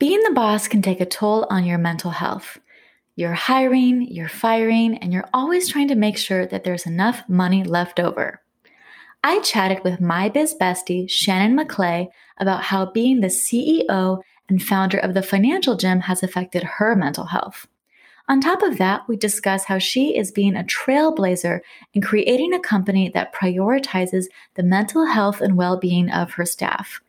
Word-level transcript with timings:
Being 0.00 0.22
the 0.22 0.32
boss 0.32 0.66
can 0.66 0.80
take 0.80 1.02
a 1.02 1.04
toll 1.04 1.46
on 1.50 1.66
your 1.66 1.76
mental 1.76 2.10
health. 2.10 2.58
You're 3.16 3.34
hiring, 3.34 4.08
you're 4.10 4.30
firing, 4.30 4.96
and 4.96 5.12
you're 5.12 5.28
always 5.34 5.68
trying 5.68 5.88
to 5.88 5.94
make 5.94 6.16
sure 6.16 6.46
that 6.46 6.64
there's 6.64 6.86
enough 6.86 7.22
money 7.28 7.64
left 7.64 8.00
over. 8.00 8.40
I 9.22 9.40
chatted 9.40 9.84
with 9.84 10.00
my 10.00 10.30
biz 10.30 10.56
bestie, 10.58 11.10
Shannon 11.10 11.54
McLay, 11.54 12.08
about 12.38 12.62
how 12.62 12.90
being 12.90 13.20
the 13.20 13.26
CEO 13.26 14.22
and 14.48 14.62
founder 14.62 14.96
of 14.96 15.12
the 15.12 15.22
Financial 15.22 15.76
Gym 15.76 16.00
has 16.00 16.22
affected 16.22 16.62
her 16.62 16.96
mental 16.96 17.26
health. 17.26 17.66
On 18.26 18.40
top 18.40 18.62
of 18.62 18.78
that, 18.78 19.02
we 19.06 19.18
discuss 19.18 19.64
how 19.64 19.76
she 19.76 20.16
is 20.16 20.32
being 20.32 20.56
a 20.56 20.64
trailblazer 20.64 21.60
in 21.92 22.00
creating 22.00 22.54
a 22.54 22.58
company 22.58 23.10
that 23.12 23.34
prioritizes 23.34 24.28
the 24.54 24.62
mental 24.62 25.04
health 25.04 25.42
and 25.42 25.58
well 25.58 25.78
being 25.78 26.08
of 26.10 26.32
her 26.32 26.46
staff. 26.46 27.02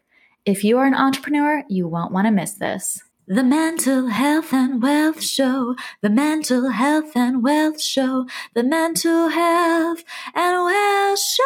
If 0.43 0.63
you 0.63 0.79
are 0.79 0.87
an 0.87 0.95
entrepreneur, 0.95 1.63
you 1.69 1.87
won't 1.87 2.11
want 2.11 2.25
to 2.25 2.31
miss 2.31 2.53
this. 2.53 3.03
The 3.27 3.43
Mental 3.43 4.07
Health 4.07 4.51
and 4.51 4.81
Wealth 4.81 5.21
Show, 5.21 5.75
the 6.01 6.09
Mental 6.09 6.69
Health 6.69 7.15
and 7.15 7.43
Wealth 7.43 7.79
Show, 7.79 8.25
the 8.55 8.63
Mental 8.63 9.29
Health 9.29 10.03
and 10.33 10.63
Wealth 10.63 11.19
Show. 11.19 11.43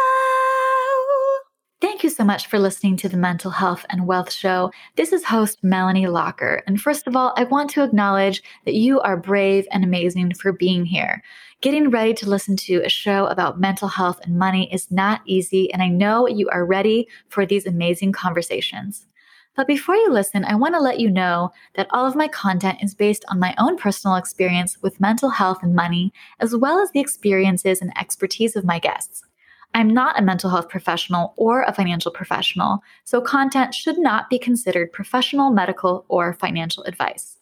Thank 1.81 2.05
you 2.05 2.09
so 2.09 2.23
much 2.23 2.47
for 2.47 2.57
listening 2.57 2.95
to 2.97 3.09
the 3.09 3.17
Mental 3.17 3.51
Health 3.51 3.85
and 3.89 4.07
Wealth 4.07 4.31
Show. 4.31 4.71
This 4.95 5.11
is 5.11 5.25
host 5.25 5.61
Melanie 5.61 6.05
Lockert. 6.05 6.61
And 6.65 6.79
first 6.79 7.05
of 7.05 7.17
all, 7.17 7.33
I 7.35 7.43
want 7.43 7.71
to 7.71 7.83
acknowledge 7.83 8.41
that 8.63 8.75
you 8.75 9.01
are 9.01 9.17
brave 9.17 9.67
and 9.71 9.83
amazing 9.83 10.33
for 10.35 10.53
being 10.53 10.85
here. 10.85 11.21
Getting 11.65 11.89
ready 11.89 12.13
to 12.13 12.29
listen 12.29 12.55
to 12.57 12.83
a 12.85 12.89
show 12.89 13.25
about 13.25 13.59
mental 13.59 13.87
health 13.87 14.19
and 14.21 14.37
money 14.37 14.71
is 14.71 14.91
not 14.91 15.21
easy, 15.25 15.73
and 15.73 15.81
I 15.81 15.87
know 15.87 16.27
you 16.27 16.47
are 16.49 16.63
ready 16.63 17.07
for 17.27 17.43
these 17.43 17.65
amazing 17.65 18.11
conversations. 18.11 19.07
But 19.55 19.65
before 19.65 19.95
you 19.95 20.11
listen, 20.11 20.45
I 20.45 20.53
want 20.53 20.75
to 20.75 20.79
let 20.79 20.99
you 20.99 21.09
know 21.09 21.49
that 21.73 21.87
all 21.89 22.05
of 22.05 22.15
my 22.15 22.27
content 22.27 22.83
is 22.83 22.93
based 22.93 23.25
on 23.29 23.39
my 23.39 23.55
own 23.57 23.77
personal 23.77 24.15
experience 24.15 24.77
with 24.83 24.99
mental 24.99 25.29
health 25.29 25.63
and 25.63 25.73
money, 25.73 26.13
as 26.39 26.55
well 26.55 26.77
as 26.77 26.91
the 26.91 26.99
experiences 26.99 27.81
and 27.81 27.91
expertise 27.97 28.55
of 28.55 28.63
my 28.63 28.77
guests. 28.77 29.23
I'm 29.73 29.89
not 29.89 30.19
a 30.19 30.21
mental 30.21 30.51
health 30.51 30.69
professional 30.69 31.33
or 31.35 31.63
a 31.63 31.73
financial 31.73 32.11
professional, 32.11 32.83
so 33.05 33.21
content 33.21 33.73
should 33.73 33.97
not 33.97 34.29
be 34.29 34.37
considered 34.37 34.93
professional, 34.93 35.49
medical, 35.49 36.05
or 36.09 36.35
financial 36.35 36.83
advice. 36.83 37.34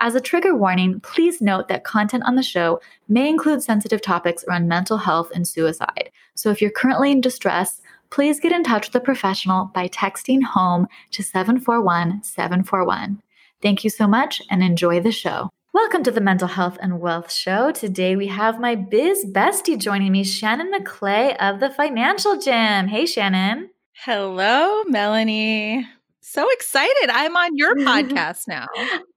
As 0.00 0.14
a 0.14 0.20
trigger 0.20 0.54
warning, 0.54 1.00
please 1.00 1.40
note 1.40 1.66
that 1.66 1.82
content 1.82 2.22
on 2.24 2.36
the 2.36 2.42
show 2.42 2.80
may 3.08 3.28
include 3.28 3.64
sensitive 3.64 4.00
topics 4.00 4.44
around 4.44 4.68
mental 4.68 4.96
health 4.96 5.32
and 5.34 5.46
suicide. 5.46 6.12
So 6.36 6.50
if 6.50 6.62
you're 6.62 6.70
currently 6.70 7.10
in 7.10 7.20
distress, 7.20 7.80
please 8.08 8.38
get 8.38 8.52
in 8.52 8.62
touch 8.62 8.86
with 8.86 8.94
a 8.94 9.04
professional 9.04 9.72
by 9.74 9.88
texting 9.88 10.44
HOME 10.44 10.86
to 11.10 11.24
741 11.24 12.22
741. 12.22 13.20
Thank 13.60 13.82
you 13.82 13.90
so 13.90 14.06
much 14.06 14.40
and 14.48 14.62
enjoy 14.62 15.00
the 15.00 15.10
show. 15.10 15.50
Welcome 15.74 16.04
to 16.04 16.12
the 16.12 16.20
Mental 16.20 16.48
Health 16.48 16.78
and 16.80 17.00
Wealth 17.00 17.32
Show. 17.32 17.72
Today 17.72 18.14
we 18.14 18.28
have 18.28 18.60
my 18.60 18.76
biz 18.76 19.26
bestie 19.26 19.76
joining 19.76 20.12
me, 20.12 20.22
Shannon 20.22 20.70
McLay 20.72 21.36
of 21.40 21.58
the 21.58 21.70
Financial 21.70 22.38
Gym. 22.38 22.86
Hey, 22.86 23.04
Shannon. 23.04 23.70
Hello, 24.04 24.84
Melanie. 24.84 25.88
So 26.30 26.46
excited. 26.50 27.08
I'm 27.10 27.34
on 27.38 27.56
your 27.56 27.74
podcast 27.76 28.48
now. 28.48 28.66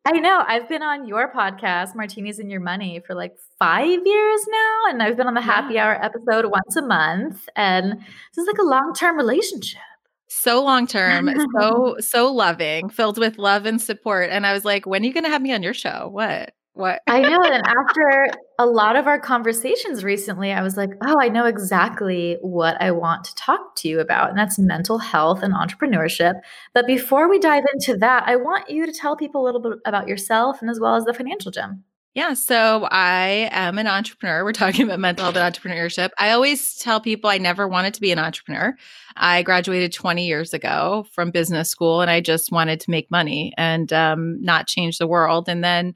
I 0.05 0.11
know. 0.13 0.45
I've 0.47 0.69
been 0.69 0.81
on 0.81 1.05
your 1.05 1.29
podcast, 1.33 1.93
Martinis 1.93 2.39
and 2.39 2.49
Your 2.49 2.61
Money, 2.61 3.01
for 3.05 3.15
like 3.15 3.33
five 3.59 3.99
years 4.05 4.39
now. 4.49 4.79
And 4.87 5.03
I've 5.03 5.17
been 5.17 5.27
on 5.27 5.33
the 5.33 5.41
happy 5.41 5.77
hour 5.77 6.01
episode 6.01 6.45
once 6.45 6.77
a 6.77 6.81
month. 6.81 7.49
And 7.57 7.99
this 7.99 8.37
is 8.37 8.47
like 8.47 8.59
a 8.59 8.63
long 8.63 8.93
term 8.97 9.17
relationship. 9.17 9.81
So 10.29 10.63
long 10.63 10.87
term, 10.87 11.29
so, 11.59 11.97
so 11.99 12.31
loving, 12.31 12.87
filled 12.87 13.17
with 13.17 13.37
love 13.37 13.65
and 13.65 13.81
support. 13.81 14.29
And 14.29 14.47
I 14.47 14.53
was 14.53 14.63
like, 14.63 14.85
when 14.85 15.03
are 15.03 15.05
you 15.05 15.13
going 15.13 15.25
to 15.25 15.29
have 15.29 15.41
me 15.41 15.53
on 15.53 15.63
your 15.63 15.73
show? 15.73 16.07
What? 16.09 16.53
What? 16.75 17.01
I 17.07 17.19
know. 17.19 17.43
And 17.43 17.61
after 17.89 18.27
a 18.61 18.65
lot 18.65 18.95
of 18.95 19.07
our 19.07 19.19
conversations 19.19 20.03
recently, 20.03 20.51
I 20.51 20.61
was 20.61 20.77
like, 20.77 20.91
oh, 21.01 21.19
I 21.19 21.29
know 21.29 21.45
exactly 21.45 22.37
what 22.41 22.79
I 22.79 22.91
want 22.91 23.23
to 23.23 23.33
talk 23.33 23.75
to 23.77 23.87
you 23.87 23.99
about. 23.99 24.29
And 24.29 24.37
that's 24.37 24.59
mental 24.59 24.99
health 24.99 25.41
and 25.41 25.51
entrepreneurship. 25.51 26.35
But 26.71 26.85
before 26.85 27.27
we 27.27 27.39
dive 27.39 27.63
into 27.73 27.97
that, 27.97 28.23
I 28.27 28.35
want 28.35 28.69
you 28.69 28.85
to 28.85 28.91
tell 28.91 29.15
people 29.15 29.41
a 29.41 29.45
little 29.45 29.61
bit 29.61 29.79
about 29.83 30.07
yourself 30.07 30.61
and 30.61 30.69
as 30.69 30.79
well 30.79 30.95
as 30.95 31.05
the 31.05 31.13
financial 31.13 31.51
gym. 31.51 31.83
Yeah, 32.13 32.35
so 32.35 32.87
I 32.91 33.49
am 33.51 33.79
an 33.79 33.87
entrepreneur. 33.87 34.43
We're 34.43 34.51
talking 34.51 34.85
about 34.85 34.99
mental 34.99 35.25
health 35.25 35.37
and 35.37 35.55
entrepreneurship. 35.55 36.09
I 36.19 36.29
always 36.29 36.77
tell 36.77 37.01
people 37.01 37.31
I 37.31 37.39
never 37.39 37.67
wanted 37.67 37.95
to 37.95 38.01
be 38.01 38.11
an 38.11 38.19
entrepreneur. 38.19 38.75
I 39.17 39.41
graduated 39.41 39.91
20 39.91 40.27
years 40.27 40.53
ago 40.53 41.07
from 41.13 41.31
business 41.31 41.69
school 41.69 42.01
and 42.01 42.11
I 42.11 42.21
just 42.21 42.51
wanted 42.51 42.79
to 42.81 42.91
make 42.91 43.09
money 43.09 43.53
and 43.57 43.91
um, 43.91 44.39
not 44.39 44.67
change 44.67 44.99
the 44.99 45.07
world. 45.07 45.49
And 45.49 45.63
then 45.63 45.95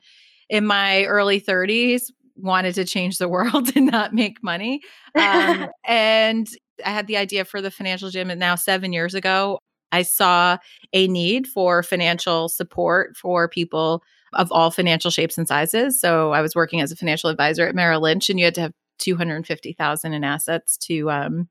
in 0.50 0.66
my 0.66 1.04
early 1.04 1.40
30s, 1.40 2.12
wanted 2.35 2.75
to 2.75 2.85
change 2.85 3.18
the 3.18 3.29
world 3.29 3.72
and 3.75 3.88
not 3.88 4.13
make 4.13 4.44
money. 4.44 4.81
Um, 5.16 5.69
and 5.85 6.47
I 6.85 6.90
had 6.90 7.07
the 7.07 7.18
idea 7.18 7.46
for 7.46 7.62
the 7.62 7.72
financial 7.72 8.09
gym, 8.09 8.29
and 8.29 8.40
now 8.40 8.56
seven 8.56 8.94
years 8.94 9.13
ago, 9.13 9.59
I 9.91 10.01
saw 10.01 10.57
a 10.94 11.07
need 11.07 11.47
for 11.47 11.84
financial 11.84 12.50
support 12.50 13.16
for 13.16 13.47
people 13.47 14.03
of 14.34 14.51
all 14.51 14.69
financial 14.69 15.09
shapes 15.09 15.38
and 15.38 15.47
sizes. 15.47 16.00
So 16.01 16.31
I 16.31 16.41
was 16.41 16.56
working 16.56 16.81
as 16.81 16.91
a 16.91 16.95
financial 16.95 17.29
advisor 17.29 17.66
at 17.68 17.75
Merrill 17.75 18.01
Lynch, 18.01 18.29
and 18.29 18.38
you 18.38 18.45
had 18.45 18.56
to 18.56 18.62
have 18.62 18.74
250,000 19.00 20.13
in 20.13 20.24
assets 20.24 20.78
to 20.78 21.09
um, 21.09 21.50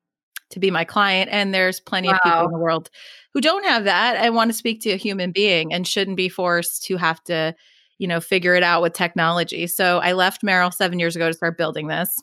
to 0.51 0.61
be 0.61 0.71
my 0.71 0.85
client. 0.85 1.31
And 1.33 1.53
there's 1.53 1.81
plenty 1.81 2.09
wow. 2.09 2.15
of 2.15 2.21
people 2.23 2.45
in 2.47 2.53
the 2.53 2.59
world 2.59 2.91
who 3.33 3.41
don't 3.41 3.65
have 3.65 3.85
that 3.85 4.17
and 4.17 4.35
want 4.35 4.51
to 4.51 4.57
speak 4.57 4.83
to 4.83 4.91
a 4.91 4.97
human 4.97 5.33
being 5.33 5.73
and 5.73 5.87
shouldn't 5.87 6.17
be 6.17 6.29
forced 6.29 6.85
to 6.85 6.97
have 6.97 7.23
to, 7.25 7.55
you 7.99 8.09
know, 8.09 8.21
figure 8.21 8.55
it 8.55 8.63
out 8.63 8.83
with 8.83 8.93
technology. 8.93 9.67
So 9.67 9.99
I 9.99 10.13
left 10.13 10.43
Merrill 10.43 10.71
seven 10.71 10.99
years 10.99 11.17
ago 11.17 11.29
to 11.29 11.35
start 11.35 11.59
building 11.59 11.87
this. 11.87 12.17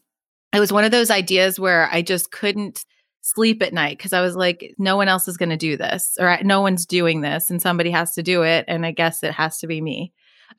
It 0.54 0.60
was 0.60 0.74
one 0.74 0.84
of 0.84 0.92
those 0.92 1.10
ideas 1.10 1.60
where 1.60 1.90
I 1.92 2.02
just 2.02 2.32
couldn't 2.32 2.84
sleep 3.22 3.62
at 3.62 3.74
night 3.74 3.98
because 3.98 4.14
I 4.14 4.22
was 4.22 4.36
like, 4.36 4.74
no 4.78 4.98
one 4.98 5.08
else 5.08 5.28
is 5.28 5.38
going 5.38 5.50
to 5.50 5.58
do 5.58 5.78
this, 5.78 6.18
or 6.20 6.38
no 6.44 6.62
one's 6.62 6.86
doing 6.86 7.22
this, 7.22 7.50
and 7.50 7.62
somebody 7.62 7.92
has 7.92 8.14
to 8.16 8.24
do 8.24 8.44
it. 8.44 8.66
And 8.68 8.86
I 8.86 8.92
guess 8.92 9.24
it 9.24 9.32
has 9.32 9.60
to 9.60 9.68
be 9.68 9.82
me. 9.82 10.12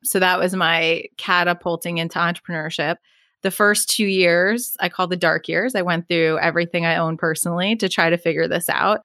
So 0.03 0.19
that 0.19 0.39
was 0.39 0.55
my 0.55 1.05
catapulting 1.19 1.99
into 1.99 2.19
entrepreneurship. 2.19 2.97
The 3.43 3.51
first 3.51 3.91
two 3.91 4.07
years, 4.07 4.77
I 4.81 4.89
call 4.89 5.09
the 5.09 5.17
dark 5.17 5.49
years. 5.49 5.75
I 5.75 5.83
went 5.83 6.09
through 6.09 6.39
everything 6.39 6.87
I 6.87 6.97
own 6.97 7.17
personally 7.17 7.77
to 7.77 7.89
try 7.89 8.09
to 8.09 8.17
figure 8.17 8.49
this 8.49 8.69
out. 8.69 9.01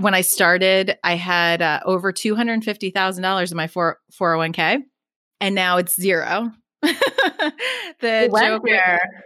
When 0.00 0.14
I 0.14 0.22
started, 0.22 0.96
I 1.04 1.16
had 1.16 1.60
uh, 1.60 1.80
over 1.84 2.12
$250,000 2.12 3.50
in 3.50 3.56
my 3.56 3.66
4- 3.68 3.94
401k, 4.12 4.82
and 5.42 5.54
now 5.54 5.76
it's 5.76 6.00
zero. 6.00 6.50
the 8.00 8.28
joke 8.36 8.64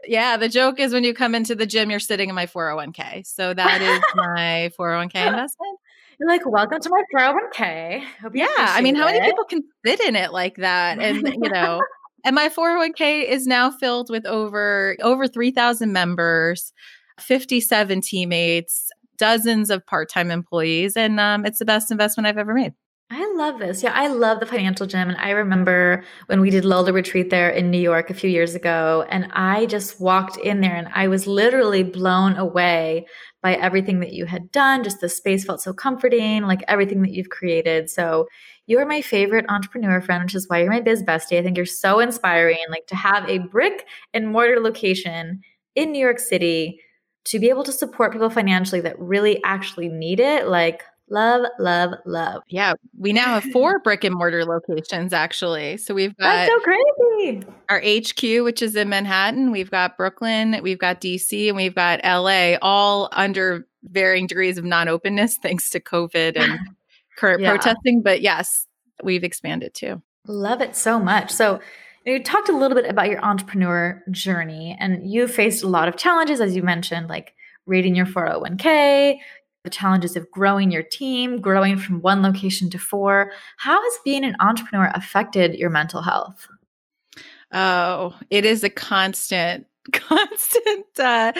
yeah 0.06 0.37
the 0.37 0.47
joke 0.47 0.78
is 0.78 0.93
when 0.93 1.04
you 1.04 1.15
come 1.15 1.34
into 1.34 1.54
the 1.54 1.65
gym 1.65 1.88
you're 1.88 1.99
sitting 1.99 2.28
in 2.28 2.34
my 2.34 2.44
401k 2.44 3.27
so 3.27 3.54
that 3.54 3.81
is 3.81 3.99
my 4.15 4.71
401k 4.78 5.27
investment 5.27 5.78
you're 6.19 6.28
like, 6.28 6.47
welcome 6.47 6.81
to 6.81 6.88
my 6.88 7.03
401k. 7.15 8.03
yeah. 8.32 8.47
I 8.56 8.81
mean, 8.81 8.94
how 8.94 9.04
many 9.04 9.21
people 9.21 9.44
can 9.44 9.62
fit 9.84 10.00
in 10.00 10.16
it 10.16 10.32
like 10.32 10.56
that? 10.56 10.99
And, 10.99 11.27
you 11.28 11.50
know, 11.50 11.82
and 12.25 12.34
my 12.34 12.48
401k 12.48 13.28
is 13.28 13.47
now 13.47 13.71
filled 13.71 14.09
with 14.09 14.25
over 14.25 14.97
over 15.03 15.28
3,000 15.28 15.93
members, 15.93 16.72
57 17.21 18.00
teammates, 18.00 18.91
dozens 19.19 19.69
of 19.69 19.84
part-time 19.87 20.31
employees, 20.31 20.97
and 20.97 21.21
um, 21.21 21.44
it's 21.44 21.59
the 21.59 21.66
best 21.66 21.91
investment 21.91 22.27
I've 22.27 22.38
ever 22.38 22.54
made. 22.54 22.72
Love 23.36 23.58
this. 23.58 23.82
Yeah, 23.82 23.92
I 23.92 24.06
love 24.06 24.41
the 24.41 24.47
financial 24.47 24.86
gym. 24.86 25.10
And 25.10 25.19
I 25.19 25.30
remember 25.30 26.02
when 26.24 26.41
we 26.41 26.48
did 26.48 26.64
Lola 26.64 26.91
Retreat 26.91 27.28
there 27.28 27.50
in 27.50 27.70
New 27.70 27.78
York 27.78 28.08
a 28.08 28.14
few 28.14 28.30
years 28.30 28.54
ago, 28.54 29.04
and 29.10 29.28
I 29.32 29.66
just 29.66 30.00
walked 30.00 30.38
in 30.38 30.62
there 30.62 30.74
and 30.74 30.88
I 30.94 31.08
was 31.08 31.26
literally 31.26 31.82
blown 31.82 32.36
away 32.36 33.06
by 33.42 33.56
everything 33.56 34.00
that 34.00 34.14
you 34.14 34.24
had 34.24 34.50
done. 34.52 34.82
Just 34.82 35.02
the 35.02 35.10
space 35.10 35.44
felt 35.44 35.60
so 35.60 35.74
comforting, 35.74 36.44
like 36.44 36.62
everything 36.66 37.02
that 37.02 37.12
you've 37.12 37.28
created. 37.28 37.91
So 37.91 38.26
you 38.66 38.78
are 38.78 38.86
my 38.86 39.02
favorite 39.02 39.44
entrepreneur 39.50 40.00
friend, 40.00 40.24
which 40.24 40.34
is 40.34 40.48
why 40.48 40.60
you're 40.60 40.71
my 40.71 40.80
biz 40.80 41.03
bestie. 41.03 41.39
I 41.39 41.42
think 41.42 41.59
you're 41.59 41.66
so 41.66 42.00
inspiring. 42.00 42.56
Like 42.71 42.86
to 42.86 42.97
have 42.97 43.28
a 43.28 43.39
brick 43.39 43.86
and 44.15 44.28
mortar 44.28 44.60
location 44.60 45.42
in 45.74 45.92
New 45.92 46.00
York 46.00 46.21
City 46.21 46.80
to 47.27 47.39
be 47.39 47.50
able 47.50 47.65
to 47.65 47.72
support 47.72 48.12
people 48.12 48.30
financially 48.30 48.80
that 48.80 48.98
really 48.98 49.44
actually 49.44 49.91
need 49.91 50.21
it. 50.21 50.48
Like 50.48 50.84
Love, 51.08 51.47
love, 51.60 51.94
love. 52.04 52.42
Yeah, 52.48 52.74
we 52.98 53.12
now 53.12 53.38
have 53.38 53.44
four 53.53 53.78
brick 53.78 54.03
and 54.03 54.14
mortar 54.14 54.44
locations 54.44 55.12
actually. 55.12 55.76
So 55.76 55.94
we've 55.94 56.16
got 56.16 56.48
That's 56.48 56.50
so 56.50 56.60
crazy. 56.60 57.42
Our 57.68 57.80
HQ, 57.80 58.44
which 58.44 58.60
is 58.60 58.74
in 58.74 58.88
Manhattan, 58.88 59.53
we've 59.53 59.70
got 59.70 59.97
Brooklyn, 59.97 60.58
we've 60.62 60.78
got 60.78 61.00
DC, 61.00 61.48
and 61.48 61.56
we've 61.56 61.74
got 61.74 62.00
LA, 62.04 62.56
all 62.60 63.08
under 63.12 63.66
varying 63.84 64.26
degrees 64.26 64.58
of 64.58 64.64
non-openness 64.64 65.38
thanks 65.42 65.70
to 65.70 65.80
COVID 65.80 66.36
and 66.36 66.58
current 67.16 67.41
yeah. 67.41 67.50
protesting. 67.50 68.03
But 68.03 68.20
yes, 68.20 68.66
we've 69.03 69.24
expanded 69.24 69.74
too. 69.74 70.03
Love 70.26 70.60
it 70.60 70.74
so 70.74 70.98
much. 70.98 71.30
So 71.30 71.60
you 72.04 72.22
talked 72.22 72.48
a 72.48 72.56
little 72.56 72.74
bit 72.74 72.88
about 72.91 73.08
your 73.08 73.24
entrepreneur 73.24 74.03
journey 74.10 74.76
and 74.78 75.08
you 75.08 75.28
faced 75.28 75.62
a 75.62 75.68
lot 75.68 75.88
of 75.88 75.97
challenges, 75.97 76.41
as 76.41 76.56
you 76.56 76.62
mentioned, 76.62 77.08
like 77.08 77.34
rating 77.66 77.94
your 77.94 78.06
401k, 78.06 79.18
the 79.66 79.71
challenges 79.71 80.16
of 80.16 80.30
growing 80.30 80.71
your 80.71 80.84
team, 80.84 81.41
growing 81.41 81.77
from 81.77 82.01
one 82.01 82.22
location 82.22 82.71
to 82.71 82.78
four. 82.78 83.33
How 83.57 83.83
has 83.83 83.98
being 84.04 84.24
an 84.24 84.36
entrepreneur 84.39 84.92
affected 84.95 85.57
your 85.57 85.71
mental 85.71 86.03
health? 86.03 86.47
Oh, 87.53 88.15
it 88.30 88.45
is 88.45 88.63
a 88.63 88.71
constant, 88.71 89.66
constant 89.92 90.86
uh, 91.01 91.33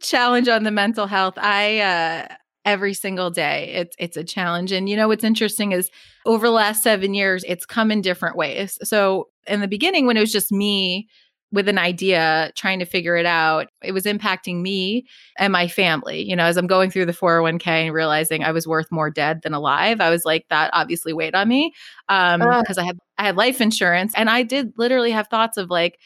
challenge 0.00 0.48
on 0.48 0.64
the 0.64 0.70
mental 0.70 1.06
health. 1.06 1.34
I 1.36 1.80
uh, 1.80 2.34
every 2.64 2.94
single 2.94 3.30
day 3.30 3.70
it's 3.74 3.94
it's 3.98 4.16
a 4.16 4.24
challenge, 4.24 4.72
and 4.72 4.88
you 4.88 4.96
know 4.96 5.08
what's 5.08 5.24
interesting 5.24 5.72
is 5.72 5.90
over 6.24 6.46
the 6.46 6.52
last 6.52 6.82
seven 6.82 7.12
years, 7.12 7.44
it's 7.46 7.66
come 7.66 7.90
in 7.90 8.00
different 8.00 8.34
ways. 8.34 8.78
So 8.82 9.28
in 9.46 9.60
the 9.60 9.68
beginning, 9.68 10.06
when 10.06 10.16
it 10.16 10.20
was 10.20 10.32
just 10.32 10.50
me 10.50 11.06
with 11.54 11.68
an 11.68 11.78
idea, 11.78 12.50
trying 12.56 12.80
to 12.80 12.84
figure 12.84 13.16
it 13.16 13.26
out, 13.26 13.68
it 13.82 13.92
was 13.92 14.04
impacting 14.04 14.60
me 14.60 15.06
and 15.38 15.52
my 15.52 15.68
family. 15.68 16.20
You 16.28 16.34
know, 16.34 16.44
as 16.44 16.56
I'm 16.56 16.66
going 16.66 16.90
through 16.90 17.06
the 17.06 17.12
401k 17.12 17.66
and 17.68 17.94
realizing 17.94 18.42
I 18.42 18.50
was 18.50 18.66
worth 18.66 18.90
more 18.90 19.08
dead 19.08 19.42
than 19.42 19.54
alive, 19.54 20.00
I 20.00 20.10
was 20.10 20.24
like, 20.24 20.46
that 20.50 20.70
obviously 20.74 21.12
weighed 21.12 21.36
on 21.36 21.48
me 21.48 21.72
because 22.08 22.78
um, 22.78 22.82
I 22.82 22.84
had 22.84 22.98
I 23.16 23.24
had 23.26 23.36
life 23.36 23.60
insurance, 23.60 24.12
and 24.16 24.28
I 24.28 24.42
did 24.42 24.72
literally 24.76 25.12
have 25.12 25.28
thoughts 25.28 25.56
of 25.56 25.70
like. 25.70 25.98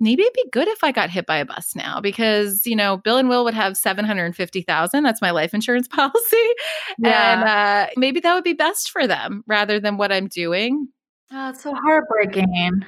Maybe 0.00 0.22
it'd 0.22 0.34
be 0.34 0.50
good 0.50 0.66
if 0.66 0.82
I 0.82 0.90
got 0.90 1.08
hit 1.08 1.24
by 1.24 1.36
a 1.36 1.44
bus 1.46 1.76
now 1.76 2.00
because, 2.00 2.66
you 2.66 2.74
know, 2.74 2.96
Bill 2.96 3.16
and 3.16 3.28
Will 3.28 3.44
would 3.44 3.54
have 3.54 3.76
750,000. 3.76 5.02
That's 5.04 5.22
my 5.22 5.30
life 5.30 5.54
insurance 5.54 5.86
policy. 5.90 6.36
Yeah. 6.98 7.32
And 7.32 7.44
uh, 7.44 7.90
maybe 7.96 8.18
that 8.20 8.34
would 8.34 8.42
be 8.42 8.54
best 8.54 8.90
for 8.90 9.06
them 9.06 9.44
rather 9.46 9.78
than 9.78 9.96
what 9.96 10.10
I'm 10.10 10.26
doing. 10.26 10.88
Oh, 11.32 11.50
it's 11.50 11.62
so 11.62 11.72
heartbreaking. 11.74 12.84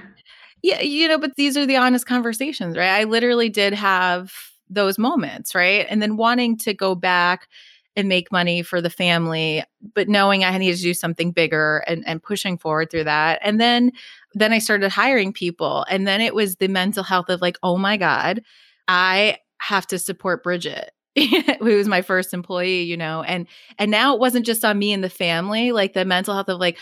Yeah, 0.67 0.81
you 0.81 1.07
know, 1.07 1.17
but 1.17 1.37
these 1.37 1.57
are 1.57 1.65
the 1.65 1.77
honest 1.77 2.07
conversations, 2.07 2.77
right? 2.77 2.91
I 2.91 3.05
literally 3.05 3.49
did 3.49 3.73
have 3.73 4.33
those 4.69 4.99
moments, 4.99 5.55
right? 5.55 5.87
And 5.89 6.03
then 6.03 6.17
wanting 6.17 6.57
to 6.59 6.75
go 6.75 6.97
back 6.97 7.47
and 7.95 8.09
make 8.09 8.33
money 8.33 8.63
for 8.63 8.81
the 8.81 8.91
family, 8.91 9.63
but 9.95 10.09
knowing 10.09 10.43
I 10.43 10.59
needed 10.59 10.79
to 10.79 10.83
do 10.83 10.93
something 10.93 11.31
bigger 11.31 11.85
and, 11.87 12.03
and 12.05 12.21
pushing 12.21 12.59
forward 12.59 12.91
through 12.91 13.05
that. 13.05 13.39
And 13.43 13.61
then 13.61 13.93
then 14.35 14.53
I 14.53 14.59
started 14.59 14.91
hiring 14.91 15.33
people. 15.33 15.87
And 15.89 16.05
then 16.05 16.21
it 16.21 16.35
was 16.35 16.57
the 16.57 16.67
mental 16.67 17.05
health 17.05 17.29
of 17.29 17.41
like, 17.41 17.59
oh 17.63 17.77
my 17.79 17.97
God, 17.97 18.43
I 18.89 19.39
have 19.59 19.87
to 19.89 20.01
support 20.01 20.43
Bridget. 20.43 20.91
who 21.61 21.77
was 21.77 21.89
my 21.89 22.03
first 22.03 22.35
employee, 22.35 22.83
you 22.83 22.97
know, 22.97 23.23
and 23.23 23.47
and 23.79 23.91
now 23.91 24.13
it 24.13 24.21
wasn't 24.21 24.45
just 24.45 24.67
on 24.67 24.79
me 24.79 24.93
and 24.93 25.03
the 25.03 25.09
family, 25.09 25.73
like 25.73 25.95
the 25.95 26.05
mental 26.05 26.35
health 26.35 26.51
of 26.51 26.61
like, 26.61 26.77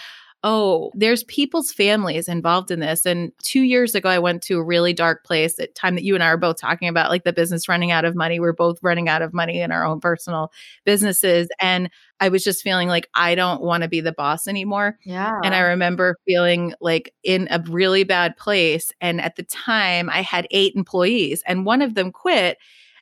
oh, 0.47 0.93
there's 0.95 1.25
people's 1.25 1.73
families 1.73 2.29
involved 2.29 2.71
in 2.71 2.81
this. 2.81 3.07
And 3.07 3.33
two 3.43 3.63
years 3.63 3.95
ago, 3.95 4.11
I 4.11 4.19
went 4.19 4.43
to 4.43 4.59
a 4.59 4.63
really 4.63 4.93
dark 4.93 5.25
place 5.25 5.59
at 5.59 5.75
time 5.75 5.95
that 5.95 6.05
you 6.05 6.15
and 6.15 6.23
I 6.23 6.27
are 6.27 6.37
both 6.37 6.61
talking 6.61 6.87
about, 6.87 7.09
like 7.09 7.25
the 7.25 7.33
business 7.33 7.67
running 7.67 7.91
out 7.91 8.05
of 8.05 8.15
money. 8.15 8.39
We're 8.39 8.53
both 8.53 8.79
running 8.83 9.09
out 9.09 9.23
of 9.23 9.33
money 9.33 9.63
in 9.63 9.73
our 9.73 9.87
own 9.87 10.01
personal 10.01 10.53
businesses. 10.85 11.49
And 11.63 11.89
I 12.21 12.29
was 12.29 12.45
just 12.45 12.63
feeling 12.63 12.89
like 12.89 13.09
I 13.15 13.35
don't 13.35 13.63
want 13.63 13.85
to 13.85 13.89
be 13.89 14.03
the 14.03 14.13
boss 14.13 14.47
anymore. 14.47 14.99
Yeah. 15.07 15.33
And 15.43 15.55
I 15.55 15.61
remember 15.61 16.19
feeling 16.27 16.75
like 16.79 17.15
in 17.23 17.49
a 17.51 17.65
really 17.67 18.05
bad 18.05 18.37
place. 18.37 18.93
And 19.01 19.23
at 19.23 19.37
the 19.37 19.45
time, 19.45 20.11
I 20.11 20.21
had 20.21 20.47
eight 20.51 20.77
employees 20.77 21.43
and 21.47 21.65
one 21.65 21.81
of 21.81 21.95
them 21.95 22.13
quit. 22.13 22.59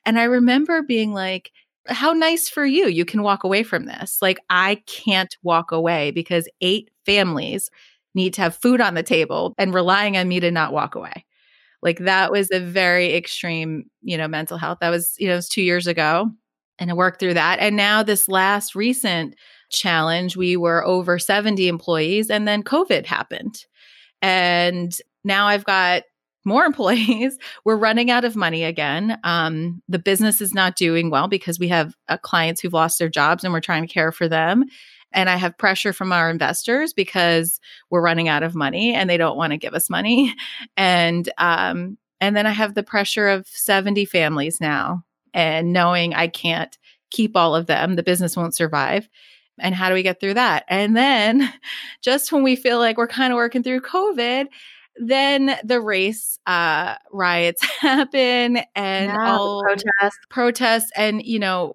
And 0.07 0.17
I 0.17 0.25
remember 0.25 0.83
being 0.83 1.13
like, 1.13 1.51
how 1.89 2.13
nice 2.13 2.49
for 2.49 2.65
you. 2.65 2.87
You 2.89 3.05
can 3.05 3.23
walk 3.23 3.45
away 3.45 3.63
from 3.63 3.87
this. 3.87 4.19
Like, 4.23 4.39
I 4.51 4.77
can't 4.87 5.37
walk 5.43 5.73
away 5.73 6.11
because 6.11 6.49
eight 6.61 6.91
families 7.05 7.71
need 8.15 8.35
to 8.35 8.43
have 8.43 8.57
food 8.57 8.81
on 8.81 8.95
the 8.95 9.03
table 9.03 9.55
and 9.59 9.75
relying 9.75 10.17
on 10.17 10.29
me 10.29 10.41
to 10.41 10.51
not 10.51 10.73
walk 10.73 10.95
away. 10.95 11.25
Like, 11.83 11.99
that 12.01 12.31
was 12.31 12.49
a 12.53 12.61
very 12.61 13.15
extreme, 13.15 13.85
you 14.03 14.17
know, 14.17 14.29
mental 14.29 14.59
health. 14.59 14.79
That 14.81 14.91
was, 14.91 15.15
you 15.19 15.27
know, 15.27 15.35
it 15.35 15.37
was 15.37 15.49
two 15.49 15.63
years 15.63 15.87
ago. 15.87 16.31
And 16.79 16.91
I 16.91 16.95
worked 16.95 17.21
through 17.21 17.35
that. 17.35 17.59
And 17.59 17.77
now, 17.77 18.03
this 18.03 18.29
last 18.29 18.75
recent 18.75 19.35
challenge, 19.71 20.37
we 20.37 20.57
were 20.57 20.85
over 20.87 21.19
70 21.19 21.69
employees, 21.69 22.31
and 22.31 22.47
then 22.47 22.63
COVID 22.63 23.07
happened. 23.07 23.65
And 24.21 24.95
now 25.25 25.47
I've 25.47 25.65
got 25.65 26.03
more 26.45 26.65
employees. 26.65 27.39
We're 27.65 27.77
running 27.77 28.11
out 28.11 28.25
of 28.25 28.37
money 28.37 28.65
again. 28.65 29.19
Um, 29.25 29.83
the 29.89 29.99
business 29.99 30.41
is 30.41 30.55
not 30.55 30.77
doing 30.77 31.11
well 31.11 31.29
because 31.29 31.59
we 31.59 31.69
have 31.69 31.95
uh, 32.09 32.17
clients 32.19 32.61
who've 32.61 32.73
lost 32.73 32.99
their 32.99 33.09
jobs 33.09 33.45
and 33.45 33.53
we're 33.53 33.61
trying 33.61 33.87
to 33.87 33.93
care 33.93 34.13
for 34.13 34.29
them. 34.29 34.65
And 35.13 35.29
I 35.29 35.37
have 35.37 35.59
pressure 35.59 35.93
from 35.93 36.13
our 36.13 36.31
investors 36.31 36.93
because 36.93 37.61
we're 37.91 38.01
running 38.01 38.29
out 38.29 38.43
of 38.43 38.55
money 38.55 38.95
and 38.95 39.09
they 39.09 39.19
don't 39.19 39.37
want 39.37 39.53
to 39.53 39.59
give 39.59 39.75
us 39.75 39.91
money. 39.91 40.35
And 40.77 41.31
um, 41.39 41.99
and 42.21 42.37
then 42.37 42.47
I 42.47 42.53
have 42.53 42.75
the 42.75 42.85
pressure 42.85 43.29
of 43.29 43.49
70 43.49 44.05
families 44.05 44.61
now 44.61 45.05
and 45.35 45.73
knowing 45.73 46.15
I 46.15 46.29
can't 46.29 46.77
keep 47.11 47.37
all 47.37 47.55
of 47.55 47.67
them. 47.67 47.97
The 47.97 48.03
business 48.03 48.37
won't 48.37 48.55
survive. 48.55 49.09
And 49.59 49.75
how 49.75 49.89
do 49.89 49.95
we 49.95 50.03
get 50.03 50.21
through 50.21 50.35
that? 50.35 50.65
And 50.69 50.97
then 50.97 51.53
just 52.03 52.33
when 52.33 52.43
we 52.43 52.57
feel 52.57 52.79
like 52.79 52.97
we're 52.97 53.09
kind 53.09 53.33
of 53.33 53.37
working 53.37 53.63
through 53.63 53.81
COVID, 53.83 54.47
then 54.97 55.57
the 55.65 55.81
race 55.81 56.39
uh, 56.47 56.97
riots 57.13 57.65
happen 57.81 58.59
and 58.75 59.07
yeah, 59.07 59.37
all 59.37 59.63
protests. 59.63 60.19
protests 60.29 60.91
and 60.97 61.23
you 61.25 61.39
know 61.39 61.75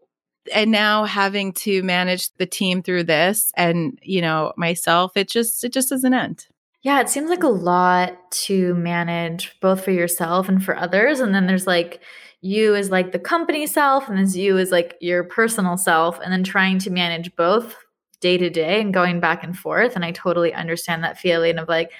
and 0.54 0.72
now 0.72 1.04
having 1.04 1.52
to 1.52 1.84
manage 1.84 2.34
the 2.36 2.46
team 2.46 2.82
through 2.82 3.04
this 3.04 3.52
and 3.58 4.00
you 4.02 4.22
know 4.22 4.54
myself 4.58 5.16
it 5.16 5.28
just 5.28 5.64
it 5.64 5.74
just 5.74 5.90
doesn't 5.90 6.14
end. 6.14 6.48
Yeah 6.84 7.02
it 7.02 7.10
seems 7.10 7.30
like 7.30 7.44
a 7.44 7.50
lot 7.50 8.32
to 8.32 8.74
manage 8.76 9.60
both 9.60 9.84
for 9.84 9.92
yourself 9.92 10.48
and 10.48 10.64
for 10.64 10.76
others 10.76 11.20
and 11.20 11.34
then 11.34 11.48
there's 11.48 11.68
like 11.68 12.02
you 12.42 12.76
as 12.76 12.92
like 12.92 13.12
the 13.12 13.20
company 13.20 13.66
self 13.66 14.08
and 14.08 14.18
there's 14.18 14.38
you 14.38 14.58
as 14.58 14.72
like 14.72 14.96
your 15.02 15.24
personal 15.24 15.76
self 15.76 16.20
and 16.24 16.32
then 16.32 16.44
trying 16.44 16.80
to 16.80 16.92
manage 16.92 17.36
both 17.36 17.76
day 18.20 18.38
to 18.38 18.50
day 18.50 18.80
and 18.80 18.94
going 18.94 19.20
back 19.20 19.44
and 19.44 19.58
forth 19.58 19.96
and 19.96 20.06
i 20.06 20.12
totally 20.12 20.54
understand 20.54 21.04
that 21.04 21.18
feeling 21.18 21.58
of 21.58 21.68
like 21.68 21.92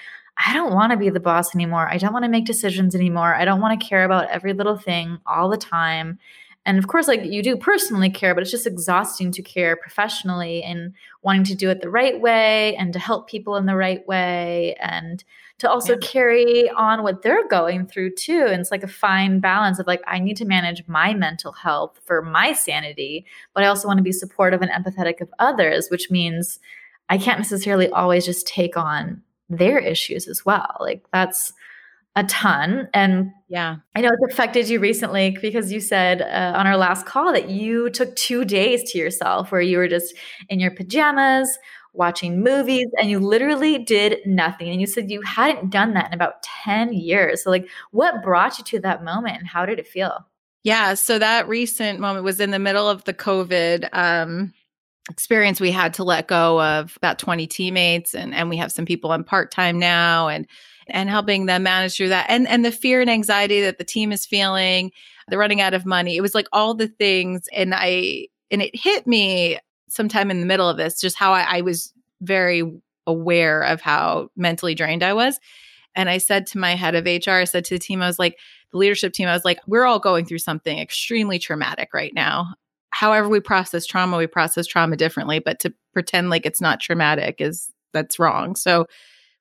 I 0.46 0.54
don't 0.54 0.74
want 0.74 0.92
to 0.92 0.98
be 0.98 1.10
the 1.10 1.20
boss 1.20 1.56
anymore. 1.56 1.90
I 1.90 1.98
don't 1.98 2.14
want 2.14 2.24
to 2.24 2.30
make 2.30 2.46
decisions 2.46 2.94
anymore. 2.94 3.34
I 3.34 3.46
don't 3.46 3.62
want 3.62 3.80
to 3.80 3.86
care 3.86 4.06
about 4.06 4.30
every 4.30 4.54
little 4.54 4.78
thing 4.78 5.20
all 5.26 5.50
the 5.50 5.58
time. 5.58 6.20
And 6.68 6.78
of 6.78 6.88
course, 6.88 7.08
like 7.08 7.24
you 7.24 7.42
do 7.42 7.56
personally 7.56 8.10
care, 8.10 8.36
but 8.36 8.42
it's 8.42 8.52
just 8.52 8.68
exhausting 8.68 9.32
to 9.32 9.42
care 9.42 9.78
professionally 9.78 10.62
and 10.64 10.94
wanting 11.24 11.46
to 11.46 11.56
do 11.56 11.70
it 11.70 11.82
the 11.82 11.90
right 11.90 12.20
way 12.20 12.76
and 12.76 12.92
to 12.92 13.00
help 13.00 13.30
people 13.30 13.56
in 13.56 13.66
the 13.66 13.76
right 13.76 14.06
way 14.06 14.76
and 14.82 15.24
to 15.60 15.70
also 15.70 15.94
yeah. 15.94 16.00
carry 16.02 16.70
on 16.72 17.04
what 17.04 17.22
they're 17.22 17.48
going 17.48 17.88
through 17.88 18.16
too. 18.16 18.46
And 18.48 18.60
it's 18.60 18.70
like 18.70 18.84
a 18.84 18.88
fine 18.88 19.40
balance 19.40 19.80
of 19.80 19.88
like, 19.88 20.02
I 20.06 20.20
need 20.20 20.38
to 20.38 20.46
manage 20.46 20.84
my 20.88 21.14
mental 21.14 21.54
health 21.54 22.00
for 22.04 22.22
my 22.22 22.52
sanity, 22.52 23.26
but 23.54 23.64
I 23.64 23.68
also 23.68 23.88
want 23.88 23.98
to 23.98 24.04
be 24.04 24.12
supportive 24.12 24.62
and 24.62 24.70
empathetic 24.70 25.22
of 25.22 25.34
others, 25.40 25.88
which 25.90 26.12
means 26.12 26.60
I 27.10 27.18
can't 27.18 27.40
necessarily 27.40 27.90
always 27.90 28.26
just 28.26 28.46
take 28.46 28.76
on 28.76 29.24
their 29.50 29.80
issues 29.80 30.28
as 30.28 30.46
well. 30.46 30.78
Like 30.80 31.06
that's 31.12 31.54
a 32.16 32.24
ton. 32.24 32.90
And 32.94 33.32
yeah, 33.48 33.78
I 33.96 34.02
know 34.02 34.10
it's 34.12 34.34
affected 34.34 34.68
you 34.68 34.80
recently 34.80 35.38
because 35.40 35.72
you 35.72 35.80
said 35.80 36.22
uh, 36.24 36.58
on 36.58 36.66
our 36.66 36.76
last 36.76 37.06
call 37.06 37.32
that 37.32 37.50
you 37.50 37.92
took 37.92 38.16
two 38.16 38.44
days 38.44 38.92
to 38.92 38.98
yourself 38.98 39.52
where 39.52 39.62
you 39.62 39.78
were 39.78 39.88
just 39.88 40.16
in 40.50 40.60
your 40.60 40.72
pajamas 40.72 41.60
watching 41.94 42.42
movies 42.42 42.88
and 43.00 43.10
you 43.10 43.20
literally 43.20 43.78
did 43.78 44.20
nothing. 44.26 44.70
And 44.70 44.80
you 44.82 44.88
said 44.88 45.12
you 45.12 45.22
hadn't 45.22 45.70
done 45.70 45.94
that 45.94 46.08
in 46.08 46.14
about 46.14 46.44
10 46.44 46.94
years. 46.94 47.44
So, 47.44 47.50
like, 47.50 47.68
what 47.92 48.24
brought 48.24 48.58
you 48.58 48.64
to 48.66 48.80
that 48.80 49.04
moment 49.04 49.38
and 49.38 49.48
how 49.48 49.66
did 49.66 49.80
it 49.80 49.88
feel? 49.88 50.26
Yeah. 50.64 50.94
So, 50.94 51.20
that 51.20 51.48
recent 51.48 52.00
moment 52.00 52.24
was 52.24 52.40
in 52.40 52.52
the 52.52 52.60
middle 52.60 52.90
of 52.90 53.04
the 53.04 53.14
COVID 53.14 53.90
um, 53.94 54.54
experience 55.10 55.60
we 55.62 55.72
had 55.72 55.94
to 55.96 56.04
let 56.04 56.28
go 56.28 56.62
of 56.62 56.96
about 56.98 57.20
20 57.20 57.48
teammates 57.48 58.14
and 58.14 58.34
and 58.34 58.50
we 58.50 58.58
have 58.58 58.72
some 58.72 58.86
people 58.86 59.12
on 59.12 59.24
part-time 59.24 59.80
now 59.80 60.28
and 60.28 60.48
and 60.90 61.10
helping 61.10 61.46
them 61.46 61.64
manage 61.64 61.96
through 61.98 62.10
that. 62.10 62.28
And 62.30 62.48
and 62.48 62.64
the 62.64 62.72
fear 62.72 63.02
and 63.02 63.10
anxiety 63.10 63.62
that 63.62 63.78
the 63.78 63.84
team 63.84 64.12
is 64.12 64.26
feeling 64.26 64.92
they're 65.28 65.40
running 65.40 65.62
out 65.62 65.74
of 65.74 65.86
money 65.86 66.16
it 66.16 66.22
was 66.22 66.36
like 66.36 66.48
all 66.54 66.74
the 66.74 66.88
things 66.88 67.48
and 67.54 67.74
i 67.76 68.28
and 68.50 68.62
it 68.62 68.72
hit 68.74 69.06
me 69.06 69.60
sometime 69.90 70.32
in 70.32 70.40
the 70.40 70.46
middle 70.46 70.70
of 70.70 70.78
this 70.78 71.00
just 71.00 71.18
how 71.18 71.34
i, 71.34 71.58
I 71.58 71.62
was 71.62 71.94
very 72.22 72.64
aware 73.06 73.62
of 73.62 73.82
how 73.82 74.30
mentally 74.36 74.76
drained 74.76 75.04
i 75.04 75.14
was. 75.14 75.40
And 75.96 76.10
i 76.10 76.18
said 76.18 76.48
to 76.48 76.58
my 76.58 76.76
head 76.76 76.96
of 76.96 77.06
hr 77.06 77.32
i 77.32 77.44
said 77.44 77.66
to 77.66 77.76
the 77.76 77.80
team 77.80 78.02
i 78.02 78.08
was 78.08 78.20
like 78.20 78.38
the 78.72 78.78
leadership 78.78 79.14
team 79.14 79.28
i 79.28 79.34
was 79.34 79.46
like 79.46 79.60
we're 79.68 79.86
all 79.86 80.00
going 80.00 80.26
through 80.26 80.40
something 80.40 80.80
extremely 80.80 81.40
traumatic 81.40 81.90
right 81.94 82.14
now 82.14 82.54
however 82.92 83.30
we 83.30 83.40
process 83.40 83.86
trauma, 83.86 84.18
we 84.18 84.28
process 84.28 84.68
trauma 84.68 84.96
differently, 84.96 85.40
but 85.40 85.60
to 85.60 85.74
pretend 85.94 86.30
like 86.30 86.46
it's 86.46 86.62
not 86.62 86.80
traumatic 86.80 87.38
is 87.40 87.72
that's 87.94 88.20
wrong. 88.20 88.56
So 88.56 88.88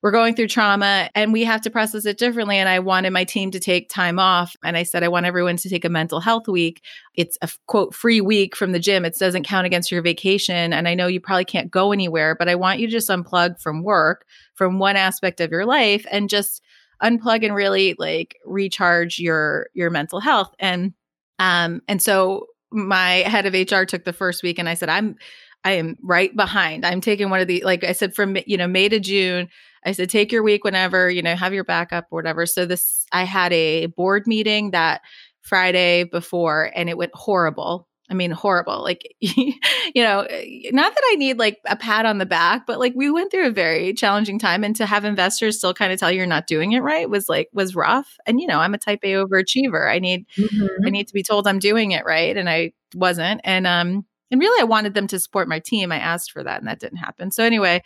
we're 0.03 0.13
going 0.13 0.35
through 0.35 0.49
trauma 0.49 1.11
and 1.15 1.33
we 1.33 1.43
have 1.45 1.63
to 1.63 1.71
process 1.71 2.07
it 2.07 2.19
differently. 2.19 2.59
And 2.59 2.69
I 2.69 2.79
wanted 2.79 3.11
my 3.11 3.25
team 3.25 3.51
to 3.51 3.59
take 3.59 3.89
time 3.89 4.19
off. 4.19 4.55
And 4.63 4.77
I 4.77 4.83
said, 4.83 5.03
I 5.03 5.09
want 5.09 5.27
everyone 5.27 5.57
to 5.57 5.69
take 5.69 5.85
a 5.85 5.89
mental 5.89 6.21
health 6.21 6.47
week. 6.47 6.83
It's 7.15 7.37
a 7.43 7.49
quote 7.67 7.95
free 7.95 8.21
week 8.21 8.55
from 8.55 8.73
the 8.73 8.79
gym. 8.79 9.05
It 9.05 9.17
doesn't 9.19 9.47
count 9.47 9.67
against 9.67 9.91
your 9.91 10.03
vacation. 10.03 10.73
And 10.73 10.87
I 10.87 10.95
know 10.95 11.07
you 11.07 11.21
probably 11.21 11.47
can't 11.47 11.71
go 11.71 11.93
anywhere, 11.93 12.37
but 12.37 12.49
I 12.49 12.55
want 12.55 12.79
you 12.79 12.87
to 12.87 12.93
just 12.93 13.09
unplug 13.09 13.61
from 13.61 13.83
work, 13.83 14.27
from 14.55 14.79
one 14.79 14.97
aspect 14.97 15.41
of 15.41 15.51
your 15.51 15.65
life 15.65 16.07
and 16.11 16.29
just 16.29 16.63
unplug 17.03 17.45
and 17.45 17.55
really 17.55 17.95
like 17.99 18.37
recharge 18.45 19.19
your 19.19 19.69
your 19.75 19.91
mental 19.91 20.21
health. 20.21 20.55
And 20.59 20.95
um 21.39 21.81
and 21.89 22.01
so 22.01 22.47
my 22.77 23.25
head 23.27 23.47
of 23.47 23.55
HR 23.55 23.85
took 23.85 24.05
the 24.05 24.13
first 24.13 24.43
week 24.43 24.59
and 24.59 24.69
I 24.69 24.75
said, 24.75 24.89
I'm 24.89 25.17
I 25.65 25.73
am 25.73 25.97
right 26.03 26.35
behind. 26.37 26.87
I'm 26.87 27.01
taking 27.01 27.29
one 27.29 27.41
of 27.41 27.49
the 27.49 27.63
like 27.65 27.83
I 27.83 27.93
said 27.93 28.15
from 28.15 28.37
you 28.47 28.57
know 28.57 28.69
May 28.69 28.89
to 28.89 29.01
June. 29.01 29.49
I 29.85 29.93
said 29.93 30.11
take 30.11 30.31
your 30.31 30.43
week 30.43 30.65
whenever, 30.65 31.11
you 31.11 31.23
know, 31.23 31.35
have 31.35 31.55
your 31.55 31.65
backup 31.65 32.07
or 32.11 32.17
whatever. 32.17 32.47
So 32.47 32.67
this 32.67 33.05
I 33.13 33.25
had 33.25 33.53
a 33.53 33.87
board 33.87 34.27
meeting 34.27 34.73
that 34.73 35.01
Friday 35.43 36.05
before 36.05 36.71
and 36.75 36.89
it 36.89 36.99
went 36.99 37.13
horrible. 37.15 37.86
I 38.09 38.15
mean, 38.15 38.31
horrible. 38.31 38.83
Like, 38.83 39.15
you 39.21 39.55
know, 39.97 40.27
not 40.71 40.95
that 40.95 41.03
I 41.11 41.17
need 41.17 41.39
like 41.39 41.59
a 41.67 41.77
pat 41.77 42.07
on 42.07 42.19
the 42.19 42.27
back, 42.27 42.67
but 42.67 42.79
like 42.79 42.93
we 42.95 43.11
went 43.11 43.31
through 43.31 43.49
a 43.49 43.53
very 43.53 43.95
challenging 43.95 44.39
time. 44.39 44.63
And 44.63 44.77
to 44.77 44.87
have 44.87 45.05
investors 45.05 45.59
still 45.59 45.75
kind 45.75 45.93
of 45.93 45.99
tell 45.99 46.11
you 46.11 46.19
you're 46.19 46.27
not 46.27 46.47
doing 46.47 46.73
it 46.73 46.81
right 46.81 47.11
was 47.11 47.29
like, 47.29 47.49
was 47.53 47.75
rough. 47.75 48.17
And, 48.27 48.41
you 48.41 48.47
know, 48.47 48.61
I'm 48.61 48.75
a 48.75 48.79
type 48.79 49.01
A 49.03 49.15
overachiever. 49.15 49.91
I 49.91 49.99
need, 49.99 50.27
mm-hmm. 50.37 50.87
I 50.87 50.91
need 50.91 51.09
to 51.09 51.15
be 51.15 51.23
told 51.23 51.47
I'm 51.47 51.59
doing 51.59 51.93
it 51.93 52.05
right. 52.05 52.37
And 52.37 52.49
I 52.49 52.73
wasn't. 52.95 53.41
And, 53.45 53.67
um, 53.67 54.07
and 54.31 54.41
really 54.41 54.61
I 54.61 54.65
wanted 54.65 54.95
them 54.95 55.07
to 55.09 55.21
support 55.21 55.49
my 55.49 55.59
team. 55.59 55.91
I 55.91 55.99
asked 55.99 56.33
for 56.33 56.45
that 56.45 56.61
and 56.61 56.69
that 56.69 56.81
didn't 56.81 56.99
happen. 56.99 57.31
So 57.31 57.45
anyway, 57.45 57.83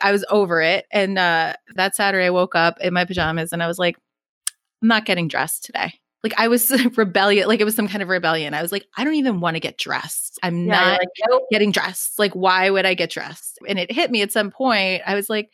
I 0.00 0.12
was 0.12 0.24
over 0.30 0.60
it. 0.60 0.86
And, 0.90 1.18
uh, 1.18 1.54
that 1.74 1.96
Saturday 1.96 2.26
I 2.26 2.30
woke 2.30 2.54
up 2.54 2.80
in 2.80 2.94
my 2.94 3.04
pajamas 3.04 3.52
and 3.52 3.62
I 3.62 3.66
was 3.66 3.78
like, 3.78 3.96
I'm 4.82 4.88
not 4.88 5.04
getting 5.04 5.28
dressed 5.28 5.64
today 5.64 5.94
like 6.24 6.34
I 6.38 6.48
was 6.48 6.70
rebellious, 6.96 7.46
like 7.46 7.60
it 7.60 7.64
was 7.64 7.76
some 7.76 7.86
kind 7.86 8.02
of 8.02 8.08
rebellion. 8.08 8.54
I 8.54 8.62
was 8.62 8.72
like, 8.72 8.86
I 8.96 9.04
don't 9.04 9.14
even 9.14 9.40
want 9.40 9.54
to 9.56 9.60
get 9.60 9.78
dressed. 9.78 10.40
I'm 10.42 10.66
yeah, 10.66 10.72
not 10.72 10.98
like, 10.98 11.08
nope. 11.28 11.42
getting 11.52 11.70
dressed. 11.70 12.18
Like, 12.18 12.32
why 12.32 12.70
would 12.70 12.86
I 12.86 12.94
get 12.94 13.10
dressed? 13.10 13.58
And 13.68 13.78
it 13.78 13.92
hit 13.92 14.10
me 14.10 14.22
at 14.22 14.32
some 14.32 14.50
point. 14.50 15.02
I 15.06 15.14
was 15.14 15.28
like, 15.28 15.50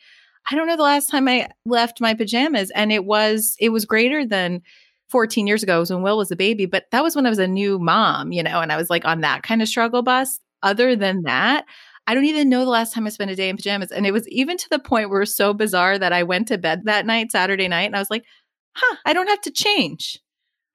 I 0.49 0.55
don't 0.55 0.67
know 0.67 0.77
the 0.77 0.83
last 0.83 1.09
time 1.09 1.27
I 1.27 1.49
left 1.65 2.01
my 2.01 2.13
pajamas. 2.13 2.71
And 2.71 2.91
it 2.91 3.05
was, 3.05 3.55
it 3.59 3.69
was 3.69 3.85
greater 3.85 4.25
than 4.25 4.61
14 5.09 5.45
years 5.45 5.61
ago. 5.61 5.77
It 5.77 5.79
was 5.81 5.91
when 5.91 6.01
Will 6.01 6.17
was 6.17 6.31
a 6.31 6.37
baby, 6.37 6.65
but 6.65 6.85
that 6.91 7.03
was 7.03 7.15
when 7.15 7.25
I 7.25 7.29
was 7.29 7.37
a 7.37 7.47
new 7.47 7.77
mom, 7.77 8.31
you 8.31 8.41
know, 8.41 8.61
and 8.61 8.71
I 8.71 8.77
was 8.77 8.89
like 8.89 9.05
on 9.05 9.21
that 9.21 9.43
kind 9.43 9.61
of 9.61 9.67
struggle 9.67 10.01
bus. 10.01 10.39
Other 10.63 10.95
than 10.95 11.23
that, 11.23 11.65
I 12.07 12.13
don't 12.13 12.25
even 12.25 12.49
know 12.49 12.63
the 12.63 12.71
last 12.71 12.93
time 12.93 13.05
I 13.05 13.09
spent 13.09 13.31
a 13.31 13.35
day 13.35 13.49
in 13.49 13.57
pajamas. 13.57 13.91
And 13.91 14.07
it 14.07 14.11
was 14.11 14.27
even 14.29 14.57
to 14.57 14.69
the 14.69 14.79
point 14.79 15.09
where 15.09 15.19
it 15.19 15.23
was 15.23 15.35
so 15.35 15.53
bizarre 15.53 15.99
that 15.99 16.13
I 16.13 16.23
went 16.23 16.47
to 16.47 16.57
bed 16.57 16.83
that 16.85 17.05
night, 17.05 17.31
Saturday 17.31 17.67
night, 17.67 17.83
and 17.83 17.95
I 17.95 17.99
was 17.99 18.09
like, 18.09 18.23
huh, 18.75 18.95
I 19.05 19.13
don't 19.13 19.27
have 19.27 19.41
to 19.41 19.51
change. 19.51 20.19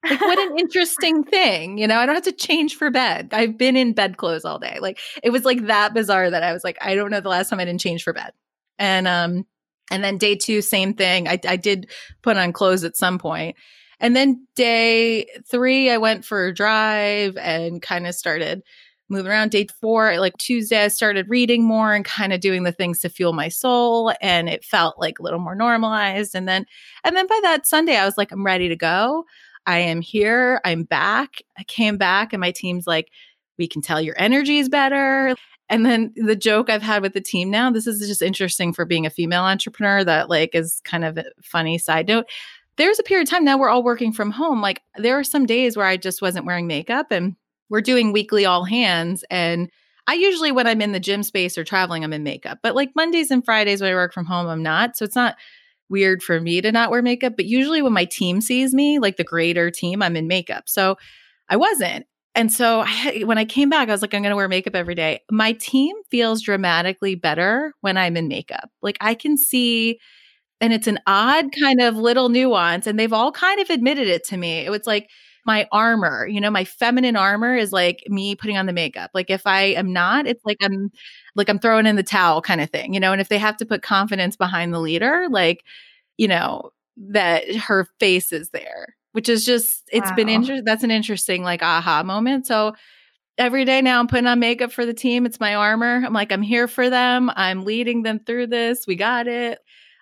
Like, 0.09 0.21
what 0.21 0.39
an 0.39 0.59
interesting 0.59 1.25
thing. 1.25 1.79
You 1.79 1.87
know, 1.87 1.99
I 1.99 2.07
don't 2.07 2.15
have 2.15 2.25
to 2.25 2.33
change 2.33 2.77
for 2.77 2.91
bed. 2.91 3.29
I've 3.33 3.59
been 3.59 3.77
in 3.77 3.93
bed 3.93 4.17
clothes 4.17 4.45
all 4.45 4.59
day. 4.59 4.79
Like, 4.81 4.99
it 5.23 5.31
was 5.31 5.45
like 5.45 5.67
that 5.67 5.95
bizarre 5.95 6.31
that 6.31 6.43
I 6.43 6.53
was 6.53 6.65
like, 6.65 6.79
I 6.81 6.95
don't 6.95 7.11
know 7.11 7.21
the 7.21 7.29
last 7.29 7.51
time 7.51 7.61
I 7.61 7.65
didn't 7.65 7.81
change 7.81 8.03
for 8.03 8.13
bed. 8.13 8.33
And, 8.79 9.09
um, 9.09 9.47
and 9.91 10.03
then 10.03 10.19
day 10.19 10.35
two, 10.35 10.63
same 10.63 10.95
thing. 10.95 11.29
I, 11.29 11.39
I 11.47 11.57
did 11.57 11.91
put 12.23 12.37
on 12.37 12.53
clothes 12.53 12.85
at 12.85 12.97
some 12.97 13.19
point. 13.19 13.57
And 14.01 14.15
then 14.15 14.47
day 14.57 15.27
three, 15.51 15.91
I 15.91 15.97
went 15.97 16.25
for 16.25 16.47
a 16.47 16.55
drive 16.55 17.37
and 17.39 17.81
kind 17.81 18.07
of 18.07 18.15
started 18.15 18.63
moving 19.09 19.31
around. 19.31 19.53
Day 19.53 19.69
four, 19.81 20.19
like 20.19 20.37
Tuesday, 20.39 20.85
I 20.85 20.89
started 20.89 21.31
reading 21.31 21.65
more 21.65 21.95
and 21.95 22.05
kind 22.05 22.33
of 22.33 22.41
doing 22.41 22.65
the 22.65 22.73
things 22.73 23.01
to 23.01 23.09
fuel 23.09 23.33
my 23.33 23.49
soul. 23.49 24.13
And 24.21 24.49
it 24.49 24.65
felt 24.65 24.99
like 24.99 25.19
a 25.19 25.23
little 25.23 25.39
more 25.39 25.55
normalized. 25.55 26.35
And 26.35 26.47
then, 26.47 26.67
and 27.05 27.17
then 27.17 27.27
by 27.27 27.39
that 27.45 27.67
Sunday, 27.67 27.97
I 27.97 28.05
was 28.05 28.19
like, 28.19 28.33
I'm 28.33 28.45
ready 28.45 28.69
to 28.69 28.77
go. 28.77 29.25
I 29.67 29.79
am 29.79 30.01
here. 30.01 30.61
I'm 30.65 30.85
back. 30.85 31.43
I 31.59 31.65
came 31.65 31.99
back, 31.99 32.33
and 32.33 32.41
my 32.41 32.53
team's 32.53 32.87
like, 32.87 33.11
we 33.59 33.67
can 33.67 33.83
tell 33.83 34.01
your 34.01 34.15
energy 34.19 34.59
is 34.59 34.69
better. 34.69 35.35
And 35.69 35.85
then 35.85 36.13
the 36.17 36.37
joke 36.37 36.71
I've 36.71 36.83
had 36.83 37.03
with 37.03 37.13
the 37.13 37.21
team 37.21 37.51
now, 37.51 37.71
this 37.71 37.87
is 37.87 38.07
just 38.07 38.23
interesting 38.23 38.73
for 38.73 38.85
being 38.85 39.07
a 39.07 39.11
female 39.11 39.43
entrepreneur 39.43 40.05
that 40.05 40.31
like 40.31 40.55
is 40.55 40.81
kind 40.85 41.05
of 41.05 41.19
a 41.19 41.25
funny 41.43 41.79
side 41.79 42.07
note. 42.07 42.27
There's 42.77 42.99
a 42.99 43.03
period 43.03 43.27
of 43.27 43.31
time 43.31 43.45
now 43.45 43.59
we're 43.59 43.71
all 43.71 43.83
working 43.83 44.13
from 44.13 44.31
home. 44.31 44.61
Like 44.61 44.83
there 44.97 45.19
are 45.19 45.25
some 45.25 45.47
days 45.47 45.77
where 45.77 45.87
I 45.87 45.97
just 45.97 46.23
wasn't 46.23 46.47
wearing 46.47 46.67
makeup 46.67 47.11
and 47.11 47.35
we're 47.69 47.81
doing 47.81 48.13
weekly 48.13 48.45
all 48.45 48.65
hands 48.65 49.25
and 49.31 49.71
I 50.07 50.15
usually 50.15 50.53
when 50.53 50.69
I'm 50.69 50.83
in 50.83 50.93
the 50.93 51.01
gym 51.01 51.25
space 51.25 51.59
or 51.59 51.65
traveling 51.65 52.05
I'm 52.05 52.13
in 52.13 52.23
makeup. 52.23 52.59
But 52.63 52.77
like 52.77 52.95
Mondays 52.95 53.33
and 53.33 53.45
Fridays 53.45 53.81
when 53.81 53.91
I 53.91 53.95
work 53.95 54.13
from 54.13 54.27
home 54.27 54.47
I'm 54.47 54.63
not. 54.63 54.97
So 54.97 55.05
it's 55.05 55.17
not 55.17 55.37
weird 55.89 56.23
for 56.23 56.41
me 56.41 56.61
to 56.61 56.73
not 56.73 56.91
wear 56.91 57.03
makeup, 57.03 57.35
but 57.37 57.47
usually 57.47 57.83
when 57.83 57.93
my 57.93 58.05
team 58.05 58.41
sees 58.41 58.75
me, 58.75 58.99
like 58.99 59.17
the 59.17 59.25
greater 59.25 59.71
team, 59.71 60.03
I'm 60.03 60.17
in 60.17 60.27
makeup. 60.29 60.65
So 60.69 60.97
I 61.49 61.57
wasn't. 61.57 62.07
And 62.35 62.53
so 62.53 62.85
I, 62.87 63.23
when 63.25 63.39
I 63.39 63.45
came 63.45 63.71
back, 63.71 63.89
I 63.89 63.93
was 63.93 64.03
like, 64.03 64.15
I'm 64.15 64.23
going 64.23 64.31
to 64.31 64.37
wear 64.37 64.49
makeup 64.49 64.75
every 64.75 64.95
day. 64.95 65.21
My 65.31 65.53
team 65.53 65.97
feels 66.11 66.43
dramatically 66.43 67.15
better 67.15 67.73
when 67.81 67.97
I'm 67.97 68.17
in 68.17 68.29
makeup. 68.29 68.71
Like 68.83 68.99
I 69.01 69.15
can 69.15 69.39
see, 69.39 69.99
and 70.61 70.73
it's 70.73 70.87
an 70.87 70.99
odd 71.07 71.47
kind 71.61 71.81
of 71.81 71.97
little 71.97 72.29
nuance, 72.29 72.87
and 72.87 72.99
they've 72.99 73.13
all 73.13 73.33
kind 73.33 73.61
of 73.61 73.71
admitted 73.71 74.09
it 74.09 74.25
to 74.25 74.37
me. 74.37 74.59
It 74.61 74.71
was 74.71 74.87
like, 74.87 75.09
my 75.47 75.69
armor, 75.71 76.27
you 76.27 76.41
know, 76.41 76.51
my 76.51 76.65
feminine 76.65 77.15
armor 77.17 77.55
is 77.55 77.73
like 77.73 78.03
me 78.09 78.35
putting 78.35 78.59
on 78.59 78.67
the 78.67 78.73
makeup. 78.73 79.13
Like 79.15 79.31
if 79.31 79.47
I 79.47 79.63
am 79.63 79.93
not, 79.93 80.27
it's 80.27 80.45
like 80.45 80.57
I'm 80.61 80.91
like 81.37 81.49
I'm 81.49 81.59
throwing 81.59 81.87
in 81.87 81.97
the 81.97 82.03
towel 82.03 82.43
kind 82.43 82.61
of 82.61 82.71
thing, 82.71 82.95
you 82.95 83.01
know. 83.01 83.13
And 83.13 83.21
if 83.21 83.29
they 83.29 83.39
have 83.39 83.57
to 83.59 83.67
put 83.67 83.83
confidence 83.83 84.37
behind 84.37 84.73
the 84.73 84.81
leader, 84.81 85.27
like, 85.31 85.65
you 86.17 86.27
know, 86.27 86.73
that 86.97 87.55
her 87.55 87.87
face 88.01 88.33
is 88.33 88.51
there, 88.51 88.97
which 89.13 89.29
is 89.29 89.45
just 89.45 89.89
it's 89.93 90.11
wow. 90.11 90.17
been 90.17 90.29
interesting. 90.29 90.65
That's 90.65 90.85
an 90.85 90.91
interesting 90.91 91.43
like 91.43 91.63
aha 91.63 92.03
moment. 92.03 92.47
So 92.47 92.75
every 93.39 93.65
day 93.65 93.83
now 93.83 94.01
I'm 94.01 94.07
putting 94.07 94.27
on 94.27 94.41
makeup 94.41 94.73
for 94.73 94.87
the 94.87 94.95
team. 94.95 95.27
It's 95.27 95.41
my 95.41 95.55
armor. 95.55 96.03
I'm 96.05 96.13
like, 96.13 96.33
I'm 96.33 96.43
here 96.43 96.67
for 96.67 96.89
them. 96.89 97.31
I'm 97.37 97.65
leading 97.65 98.03
them 98.03 98.19
through 98.21 98.49
this. 98.49 98.87
We 98.87 98.97
got 98.97 99.29
it. 99.29 99.59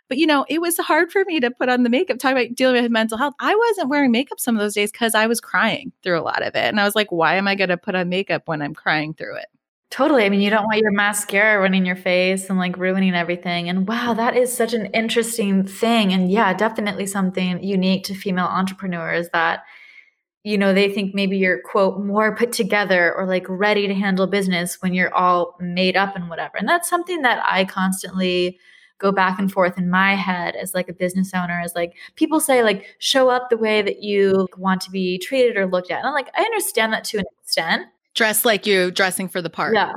But 0.08 0.18
you 0.18 0.26
know, 0.26 0.44
it 0.48 0.60
was 0.60 0.76
hard 0.78 1.10
for 1.10 1.24
me 1.24 1.40
to 1.40 1.50
put 1.50 1.68
on 1.68 1.82
the 1.82 1.90
makeup, 1.90 2.18
talk 2.18 2.32
about 2.32 2.54
dealing 2.54 2.82
with 2.82 2.92
mental 2.92 3.18
health. 3.18 3.34
I 3.40 3.54
wasn't 3.54 3.88
wearing 3.88 4.12
makeup 4.12 4.38
some 4.38 4.54
of 4.54 4.60
those 4.60 4.74
days 4.74 4.92
because 4.92 5.14
I 5.14 5.26
was 5.26 5.40
crying 5.40 5.92
through 6.02 6.20
a 6.20 6.22
lot 6.22 6.42
of 6.42 6.54
it. 6.54 6.64
And 6.64 6.78
I 6.78 6.84
was 6.84 6.94
like, 6.94 7.10
why 7.10 7.36
am 7.36 7.48
I 7.48 7.54
going 7.54 7.70
to 7.70 7.76
put 7.76 7.94
on 7.94 8.08
makeup 8.10 8.42
when 8.46 8.60
I'm 8.60 8.74
crying 8.74 9.14
through 9.14 9.36
it? 9.36 9.46
Totally. 9.90 10.24
I 10.24 10.28
mean, 10.28 10.40
you 10.40 10.50
don't 10.50 10.64
want 10.64 10.80
your 10.80 10.90
mascara 10.90 11.60
running 11.60 11.86
your 11.86 11.94
face 11.96 12.50
and 12.50 12.58
like 12.58 12.76
ruining 12.76 13.14
everything. 13.14 13.68
And 13.68 13.86
wow, 13.86 14.12
that 14.14 14.36
is 14.36 14.52
such 14.54 14.74
an 14.74 14.86
interesting 14.86 15.64
thing. 15.66 16.12
And 16.12 16.30
yeah, 16.32 16.52
definitely 16.52 17.06
something 17.06 17.62
unique 17.62 18.02
to 18.04 18.14
female 18.14 18.46
entrepreneurs 18.46 19.28
that, 19.32 19.62
you 20.44 20.58
know, 20.58 20.74
they 20.74 20.90
think 20.92 21.14
maybe 21.14 21.38
you're, 21.38 21.60
quote, 21.62 22.00
more 22.00 22.36
put 22.36 22.52
together 22.52 23.14
or 23.14 23.26
like 23.26 23.46
ready 23.48 23.86
to 23.88 23.94
handle 23.94 24.26
business 24.26 24.82
when 24.82 24.94
you're 24.94 25.14
all 25.14 25.56
made 25.60 25.96
up 25.96 26.16
and 26.16 26.28
whatever. 26.30 26.56
And 26.58 26.68
that's 26.68 26.88
something 26.90 27.22
that 27.22 27.42
I 27.44 27.64
constantly 27.64 28.58
go 28.98 29.12
back 29.12 29.38
and 29.38 29.52
forth 29.52 29.78
in 29.78 29.90
my 29.90 30.14
head 30.16 30.56
as 30.56 30.74
like 30.74 30.88
a 30.88 30.92
business 30.94 31.32
owner 31.34 31.60
is 31.64 31.74
like 31.74 31.94
people 32.16 32.40
say 32.40 32.62
like 32.62 32.86
show 32.98 33.28
up 33.28 33.50
the 33.50 33.56
way 33.58 33.82
that 33.82 34.02
you 34.02 34.48
want 34.56 34.80
to 34.82 34.90
be 34.90 35.18
treated 35.18 35.56
or 35.56 35.66
looked 35.66 35.90
at. 35.90 35.98
And 35.98 36.08
I'm 36.08 36.14
like, 36.14 36.30
I 36.36 36.42
understand 36.42 36.92
that 36.94 37.04
to 37.04 37.18
an 37.18 37.24
extent. 37.42 37.86
Dress 38.14 38.44
like 38.44 38.66
you 38.66 38.90
dressing 38.90 39.28
for 39.28 39.42
the 39.42 39.50
part. 39.50 39.74
Yeah. 39.74 39.92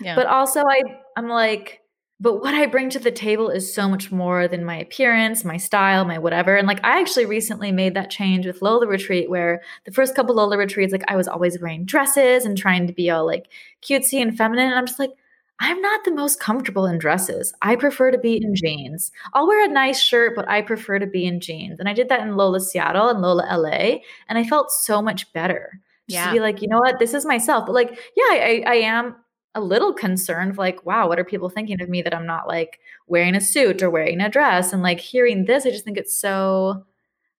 Yeah. 0.00 0.14
But 0.14 0.26
also 0.26 0.60
I 0.60 0.82
I'm 1.16 1.28
like, 1.28 1.80
but 2.20 2.40
what 2.40 2.54
I 2.54 2.66
bring 2.66 2.90
to 2.90 2.98
the 2.98 3.12
table 3.12 3.48
is 3.48 3.72
so 3.72 3.88
much 3.88 4.10
more 4.10 4.48
than 4.48 4.64
my 4.64 4.76
appearance, 4.76 5.44
my 5.44 5.56
style, 5.56 6.04
my 6.04 6.18
whatever. 6.18 6.56
And 6.56 6.66
like 6.66 6.84
I 6.84 7.00
actually 7.00 7.26
recently 7.26 7.70
made 7.70 7.94
that 7.94 8.10
change 8.10 8.46
with 8.46 8.62
Lola 8.62 8.86
Retreat 8.86 9.30
where 9.30 9.62
the 9.84 9.92
first 9.92 10.16
couple 10.16 10.34
Lola 10.34 10.56
retreats, 10.56 10.92
like 10.92 11.04
I 11.08 11.16
was 11.16 11.28
always 11.28 11.60
wearing 11.60 11.84
dresses 11.84 12.44
and 12.44 12.58
trying 12.58 12.86
to 12.86 12.92
be 12.92 13.10
all 13.10 13.24
like 13.24 13.48
cutesy 13.82 14.20
and 14.20 14.36
feminine. 14.36 14.66
And 14.66 14.74
I'm 14.74 14.86
just 14.86 14.98
like, 14.98 15.12
I'm 15.60 15.80
not 15.80 16.04
the 16.04 16.12
most 16.12 16.40
comfortable 16.40 16.86
in 16.86 16.98
dresses. 16.98 17.52
I 17.62 17.76
prefer 17.76 18.10
to 18.10 18.18
be 18.18 18.36
in 18.36 18.54
jeans. 18.54 19.10
I'll 19.34 19.48
wear 19.48 19.64
a 19.64 19.72
nice 19.72 20.00
shirt, 20.00 20.34
but 20.36 20.48
I 20.48 20.62
prefer 20.62 20.98
to 20.98 21.06
be 21.06 21.24
in 21.24 21.40
jeans. 21.40 21.80
And 21.80 21.88
I 21.88 21.94
did 21.94 22.08
that 22.08 22.20
in 22.20 22.36
Lola 22.36 22.60
Seattle 22.60 23.08
and 23.08 23.20
Lola 23.20 23.44
LA, 23.50 23.98
and 24.28 24.38
I 24.38 24.44
felt 24.44 24.70
so 24.70 25.02
much 25.02 25.32
better. 25.32 25.80
Just 26.08 26.14
yeah. 26.14 26.26
to 26.28 26.32
be 26.32 26.40
like, 26.40 26.62
you 26.62 26.68
know 26.68 26.78
what, 26.78 26.98
this 26.98 27.14
is 27.14 27.26
myself. 27.26 27.66
But 27.66 27.74
like, 27.74 27.90
yeah, 28.16 28.30
I, 28.30 28.62
I 28.66 28.74
am 28.76 29.16
a 29.54 29.60
little 29.60 29.92
concerned, 29.92 30.56
like, 30.56 30.86
wow, 30.86 31.08
what 31.08 31.18
are 31.18 31.24
people 31.24 31.48
thinking 31.48 31.80
of 31.80 31.88
me 31.88 32.02
that 32.02 32.14
I'm 32.14 32.26
not 32.26 32.46
like 32.46 32.80
wearing 33.06 33.34
a 33.34 33.40
suit 33.40 33.82
or 33.82 33.90
wearing 33.90 34.20
a 34.20 34.28
dress? 34.28 34.72
And 34.72 34.82
like 34.82 35.00
hearing 35.00 35.44
this, 35.44 35.66
I 35.66 35.70
just 35.70 35.84
think 35.84 35.98
it's 35.98 36.18
so 36.18 36.84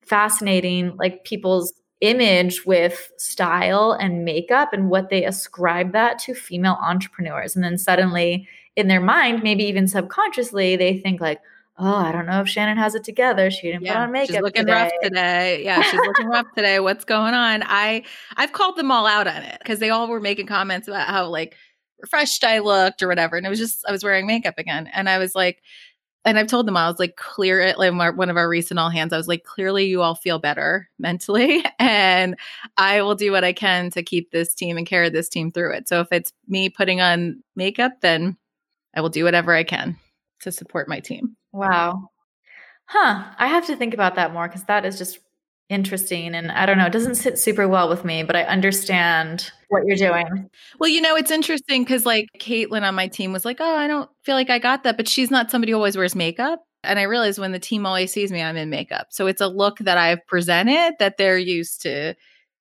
fascinating, 0.01 0.95
like 0.97 1.23
people's 1.23 1.73
image 2.01 2.65
with 2.65 3.11
style 3.17 3.91
and 3.91 4.23
makeup 4.25 4.73
and 4.73 4.89
what 4.89 5.09
they 5.09 5.25
ascribe 5.25 5.91
that 5.91 6.17
to 6.19 6.33
female 6.33 6.77
entrepreneurs. 6.81 7.55
And 7.55 7.63
then 7.63 7.77
suddenly 7.77 8.47
in 8.75 8.88
their 8.88 9.01
mind, 9.01 9.43
maybe 9.43 9.63
even 9.65 9.88
subconsciously, 9.88 10.75
they 10.75 10.97
think 10.97 11.21
like, 11.21 11.39
oh, 11.79 11.95
I 11.95 12.12
don't 12.12 12.25
know 12.25 12.41
if 12.41 12.50
Shannon 12.50 12.77
has 12.77 12.93
it 12.95 13.03
together. 13.03 13.50
She 13.50 13.71
didn't 13.71 13.83
yeah, 13.83 13.93
put 13.93 14.00
on 14.01 14.12
makeup. 14.12 14.36
She's 14.36 14.41
looking 14.41 14.65
today. 14.65 14.74
rough 14.74 14.91
today. 15.01 15.63
Yeah, 15.63 15.81
she's 15.81 16.01
looking 16.01 16.27
rough 16.27 16.48
today. 16.55 16.79
What's 16.79 17.05
going 17.05 17.33
on? 17.33 17.63
I 17.65 18.03
I've 18.36 18.51
called 18.51 18.75
them 18.75 18.91
all 18.91 19.07
out 19.07 19.27
on 19.27 19.41
it 19.43 19.57
because 19.59 19.79
they 19.79 19.89
all 19.89 20.07
were 20.07 20.19
making 20.19 20.48
comments 20.48 20.88
about 20.88 21.07
how 21.07 21.27
like 21.27 21.55
refreshed 22.01 22.43
I 22.43 22.59
looked 22.59 23.01
or 23.01 23.07
whatever. 23.07 23.38
And 23.38 23.45
it 23.45 23.50
was 23.50 23.59
just 23.59 23.86
I 23.88 23.91
was 23.91 24.03
wearing 24.03 24.27
makeup 24.27 24.55
again. 24.57 24.89
And 24.93 25.09
I 25.09 25.17
was 25.17 25.36
like, 25.36 25.62
and 26.25 26.38
I've 26.38 26.48
told 26.48 26.67
them 26.67 26.75
I 26.75 26.89
was 26.89 27.00
like, 27.00 27.15
clear 27.15 27.62
it. 27.62 27.79
Like 27.79 27.93
one 28.15 28.29
of 28.29 28.38
our 28.38 28.50
recent 28.50 28.79
all 28.79 28.89
hands, 28.89 29.13
I 29.13 29.17
was 29.17 29.27
like, 29.27 29.45
clearly 29.45 29.86
you 29.86 30.01
all 30.01 30.15
feel 30.15 30.38
better 30.38 30.89
mentally, 31.00 31.63
and 31.79 32.36
I 32.77 33.01
will 33.01 33.15
do 33.15 33.31
what 33.31 33.45
I 33.45 33.53
can 33.53 33.89
to 33.91 34.03
keep 34.03 34.31
this 34.31 34.53
team 34.53 34.77
and 34.77 34.86
carry 34.86 35.09
this 35.09 35.29
team 35.29 35.51
through 35.51 35.74
it. 35.74 35.88
So 35.88 36.01
if 36.01 36.12
it's 36.12 36.33
me 36.48 36.69
putting 36.69 37.00
on 37.00 37.41
makeup, 37.55 37.93
then 38.01 38.38
I 38.95 39.01
will 39.01 39.09
do 39.09 39.24
whatever 39.24 39.53
I 39.53 39.63
can 39.63 39.98
to 40.41 40.51
support 40.51 40.89
my 40.89 41.00
team. 41.00 41.36
Wow. 41.51 42.10
Huh. 42.88 43.25
I 43.39 43.48
have 43.48 43.68
to 43.68 43.75
think 43.77 43.94
about 43.94 44.15
that 44.15 44.34
more 44.34 44.48
because 44.48 44.65
that 44.65 44.86
is 44.86 44.98
just 44.98 45.20
interesting. 45.70 46.36
And 46.36 46.51
I 46.51 46.65
don't 46.65 46.77
know, 46.77 46.88
it 46.88 46.94
doesn't 46.94 47.15
sit 47.15 47.39
super 47.39 47.68
well 47.68 47.89
with 47.89 48.06
me, 48.06 48.24
but 48.24 48.36
I 48.36 48.44
understand 48.44 49.51
what 49.70 49.84
you're 49.86 49.98
doing. 49.98 50.50
Well, 50.79 50.89
you 50.89 51.01
know, 51.01 51.15
it's 51.15 51.32
interesting 51.32 51.84
because 51.84 52.06
like 52.06 52.27
Caitlin 52.39 52.84
on 52.84 52.96
my 52.96 53.08
team 53.08 53.34
was 53.34 53.46
like, 53.46 53.58
oh, 53.62 53.75
I 53.77 53.88
don't 53.88 54.10
feel 54.24 54.36
like 54.36 54.50
I 54.50 54.60
got 54.60 54.84
that, 54.84 54.98
but 54.98 55.08
she's 55.08 55.32
not 55.32 55.51
somebody 55.51 55.72
who 55.74 55.77
always 55.77 55.98
wears 55.98 56.15
makeup. 56.15 56.62
And 56.84 57.00
I 57.00 57.03
realize 57.03 57.39
when 57.39 57.51
the 57.53 57.60
team 57.60 57.86
always 57.86 58.13
sees 58.13 58.32
me, 58.32 58.41
I'm 58.41 58.58
in 58.58 58.70
makeup. 58.70 59.08
So 59.12 59.27
it's 59.27 59.41
a 59.41 59.48
look 59.48 59.79
that 59.79 59.98
I've 59.98 60.25
presented 60.27 60.96
that 61.00 61.18
they're 61.18 61.38
used 61.38 61.82
to 61.84 62.15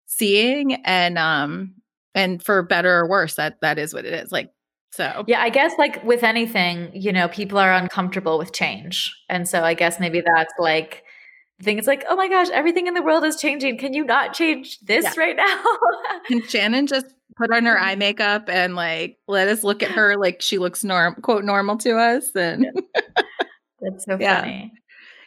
seeing. 0.07 0.75
And 0.85 1.19
um, 1.19 1.75
and 2.15 2.43
for 2.43 2.63
better 2.63 2.99
or 2.99 3.09
worse, 3.09 3.37
that 3.37 3.61
that 3.63 3.79
is 3.79 3.95
what 3.95 4.05
it 4.05 4.15
is. 4.15 4.33
Like 4.33 4.51
so 4.91 5.25
yeah, 5.27 5.41
I 5.41 5.51
guess 5.51 5.73
like 5.79 6.03
with 6.05 6.23
anything, 6.23 6.91
you 6.95 7.13
know, 7.13 7.29
people 7.29 7.59
are 7.59 7.73
uncomfortable 7.73 8.39
with 8.39 8.53
change. 8.53 9.15
And 9.29 9.49
so 9.49 9.63
I 9.63 9.75
guess 9.75 10.01
maybe 10.01 10.21
that's 10.21 10.53
like 10.59 11.05
the 11.59 11.65
thing. 11.65 11.79
It's 11.79 11.87
like, 11.87 12.05
oh 12.09 12.17
my 12.17 12.29
gosh, 12.29 12.49
everything 12.51 12.87
in 12.87 12.95
the 12.95 13.03
world 13.03 13.25
is 13.25 13.37
changing. 13.37 13.79
Can 13.79 13.93
you 13.93 14.05
not 14.05 14.33
change 14.33 14.81
this 14.81 15.05
yeah. 15.05 15.15
right 15.17 15.37
now? 15.37 15.63
Can 16.27 16.43
Shannon 16.47 16.87
just 16.87 17.07
put 17.37 17.53
on 17.53 17.67
her 17.67 17.79
eye 17.79 17.95
makeup 17.95 18.49
and 18.49 18.75
like 18.75 19.19
let 19.29 19.49
us 19.49 19.63
look 19.63 19.83
at 19.83 19.91
her 19.91 20.17
like 20.17 20.41
she 20.41 20.59
looks 20.59 20.83
norm 20.83 21.15
quote 21.17 21.45
normal 21.45 21.77
to 21.79 21.97
us? 21.97 22.35
And 22.35 22.67
that's 23.81 24.05
so 24.05 24.17
yeah. 24.19 24.41
funny. 24.41 24.73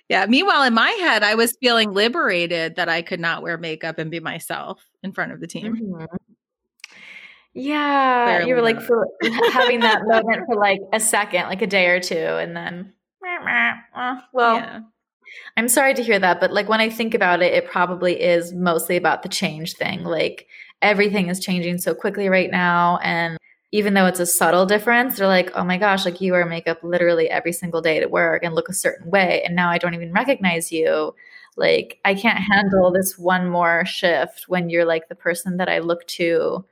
Yeah. 0.10 0.25
Meanwhile, 0.25 0.63
in 0.63 0.74
my 0.74 0.89
head, 0.89 1.24
I 1.24 1.36
was 1.36 1.56
feeling 1.62 1.94
liberated 1.94 2.75
that 2.75 2.89
I 2.89 3.01
could 3.01 3.22
not 3.22 3.44
wear 3.44 3.58
makeup 3.58 3.98
and 3.98 4.12
be 4.12 4.20
myself 4.20 4.84
in 5.03 5.13
front 5.13 5.32
of 5.32 5.39
the 5.39 5.48
team. 5.48 5.75
Mm-hmm. 5.75 6.30
Yeah, 7.53 8.25
Clearly 8.25 8.50
you 8.50 8.55
were 8.55 8.62
like 8.62 8.81
for 8.81 9.08
having 9.51 9.81
that 9.81 10.03
moment 10.05 10.46
for 10.46 10.55
like 10.55 10.79
a 10.93 11.00
second, 11.00 11.48
like 11.48 11.62
a 11.62 11.67
day 11.67 11.88
or 11.88 12.00
two, 12.00 12.15
and 12.15 12.55
then, 12.55 12.93
well, 14.34 14.55
yeah. 14.55 14.79
I'm 15.58 15.67
sorry 15.67 15.93
to 15.93 16.03
hear 16.03 16.20
that, 16.20 16.39
but 16.39 16.53
like 16.53 16.70
when 16.70 16.79
I 16.79 16.89
think 16.89 17.13
about 17.13 17.41
it, 17.41 17.53
it 17.53 17.70
probably 17.70 18.22
is 18.22 18.53
mostly 18.53 18.96
about 18.96 19.24
the 19.24 19.29
change 19.29 19.74
thing. 19.74 20.03
Like 20.03 20.48
everything 20.81 21.27
is 21.27 21.39
changing 21.39 21.79
so 21.79 21.93
quickly 21.93 22.29
right 22.29 22.50
now, 22.50 23.00
and 23.03 23.38
even 23.74 23.93
though 23.93 24.05
it's 24.05 24.20
a 24.20 24.25
subtle 24.25 24.65
difference, 24.65 25.17
they're 25.17 25.27
like, 25.27 25.51
oh 25.53 25.63
my 25.65 25.77
gosh, 25.77 26.05
like 26.05 26.22
you 26.22 26.31
wear 26.31 26.46
makeup 26.46 26.79
literally 26.84 27.29
every 27.29 27.53
single 27.53 27.81
day 27.81 28.00
to 28.00 28.08
work 28.08 28.43
and 28.43 28.53
look 28.55 28.70
a 28.70 28.74
certain 28.74 29.10
way, 29.10 29.43
and 29.43 29.58
now 29.58 29.70
I 29.70 29.77
don't 29.77 29.93
even 29.93 30.13
recognize 30.13 30.72
you. 30.72 31.13
Like 31.58 32.00
I 32.05 32.15
can't 32.15 32.39
handle 32.39 32.91
this 32.91 33.17
one 33.17 33.50
more 33.50 33.84
shift 33.86 34.46
when 34.48 34.70
you're 34.70 34.86
like 34.86 35.10
the 35.10 35.15
person 35.15 35.58
that 35.58 35.67
I 35.67 35.79
look 35.79 36.08
to 36.08 36.63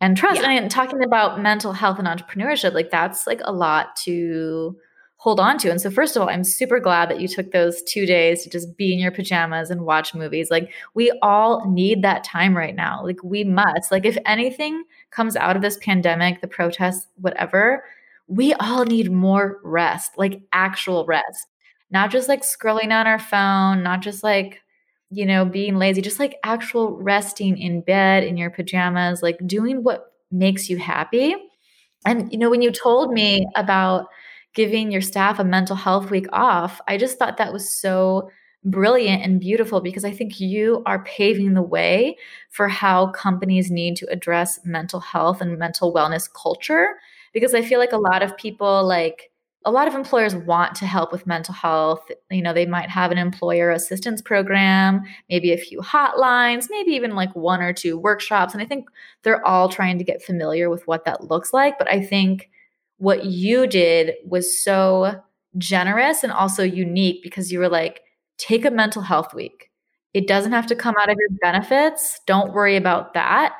and 0.00 0.16
trust. 0.16 0.40
Yeah. 0.40 0.50
And 0.50 0.70
talking 0.70 1.02
about 1.02 1.40
mental 1.40 1.72
health 1.72 1.98
and 1.98 2.08
entrepreneurship, 2.08 2.72
like 2.72 2.90
that's 2.90 3.26
like 3.26 3.40
a 3.44 3.52
lot 3.52 3.96
to 4.04 4.76
hold 5.18 5.40
on 5.40 5.58
to. 5.58 5.70
And 5.70 5.80
so, 5.80 5.90
first 5.90 6.16
of 6.16 6.22
all, 6.22 6.28
I'm 6.28 6.44
super 6.44 6.78
glad 6.78 7.10
that 7.10 7.20
you 7.20 7.28
took 7.28 7.50
those 7.50 7.82
two 7.82 8.06
days 8.06 8.44
to 8.44 8.50
just 8.50 8.76
be 8.76 8.92
in 8.92 9.00
your 9.00 9.10
pajamas 9.10 9.70
and 9.70 9.82
watch 9.82 10.14
movies. 10.14 10.50
Like, 10.50 10.72
we 10.94 11.10
all 11.22 11.68
need 11.68 12.02
that 12.02 12.24
time 12.24 12.56
right 12.56 12.74
now. 12.74 13.02
Like, 13.04 13.22
we 13.22 13.44
must. 13.44 13.90
Like, 13.90 14.06
if 14.06 14.16
anything 14.24 14.84
comes 15.10 15.36
out 15.36 15.56
of 15.56 15.62
this 15.62 15.76
pandemic, 15.78 16.40
the 16.40 16.48
protests, 16.48 17.08
whatever, 17.16 17.84
we 18.28 18.54
all 18.54 18.84
need 18.84 19.10
more 19.10 19.58
rest, 19.64 20.12
like 20.16 20.42
actual 20.52 21.04
rest, 21.06 21.48
not 21.90 22.10
just 22.10 22.28
like 22.28 22.42
scrolling 22.42 22.92
on 22.92 23.06
our 23.06 23.18
phone, 23.18 23.82
not 23.82 24.02
just 24.02 24.22
like 24.22 24.62
you 25.10 25.24
know, 25.26 25.44
being 25.44 25.76
lazy, 25.76 26.02
just 26.02 26.18
like 26.18 26.38
actual 26.44 26.96
resting 26.96 27.58
in 27.58 27.80
bed 27.80 28.24
in 28.24 28.36
your 28.36 28.50
pajamas, 28.50 29.22
like 29.22 29.38
doing 29.46 29.82
what 29.82 30.12
makes 30.30 30.68
you 30.68 30.76
happy. 30.78 31.34
And, 32.06 32.30
you 32.32 32.38
know, 32.38 32.50
when 32.50 32.62
you 32.62 32.70
told 32.70 33.12
me 33.12 33.46
about 33.56 34.06
giving 34.54 34.90
your 34.90 35.00
staff 35.00 35.38
a 35.38 35.44
mental 35.44 35.76
health 35.76 36.10
week 36.10 36.26
off, 36.32 36.80
I 36.88 36.96
just 36.96 37.18
thought 37.18 37.36
that 37.38 37.52
was 37.52 37.70
so 37.70 38.30
brilliant 38.64 39.22
and 39.22 39.40
beautiful 39.40 39.80
because 39.80 40.04
I 40.04 40.10
think 40.10 40.40
you 40.40 40.82
are 40.84 41.04
paving 41.04 41.54
the 41.54 41.62
way 41.62 42.16
for 42.50 42.68
how 42.68 43.08
companies 43.12 43.70
need 43.70 43.96
to 43.96 44.10
address 44.10 44.60
mental 44.64 45.00
health 45.00 45.40
and 45.40 45.58
mental 45.58 45.94
wellness 45.94 46.28
culture. 46.30 46.94
Because 47.32 47.54
I 47.54 47.62
feel 47.62 47.78
like 47.78 47.92
a 47.92 47.98
lot 47.98 48.22
of 48.22 48.36
people, 48.36 48.86
like, 48.86 49.30
a 49.64 49.70
lot 49.70 49.88
of 49.88 49.94
employers 49.94 50.34
want 50.34 50.74
to 50.76 50.86
help 50.86 51.12
with 51.12 51.26
mental 51.26 51.52
health. 51.52 52.08
You 52.30 52.42
know, 52.42 52.52
they 52.52 52.66
might 52.66 52.90
have 52.90 53.10
an 53.10 53.18
employer 53.18 53.70
assistance 53.70 54.22
program, 54.22 55.02
maybe 55.28 55.52
a 55.52 55.58
few 55.58 55.80
hotlines, 55.80 56.68
maybe 56.70 56.92
even 56.92 57.14
like 57.14 57.34
one 57.34 57.60
or 57.60 57.72
two 57.72 57.98
workshops. 57.98 58.54
And 58.54 58.62
I 58.62 58.66
think 58.66 58.88
they're 59.24 59.44
all 59.44 59.68
trying 59.68 59.98
to 59.98 60.04
get 60.04 60.22
familiar 60.22 60.70
with 60.70 60.86
what 60.86 61.04
that 61.04 61.24
looks 61.24 61.52
like. 61.52 61.76
But 61.78 61.90
I 61.90 62.02
think 62.02 62.50
what 62.98 63.24
you 63.24 63.66
did 63.66 64.14
was 64.24 64.62
so 64.62 65.20
generous 65.56 66.22
and 66.22 66.32
also 66.32 66.62
unique 66.62 67.22
because 67.22 67.50
you 67.50 67.58
were 67.58 67.68
like, 67.68 68.02
take 68.38 68.64
a 68.64 68.70
mental 68.70 69.02
health 69.02 69.34
week. 69.34 69.70
It 70.14 70.28
doesn't 70.28 70.52
have 70.52 70.66
to 70.68 70.76
come 70.76 70.94
out 71.00 71.10
of 71.10 71.16
your 71.18 71.38
benefits. 71.42 72.20
Don't 72.26 72.52
worry 72.52 72.76
about 72.76 73.14
that 73.14 73.54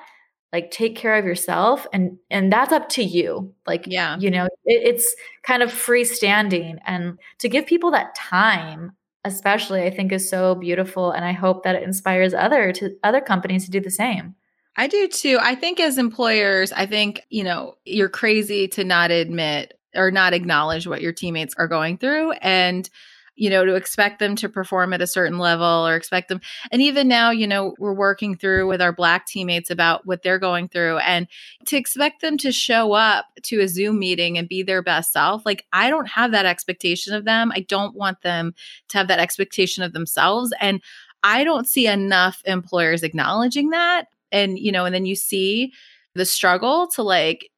like 0.52 0.70
take 0.70 0.96
care 0.96 1.16
of 1.16 1.24
yourself 1.24 1.86
and 1.92 2.18
and 2.30 2.52
that's 2.52 2.72
up 2.72 2.88
to 2.90 3.02
you. 3.02 3.54
Like 3.66 3.84
yeah. 3.86 4.18
you 4.18 4.30
know 4.30 4.46
it, 4.46 4.94
it's 4.94 5.14
kind 5.42 5.62
of 5.62 5.70
freestanding. 5.70 6.78
And 6.86 7.18
to 7.38 7.48
give 7.48 7.66
people 7.66 7.90
that 7.92 8.14
time 8.14 8.92
especially 9.24 9.82
i 9.82 9.90
think 9.90 10.12
is 10.12 10.30
so 10.30 10.54
beautiful 10.54 11.10
and 11.10 11.24
i 11.24 11.32
hope 11.32 11.64
that 11.64 11.74
it 11.74 11.82
inspires 11.82 12.32
other 12.32 12.72
to 12.72 12.96
other 13.02 13.20
companies 13.20 13.64
to 13.64 13.70
do 13.70 13.80
the 13.80 13.90
same. 13.90 14.34
I 14.76 14.86
do 14.86 15.08
too. 15.08 15.38
I 15.42 15.56
think 15.56 15.80
as 15.80 15.98
employers 15.98 16.72
i 16.72 16.86
think 16.86 17.22
you 17.28 17.42
know 17.42 17.74
you're 17.84 18.08
crazy 18.08 18.68
to 18.68 18.84
not 18.84 19.10
admit 19.10 19.78
or 19.94 20.10
not 20.10 20.32
acknowledge 20.32 20.86
what 20.86 21.02
your 21.02 21.12
teammates 21.12 21.54
are 21.58 21.68
going 21.68 21.98
through. 21.98 22.32
And 22.32 22.88
you 23.38 23.48
know, 23.48 23.64
to 23.64 23.76
expect 23.76 24.18
them 24.18 24.34
to 24.36 24.48
perform 24.48 24.92
at 24.92 25.00
a 25.00 25.06
certain 25.06 25.38
level 25.38 25.86
or 25.86 25.94
expect 25.94 26.28
them. 26.28 26.40
And 26.72 26.82
even 26.82 27.06
now, 27.06 27.30
you 27.30 27.46
know, 27.46 27.74
we're 27.78 27.94
working 27.94 28.36
through 28.36 28.66
with 28.66 28.82
our 28.82 28.92
Black 28.92 29.26
teammates 29.26 29.70
about 29.70 30.04
what 30.06 30.22
they're 30.22 30.40
going 30.40 30.68
through 30.68 30.98
and 30.98 31.28
to 31.66 31.76
expect 31.76 32.20
them 32.20 32.36
to 32.38 32.50
show 32.50 32.92
up 32.92 33.26
to 33.44 33.60
a 33.60 33.68
Zoom 33.68 34.00
meeting 34.00 34.36
and 34.36 34.48
be 34.48 34.64
their 34.64 34.82
best 34.82 35.12
self. 35.12 35.46
Like, 35.46 35.64
I 35.72 35.88
don't 35.88 36.08
have 36.08 36.32
that 36.32 36.46
expectation 36.46 37.14
of 37.14 37.24
them. 37.24 37.52
I 37.54 37.60
don't 37.60 37.94
want 37.94 38.22
them 38.22 38.54
to 38.88 38.98
have 38.98 39.08
that 39.08 39.20
expectation 39.20 39.84
of 39.84 39.92
themselves. 39.92 40.52
And 40.60 40.82
I 41.22 41.44
don't 41.44 41.68
see 41.68 41.86
enough 41.86 42.42
employers 42.44 43.04
acknowledging 43.04 43.70
that. 43.70 44.08
And, 44.32 44.58
you 44.58 44.72
know, 44.72 44.84
and 44.84 44.94
then 44.94 45.06
you 45.06 45.14
see 45.14 45.72
the 46.14 46.26
struggle 46.26 46.88
to 46.88 47.02
like 47.02 47.50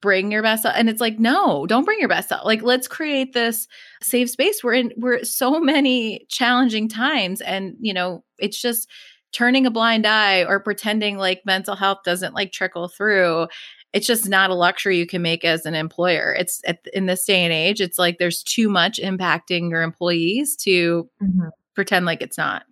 bring 0.00 0.32
your 0.32 0.42
best 0.42 0.62
self 0.62 0.74
and 0.76 0.88
it's 0.88 1.00
like 1.00 1.18
no 1.18 1.66
don't 1.66 1.84
bring 1.84 1.98
your 1.98 2.08
best 2.08 2.28
self. 2.28 2.44
Like 2.44 2.62
let's 2.62 2.88
create 2.88 3.32
this 3.32 3.66
safe 4.02 4.30
space. 4.30 4.62
We're 4.62 4.74
in 4.74 4.92
we're 4.96 5.24
so 5.24 5.60
many 5.60 6.26
challenging 6.28 6.88
times 6.88 7.40
and 7.40 7.76
you 7.80 7.94
know 7.94 8.24
it's 8.38 8.60
just 8.60 8.88
turning 9.32 9.64
a 9.64 9.70
blind 9.70 10.06
eye 10.06 10.44
or 10.44 10.60
pretending 10.60 11.16
like 11.16 11.42
mental 11.46 11.74
health 11.74 11.98
doesn't 12.04 12.34
like 12.34 12.52
trickle 12.52 12.88
through. 12.88 13.46
It's 13.92 14.06
just 14.06 14.28
not 14.28 14.50
a 14.50 14.54
luxury 14.54 14.98
you 14.98 15.06
can 15.06 15.22
make 15.22 15.44
as 15.44 15.66
an 15.66 15.74
employer. 15.74 16.34
It's 16.38 16.60
at, 16.66 16.78
in 16.92 17.06
this 17.06 17.24
day 17.24 17.44
and 17.44 17.52
age 17.52 17.80
it's 17.80 17.98
like 17.98 18.18
there's 18.18 18.42
too 18.42 18.68
much 18.68 18.98
impacting 18.98 19.70
your 19.70 19.82
employees 19.82 20.56
to 20.56 21.08
mm-hmm. 21.22 21.48
pretend 21.74 22.06
like 22.06 22.22
it's 22.22 22.38
not 22.38 22.64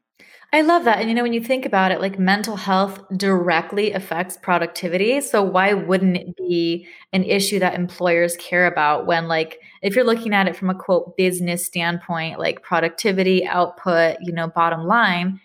I 0.52 0.62
love 0.62 0.84
that. 0.84 0.98
And 0.98 1.08
you 1.08 1.14
know, 1.14 1.22
when 1.22 1.32
you 1.32 1.40
think 1.40 1.64
about 1.64 1.92
it, 1.92 2.00
like 2.00 2.18
mental 2.18 2.56
health 2.56 3.00
directly 3.16 3.92
affects 3.92 4.36
productivity. 4.36 5.20
So 5.20 5.42
why 5.42 5.74
wouldn't 5.74 6.16
it 6.16 6.36
be 6.36 6.88
an 7.12 7.22
issue 7.22 7.60
that 7.60 7.74
employers 7.74 8.36
care 8.36 8.66
about 8.66 9.06
when, 9.06 9.28
like, 9.28 9.60
if 9.82 9.94
you're 9.94 10.04
looking 10.04 10.34
at 10.34 10.48
it 10.48 10.56
from 10.56 10.68
a 10.68 10.74
quote 10.74 11.16
business 11.16 11.64
standpoint, 11.64 12.40
like 12.40 12.62
productivity, 12.62 13.46
output, 13.46 14.16
you 14.22 14.32
know, 14.32 14.48
bottom 14.48 14.86
line, 14.86 15.40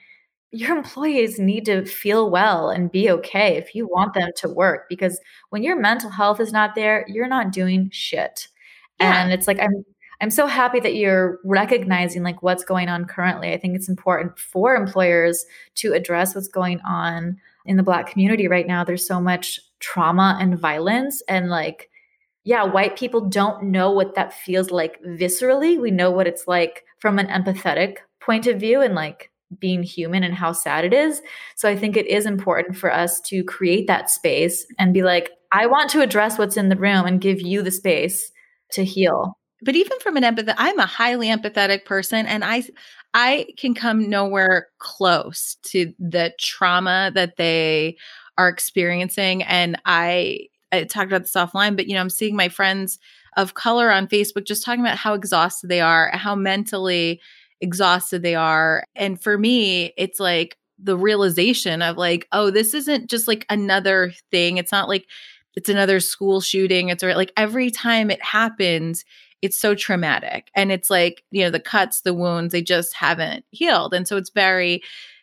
your 0.51 0.75
employees 0.75 1.37
need 1.37 1.65
to 1.65 1.85
feel 1.85 2.31
well 2.31 2.69
and 2.69 2.91
be 2.91 3.09
okay 3.11 3.57
if 3.57 3.75
you 3.75 3.87
want 3.87 4.13
them 4.15 4.29
to 4.37 4.49
work 4.49 4.87
because 4.89 5.19
when 5.49 5.61
your 5.63 5.75
mental 5.79 6.09
health 6.09 6.39
is 6.39 6.51
not 6.53 6.73
there, 6.75 7.05
you're 7.07 7.27
not 7.27 7.51
doing 7.51 7.89
shit. 7.91 8.47
Yeah. 8.99 9.23
And 9.23 9.33
it's 9.33 9.47
like 9.47 9.59
I'm 9.59 9.83
I'm 10.21 10.29
so 10.29 10.47
happy 10.47 10.79
that 10.79 10.95
you're 10.95 11.39
recognizing 11.43 12.23
like 12.23 12.41
what's 12.41 12.63
going 12.63 12.89
on 12.89 13.05
currently. 13.05 13.53
I 13.53 13.57
think 13.57 13.75
it's 13.75 13.89
important 13.89 14.39
for 14.39 14.75
employers 14.75 15.45
to 15.75 15.93
address 15.93 16.35
what's 16.35 16.47
going 16.47 16.79
on 16.81 17.37
in 17.65 17.77
the 17.77 17.83
black 17.83 18.07
community 18.07 18.47
right 18.47 18.67
now. 18.67 18.83
There's 18.83 19.07
so 19.07 19.19
much 19.19 19.59
trauma 19.79 20.37
and 20.39 20.57
violence 20.57 21.21
and 21.27 21.49
like 21.49 21.89
yeah, 22.45 22.63
white 22.63 22.95
people 22.95 23.21
don't 23.21 23.71
know 23.71 23.91
what 23.91 24.13
that 24.13 24.31
feels 24.31 24.69
like 24.69 25.01
viscerally. 25.03 25.81
We 25.81 25.89
know 25.89 26.11
what 26.11 26.27
it's 26.27 26.47
like 26.47 26.83
from 26.99 27.17
an 27.17 27.27
empathetic 27.27 27.97
point 28.21 28.45
of 28.45 28.59
view 28.59 28.81
and 28.81 28.93
like 28.93 29.31
being 29.59 29.81
human 29.81 30.23
and 30.23 30.33
how 30.33 30.51
sad 30.51 30.85
it 30.85 30.93
is. 30.93 31.23
So 31.55 31.67
I 31.67 31.75
think 31.75 31.97
it 31.97 32.05
is 32.05 32.27
important 32.27 32.77
for 32.77 32.93
us 32.93 33.19
to 33.21 33.43
create 33.43 33.87
that 33.87 34.11
space 34.11 34.65
and 34.77 34.93
be 34.93 35.01
like, 35.01 35.31
I 35.51 35.65
want 35.65 35.89
to 35.91 36.01
address 36.01 36.37
what's 36.37 36.55
in 36.55 36.69
the 36.69 36.75
room 36.75 37.05
and 37.05 37.19
give 37.19 37.41
you 37.41 37.63
the 37.63 37.71
space 37.71 38.31
to 38.73 38.85
heal 38.85 39.37
but 39.65 39.75
even 39.75 39.99
from 39.99 40.17
an 40.17 40.23
empathy 40.23 40.51
i'm 40.57 40.79
a 40.79 40.85
highly 40.85 41.27
empathetic 41.27 41.85
person 41.85 42.25
and 42.25 42.43
i 42.43 42.63
i 43.13 43.45
can 43.57 43.73
come 43.73 44.09
nowhere 44.09 44.67
close 44.79 45.57
to 45.63 45.93
the 45.99 46.33
trauma 46.39 47.11
that 47.13 47.37
they 47.37 47.97
are 48.37 48.47
experiencing 48.47 49.43
and 49.43 49.79
i 49.85 50.39
i 50.71 50.83
talked 50.83 51.11
about 51.11 51.21
this 51.23 51.33
offline 51.33 51.75
but 51.75 51.87
you 51.87 51.93
know 51.93 52.01
i'm 52.01 52.09
seeing 52.09 52.35
my 52.35 52.49
friends 52.49 52.99
of 53.37 53.53
color 53.53 53.91
on 53.91 54.07
facebook 54.07 54.45
just 54.45 54.63
talking 54.63 54.81
about 54.81 54.97
how 54.97 55.13
exhausted 55.13 55.67
they 55.67 55.81
are 55.81 56.09
how 56.13 56.35
mentally 56.35 57.19
exhausted 57.61 58.21
they 58.21 58.35
are. 58.35 58.85
And 58.95 59.21
for 59.21 59.37
me, 59.37 59.93
it's 59.97 60.19
like 60.19 60.57
the 60.77 60.97
realization 60.97 61.81
of 61.81 61.97
like, 61.97 62.27
oh, 62.31 62.49
this 62.49 62.73
isn't 62.73 63.09
just 63.09 63.27
like 63.27 63.45
another 63.49 64.13
thing. 64.31 64.57
It's 64.57 64.71
not 64.71 64.89
like 64.89 65.05
it's 65.55 65.69
another 65.69 65.99
school 65.99 66.41
shooting. 66.41 66.89
It's 66.89 67.03
like 67.03 67.31
every 67.37 67.71
time 67.71 68.11
it 68.11 68.21
happens, 68.21 69.05
it's 69.41 69.59
so 69.59 69.75
traumatic. 69.75 70.49
And 70.55 70.71
it's 70.71 70.89
like, 70.89 71.23
you 71.31 71.43
know, 71.43 71.49
the 71.49 71.59
cuts, 71.59 72.01
the 72.01 72.13
wounds, 72.13 72.51
they 72.51 72.61
just 72.61 72.93
haven't 72.95 73.45
healed. 73.51 73.93
And 73.93 74.07
so 74.07 74.17
it's 74.17 74.31
very, 74.31 74.81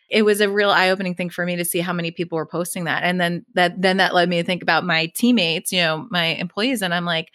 it 0.09 0.23
was 0.23 0.41
a 0.41 0.49
real 0.49 0.69
eye-opening 0.69 1.15
thing 1.15 1.29
for 1.29 1.45
me 1.45 1.55
to 1.55 1.65
see 1.65 1.79
how 1.79 1.93
many 1.93 2.11
people 2.11 2.37
were 2.37 2.45
posting 2.45 2.83
that. 2.85 3.03
And 3.03 3.19
then 3.19 3.45
that 3.55 3.81
then 3.81 3.97
that 3.97 4.13
led 4.13 4.29
me 4.29 4.37
to 4.37 4.45
think 4.45 4.61
about 4.61 4.85
my 4.85 5.11
teammates, 5.15 5.71
you 5.71 5.81
know, 5.81 6.07
my 6.11 6.25
employees. 6.25 6.81
And 6.81 6.93
I'm 6.93 7.05
like, 7.05 7.29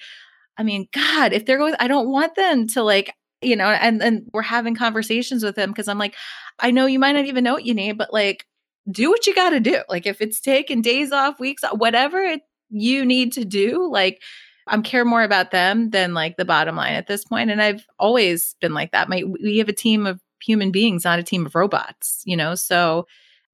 I 0.56 0.62
mean, 0.62 0.86
God, 0.92 1.32
if 1.32 1.44
they're 1.44 1.58
going, 1.58 1.74
I 1.78 1.88
don't 1.88 2.08
want 2.10 2.36
them 2.36 2.68
to 2.68 2.82
like, 2.82 3.12
you 3.42 3.56
know, 3.56 3.66
and 3.66 4.02
and 4.02 4.28
we're 4.32 4.42
having 4.42 4.74
conversations 4.74 5.42
with 5.42 5.56
them 5.56 5.70
because 5.70 5.88
I'm 5.88 5.98
like, 5.98 6.14
I 6.58 6.70
know 6.70 6.86
you 6.86 6.98
might 6.98 7.12
not 7.12 7.26
even 7.26 7.44
know 7.44 7.54
what 7.54 7.66
you 7.66 7.74
need, 7.74 7.98
but 7.98 8.12
like 8.12 8.46
do 8.90 9.10
what 9.10 9.26
you 9.26 9.34
got 9.34 9.50
to 9.50 9.60
do. 9.60 9.82
Like 9.88 10.06
if 10.06 10.20
it's 10.20 10.40
taking 10.40 10.82
days 10.82 11.12
off, 11.12 11.40
weeks, 11.40 11.62
whatever 11.72 12.20
it, 12.20 12.40
you 12.70 13.04
need 13.04 13.32
to 13.32 13.44
do, 13.44 13.88
like 13.90 14.20
I'm 14.68 14.82
care 14.82 15.04
more 15.04 15.22
about 15.22 15.50
them 15.50 15.90
than 15.90 16.14
like 16.14 16.36
the 16.36 16.44
bottom 16.44 16.76
line 16.76 16.94
at 16.94 17.06
this 17.06 17.24
point. 17.24 17.50
And 17.50 17.60
I've 17.60 17.86
always 17.98 18.54
been 18.60 18.74
like 18.74 18.92
that. 18.92 19.08
My 19.08 19.24
we 19.24 19.58
have 19.58 19.68
a 19.68 19.72
team 19.72 20.06
of 20.06 20.20
human 20.42 20.70
beings, 20.70 21.04
not 21.04 21.18
a 21.18 21.24
team 21.24 21.46
of 21.46 21.54
robots, 21.54 22.22
you 22.24 22.36
know. 22.36 22.54
So 22.54 23.06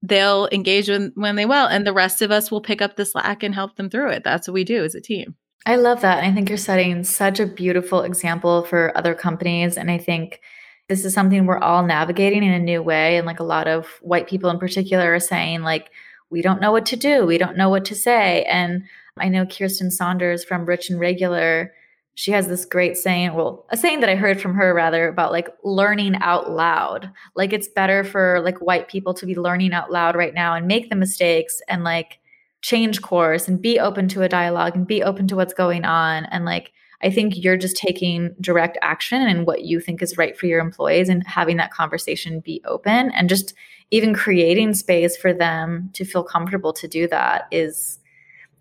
they'll 0.02 0.48
engage 0.52 0.88
when 0.88 1.12
when 1.14 1.36
they 1.36 1.46
will, 1.46 1.66
and 1.66 1.86
the 1.86 1.92
rest 1.92 2.22
of 2.22 2.30
us 2.30 2.50
will 2.50 2.60
pick 2.60 2.82
up 2.82 2.96
the 2.96 3.04
slack 3.04 3.42
and 3.42 3.54
help 3.54 3.76
them 3.76 3.90
through 3.90 4.10
it. 4.10 4.24
That's 4.24 4.48
what 4.48 4.54
we 4.54 4.64
do 4.64 4.84
as 4.84 4.94
a 4.94 5.00
team. 5.00 5.36
I 5.66 5.76
love 5.76 6.02
that. 6.02 6.22
I 6.22 6.32
think 6.32 6.48
you're 6.48 6.58
setting 6.58 7.04
such 7.04 7.40
a 7.40 7.46
beautiful 7.46 8.02
example 8.02 8.64
for 8.64 8.92
other 8.96 9.14
companies. 9.14 9.78
And 9.78 9.90
I 9.90 9.96
think 9.96 10.40
this 10.88 11.06
is 11.06 11.14
something 11.14 11.46
we're 11.46 11.58
all 11.58 11.86
navigating 11.86 12.42
in 12.42 12.52
a 12.52 12.58
new 12.58 12.82
way. 12.82 13.16
And 13.16 13.26
like 13.26 13.40
a 13.40 13.44
lot 13.44 13.66
of 13.66 13.86
white 14.02 14.28
people 14.28 14.50
in 14.50 14.58
particular 14.58 15.14
are 15.14 15.20
saying, 15.20 15.62
like, 15.62 15.90
we 16.28 16.42
don't 16.42 16.60
know 16.60 16.72
what 16.72 16.86
to 16.86 16.96
do, 16.96 17.24
we 17.24 17.38
don't 17.38 17.56
know 17.56 17.70
what 17.70 17.86
to 17.86 17.94
say. 17.94 18.42
And 18.44 18.84
I 19.16 19.28
know 19.28 19.46
Kiersten 19.46 19.92
Saunders 19.92 20.44
from 20.44 20.66
Rich 20.66 20.90
and 20.90 20.98
Regular, 20.98 21.72
she 22.16 22.32
has 22.32 22.48
this 22.48 22.64
great 22.64 22.96
saying, 22.96 23.34
well, 23.34 23.66
a 23.70 23.76
saying 23.76 24.00
that 24.00 24.10
I 24.10 24.16
heard 24.16 24.40
from 24.40 24.54
her 24.54 24.74
rather 24.74 25.08
about 25.08 25.32
like 25.32 25.48
learning 25.62 26.16
out 26.16 26.50
loud. 26.50 27.10
Like 27.34 27.52
it's 27.52 27.68
better 27.68 28.04
for 28.04 28.40
like 28.40 28.60
white 28.60 28.88
people 28.88 29.14
to 29.14 29.26
be 29.26 29.36
learning 29.36 29.72
out 29.72 29.90
loud 29.90 30.16
right 30.16 30.34
now 30.34 30.54
and 30.54 30.66
make 30.66 30.90
the 30.90 30.96
mistakes 30.96 31.60
and 31.68 31.84
like 31.84 32.18
change 32.62 33.02
course 33.02 33.46
and 33.46 33.60
be 33.60 33.78
open 33.78 34.08
to 34.08 34.22
a 34.22 34.28
dialogue 34.28 34.74
and 34.74 34.86
be 34.86 35.02
open 35.02 35.28
to 35.28 35.36
what's 35.36 35.52
going 35.52 35.84
on 35.84 36.24
and 36.26 36.44
like 36.44 36.72
I 37.02 37.10
think 37.10 37.34
you're 37.36 37.58
just 37.58 37.76
taking 37.76 38.34
direct 38.40 38.78
action 38.80 39.20
and 39.20 39.46
what 39.46 39.64
you 39.64 39.78
think 39.78 40.00
is 40.00 40.16
right 40.16 40.34
for 40.34 40.46
your 40.46 40.60
employees 40.60 41.10
and 41.10 41.26
having 41.26 41.58
that 41.58 41.72
conversation 41.72 42.40
be 42.40 42.62
open 42.64 43.10
and 43.10 43.28
just 43.28 43.52
even 43.90 44.14
creating 44.14 44.72
space 44.72 45.14
for 45.14 45.34
them 45.34 45.90
to 45.92 46.06
feel 46.06 46.24
comfortable 46.24 46.72
to 46.72 46.88
do 46.88 47.06
that 47.08 47.46
is 47.50 47.98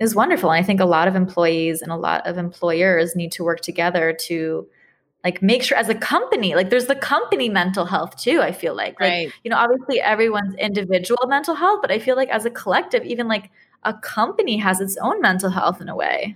is 0.04 0.16
wonderful. 0.16 0.52
And 0.52 0.64
I 0.64 0.66
think 0.66 0.80
a 0.80 0.86
lot 0.86 1.08
of 1.08 1.16
employees 1.16 1.82
and 1.82 1.92
a 1.92 1.96
lot 1.96 2.28
of 2.28 2.38
employers 2.38 3.16
need 3.16 3.32
to 3.34 3.44
work 3.44 3.62
together 3.62 4.16
to 4.22 4.68
like 5.24 5.42
make 5.42 5.64
sure 5.64 5.78
as 5.78 5.90
a 5.90 5.96
company, 5.96 6.54
like 6.54 6.70
there's 6.70 6.88
the 6.88 6.96
company 6.96 7.48
mental 7.48 7.86
health 7.86 8.18
too, 8.18 8.42
I 8.42 8.52
feel 8.52 8.76
like. 8.76 9.00
Like, 9.00 9.34
you 9.44 9.50
know, 9.50 9.58
obviously 9.58 10.02
everyone's 10.02 10.56
individual 10.56 11.28
mental 11.28 11.56
health, 11.56 11.80
but 11.82 11.92
I 11.92 12.00
feel 12.00 12.18
like 12.18 12.30
as 12.30 12.46
a 12.46 12.52
collective, 12.52 13.06
even 13.06 13.28
like 13.28 13.50
a 13.84 13.94
company 13.94 14.58
has 14.58 14.82
its 14.82 14.98
own 14.98 15.22
mental 15.22 15.50
health 15.50 15.80
in 15.82 15.88
a 15.88 15.96
way. 15.96 16.36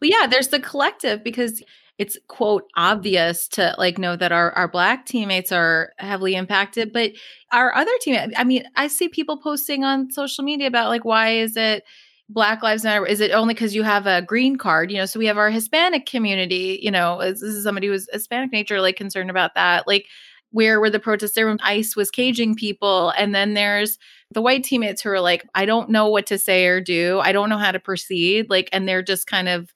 Well, 0.00 0.10
yeah, 0.10 0.26
there's 0.26 0.48
the 0.48 0.60
collective 0.60 1.22
because 1.22 1.62
it's 1.98 2.18
quote 2.26 2.64
obvious 2.74 3.46
to 3.48 3.74
like 3.78 3.98
know 3.98 4.16
that 4.16 4.32
our 4.32 4.50
our 4.52 4.66
black 4.66 5.04
teammates 5.04 5.52
are 5.52 5.92
heavily 5.98 6.34
impacted, 6.34 6.92
but 6.92 7.12
our 7.52 7.74
other 7.74 7.92
team 8.00 8.32
I 8.36 8.44
mean, 8.44 8.64
I 8.76 8.88
see 8.88 9.08
people 9.08 9.36
posting 9.36 9.84
on 9.84 10.10
social 10.10 10.42
media 10.42 10.66
about 10.66 10.88
like 10.88 11.04
why 11.04 11.36
is 11.36 11.56
it 11.56 11.84
Black 12.28 12.62
Lives 12.62 12.84
Matter? 12.84 13.06
Is 13.06 13.20
it 13.20 13.32
only 13.32 13.54
because 13.54 13.74
you 13.74 13.82
have 13.82 14.06
a 14.06 14.22
green 14.22 14.56
card? 14.56 14.90
You 14.90 14.98
know, 14.98 15.06
so 15.06 15.18
we 15.18 15.26
have 15.26 15.38
our 15.38 15.50
Hispanic 15.50 16.06
community, 16.06 16.78
you 16.82 16.90
know, 16.90 17.20
this 17.20 17.42
is 17.42 17.64
somebody 17.64 17.88
who's 17.88 18.08
Hispanic 18.12 18.52
nature, 18.52 18.80
like 18.80 18.96
concerned 18.96 19.30
about 19.30 19.54
that. 19.54 19.86
Like 19.86 20.06
where 20.52 20.80
were 20.80 20.90
the 20.90 21.00
protests 21.00 21.32
there 21.32 21.48
when 21.48 21.58
ICE 21.62 21.96
was 21.96 22.10
caging 22.10 22.54
people? 22.54 23.10
And 23.16 23.34
then 23.34 23.54
there's 23.54 23.98
the 24.30 24.42
white 24.42 24.64
teammates 24.64 25.02
who 25.02 25.10
are 25.10 25.20
like, 25.20 25.46
I 25.54 25.64
don't 25.64 25.90
know 25.90 26.08
what 26.08 26.26
to 26.26 26.38
say 26.38 26.66
or 26.66 26.80
do. 26.80 27.20
I 27.22 27.32
don't 27.32 27.48
know 27.48 27.58
how 27.58 27.72
to 27.72 27.80
proceed. 27.80 28.48
Like, 28.50 28.68
and 28.72 28.86
they're 28.86 29.02
just 29.02 29.26
kind 29.26 29.48
of 29.48 29.72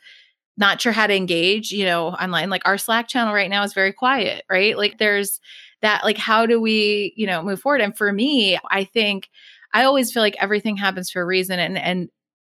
not 0.58 0.80
sure 0.80 0.92
how 0.92 1.06
to 1.06 1.14
engage, 1.14 1.72
you 1.72 1.84
know, 1.84 2.08
online. 2.08 2.50
Like 2.50 2.66
our 2.66 2.78
Slack 2.78 3.08
channel 3.08 3.34
right 3.34 3.50
now 3.50 3.62
is 3.62 3.74
very 3.74 3.92
quiet, 3.92 4.44
right? 4.50 4.76
Like 4.76 4.98
there's 4.98 5.40
that, 5.82 6.04
like, 6.04 6.18
how 6.18 6.46
do 6.46 6.60
we, 6.60 7.12
you 7.16 7.26
know, 7.26 7.42
move 7.42 7.60
forward? 7.60 7.80
And 7.80 7.96
for 7.96 8.12
me, 8.12 8.58
I 8.70 8.84
think 8.84 9.28
I 9.72 9.84
always 9.84 10.12
feel 10.12 10.22
like 10.22 10.36
everything 10.38 10.76
happens 10.76 11.10
for 11.10 11.20
a 11.20 11.26
reason. 11.26 11.58
And 11.58 11.76
and 11.76 12.08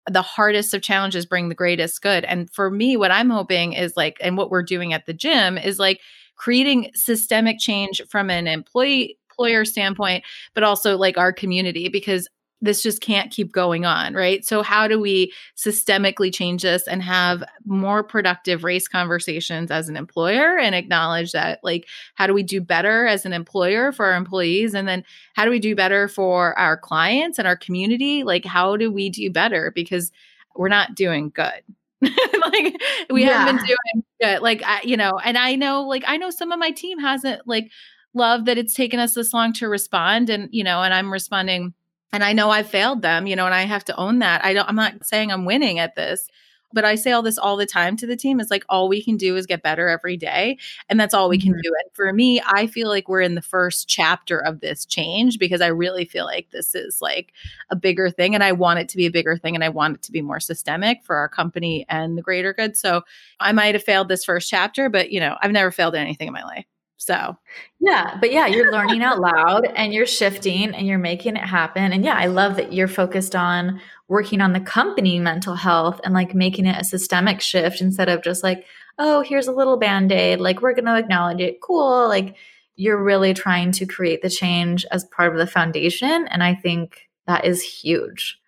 the 0.09 0.21
hardest 0.21 0.73
of 0.73 0.81
challenges 0.81 1.25
bring 1.25 1.49
the 1.49 1.55
greatest 1.55 2.01
good. 2.01 2.23
And 2.25 2.49
for 2.51 2.69
me, 2.69 2.95
what 2.95 3.11
I'm 3.11 3.29
hoping 3.29 3.73
is 3.73 3.97
like, 3.97 4.17
and 4.21 4.37
what 4.37 4.49
we're 4.51 4.63
doing 4.63 4.93
at 4.93 5.05
the 5.05 5.13
gym 5.13 5.57
is 5.57 5.79
like 5.79 5.99
creating 6.35 6.91
systemic 6.93 7.59
change 7.59 8.01
from 8.09 8.29
an 8.29 8.47
employee 8.47 9.17
employer 9.31 9.65
standpoint, 9.65 10.23
but 10.53 10.63
also 10.63 10.97
like 10.97 11.17
our 11.17 11.33
community, 11.33 11.89
because 11.89 12.29
this 12.61 12.81
just 12.81 13.01
can't 13.01 13.31
keep 13.31 13.51
going 13.51 13.85
on, 13.85 14.13
right? 14.13 14.45
So, 14.45 14.61
how 14.63 14.87
do 14.87 14.99
we 14.99 15.33
systemically 15.55 16.33
change 16.33 16.63
this 16.63 16.87
and 16.87 17.01
have 17.03 17.43
more 17.65 18.03
productive 18.03 18.63
race 18.63 18.87
conversations 18.87 19.71
as 19.71 19.89
an 19.89 19.97
employer 19.97 20.57
and 20.57 20.73
acknowledge 20.73 21.31
that, 21.33 21.59
like, 21.63 21.87
how 22.15 22.27
do 22.27 22.33
we 22.33 22.43
do 22.43 22.61
better 22.61 23.05
as 23.05 23.25
an 23.25 23.33
employer 23.33 23.91
for 23.91 24.05
our 24.05 24.15
employees? 24.15 24.73
And 24.73 24.87
then, 24.87 25.03
how 25.35 25.45
do 25.45 25.51
we 25.51 25.59
do 25.59 25.75
better 25.75 26.07
for 26.07 26.57
our 26.57 26.77
clients 26.77 27.37
and 27.37 27.47
our 27.47 27.57
community? 27.57 28.23
Like, 28.23 28.45
how 28.45 28.77
do 28.77 28.91
we 28.91 29.09
do 29.09 29.29
better? 29.29 29.71
Because 29.75 30.11
we're 30.55 30.69
not 30.69 30.95
doing 30.95 31.31
good. 31.33 31.61
like 32.01 32.75
we 33.09 33.23
yeah. 33.23 33.39
haven't 33.39 33.57
been 33.57 33.65
doing 33.65 34.03
good 34.21 34.41
like 34.41 34.61
I, 34.63 34.81
you 34.83 34.97
know 34.97 35.13
and 35.23 35.37
i 35.37 35.55
know 35.55 35.83
like 35.83 36.03
i 36.05 36.17
know 36.17 36.29
some 36.29 36.51
of 36.51 36.59
my 36.59 36.71
team 36.71 36.99
hasn't 36.99 37.47
like 37.47 37.71
loved 38.13 38.45
that 38.45 38.57
it's 38.57 38.73
taken 38.73 38.99
us 38.99 39.13
this 39.13 39.33
long 39.33 39.53
to 39.53 39.69
respond 39.69 40.29
and 40.29 40.49
you 40.51 40.63
know 40.63 40.83
and 40.83 40.93
i'm 40.93 41.11
responding 41.11 41.73
and 42.13 42.23
I 42.23 42.33
know 42.33 42.49
I've 42.49 42.69
failed 42.69 43.01
them, 43.01 43.27
you 43.27 43.35
know, 43.35 43.45
and 43.45 43.53
I 43.53 43.63
have 43.63 43.85
to 43.85 43.95
own 43.97 44.19
that. 44.19 44.43
I 44.43 44.53
don't 44.53 44.67
I'm 44.67 44.75
not 44.75 45.05
saying 45.05 45.31
I'm 45.31 45.45
winning 45.45 45.79
at 45.79 45.95
this, 45.95 46.27
but 46.75 46.85
I 46.85 46.95
say 46.95 47.11
all 47.11 47.21
this 47.21 47.37
all 47.37 47.57
the 47.57 47.65
time 47.65 47.95
to 47.97 48.05
the 48.05 48.17
team. 48.17 48.39
It's 48.39 48.51
like 48.51 48.65
all 48.69 48.89
we 48.89 49.01
can 49.01 49.17
do 49.17 49.35
is 49.35 49.45
get 49.45 49.63
better 49.63 49.87
every 49.87 50.17
day, 50.17 50.57
and 50.89 50.99
that's 50.99 51.13
all 51.13 51.29
we 51.29 51.39
can 51.39 51.53
mm-hmm. 51.53 51.61
do. 51.61 51.71
And 51.83 51.93
for 51.93 52.11
me, 52.13 52.41
I 52.45 52.67
feel 52.67 52.89
like 52.89 53.07
we're 53.07 53.21
in 53.21 53.35
the 53.35 53.41
first 53.41 53.87
chapter 53.87 54.37
of 54.39 54.59
this 54.59 54.85
change 54.85 55.39
because 55.39 55.61
I 55.61 55.67
really 55.67 56.05
feel 56.05 56.25
like 56.25 56.51
this 56.51 56.75
is 56.75 57.01
like 57.01 57.33
a 57.71 57.75
bigger 57.75 58.09
thing 58.09 58.35
and 58.35 58.43
I 58.43 58.51
want 58.51 58.79
it 58.79 58.89
to 58.89 58.97
be 58.97 59.05
a 59.05 59.11
bigger 59.11 59.37
thing 59.37 59.55
and 59.55 59.63
I 59.63 59.69
want 59.69 59.95
it 59.95 60.03
to 60.03 60.11
be 60.11 60.21
more 60.21 60.39
systemic 60.39 61.03
for 61.03 61.15
our 61.15 61.29
company 61.29 61.85
and 61.89 62.17
the 62.17 62.21
greater 62.21 62.53
good. 62.53 62.77
So, 62.77 63.01
I 63.39 63.51
might 63.53 63.75
have 63.75 63.83
failed 63.83 64.09
this 64.09 64.25
first 64.25 64.49
chapter, 64.49 64.89
but 64.89 65.11
you 65.11 65.19
know, 65.19 65.37
I've 65.41 65.51
never 65.51 65.71
failed 65.71 65.95
anything 65.95 66.27
in 66.27 66.33
my 66.33 66.43
life. 66.43 66.65
So, 67.05 67.37
yeah, 67.79 68.17
but 68.19 68.31
yeah, 68.31 68.47
you're 68.47 68.71
learning 68.73 69.03
out 69.03 69.19
loud 69.19 69.65
and 69.75 69.93
you're 69.93 70.07
shifting 70.07 70.73
and 70.73 70.87
you're 70.87 70.97
making 70.97 71.35
it 71.35 71.45
happen. 71.45 71.93
And 71.93 72.03
yeah, 72.03 72.15
I 72.15 72.25
love 72.25 72.55
that 72.55 72.73
you're 72.73 72.87
focused 72.87 73.35
on 73.35 73.79
working 74.07 74.41
on 74.41 74.53
the 74.53 74.59
company 74.59 75.19
mental 75.19 75.53
health 75.53 76.01
and 76.03 76.15
like 76.15 76.33
making 76.33 76.65
it 76.65 76.81
a 76.81 76.83
systemic 76.83 77.41
shift 77.41 77.79
instead 77.79 78.09
of 78.09 78.23
just 78.23 78.43
like, 78.43 78.65
oh, 78.97 79.21
here's 79.21 79.47
a 79.47 79.51
little 79.51 79.77
band 79.77 80.11
aid. 80.11 80.39
Like, 80.39 80.61
we're 80.61 80.73
going 80.73 80.85
to 80.85 80.97
acknowledge 80.97 81.41
it. 81.41 81.61
Cool. 81.61 82.07
Like, 82.07 82.35
you're 82.75 83.01
really 83.01 83.35
trying 83.35 83.71
to 83.73 83.85
create 83.85 84.23
the 84.23 84.29
change 84.29 84.85
as 84.91 85.05
part 85.05 85.31
of 85.31 85.37
the 85.37 85.47
foundation. 85.47 86.27
And 86.27 86.41
I 86.41 86.55
think 86.55 87.07
that 87.27 87.45
is 87.45 87.61
huge. 87.61 88.39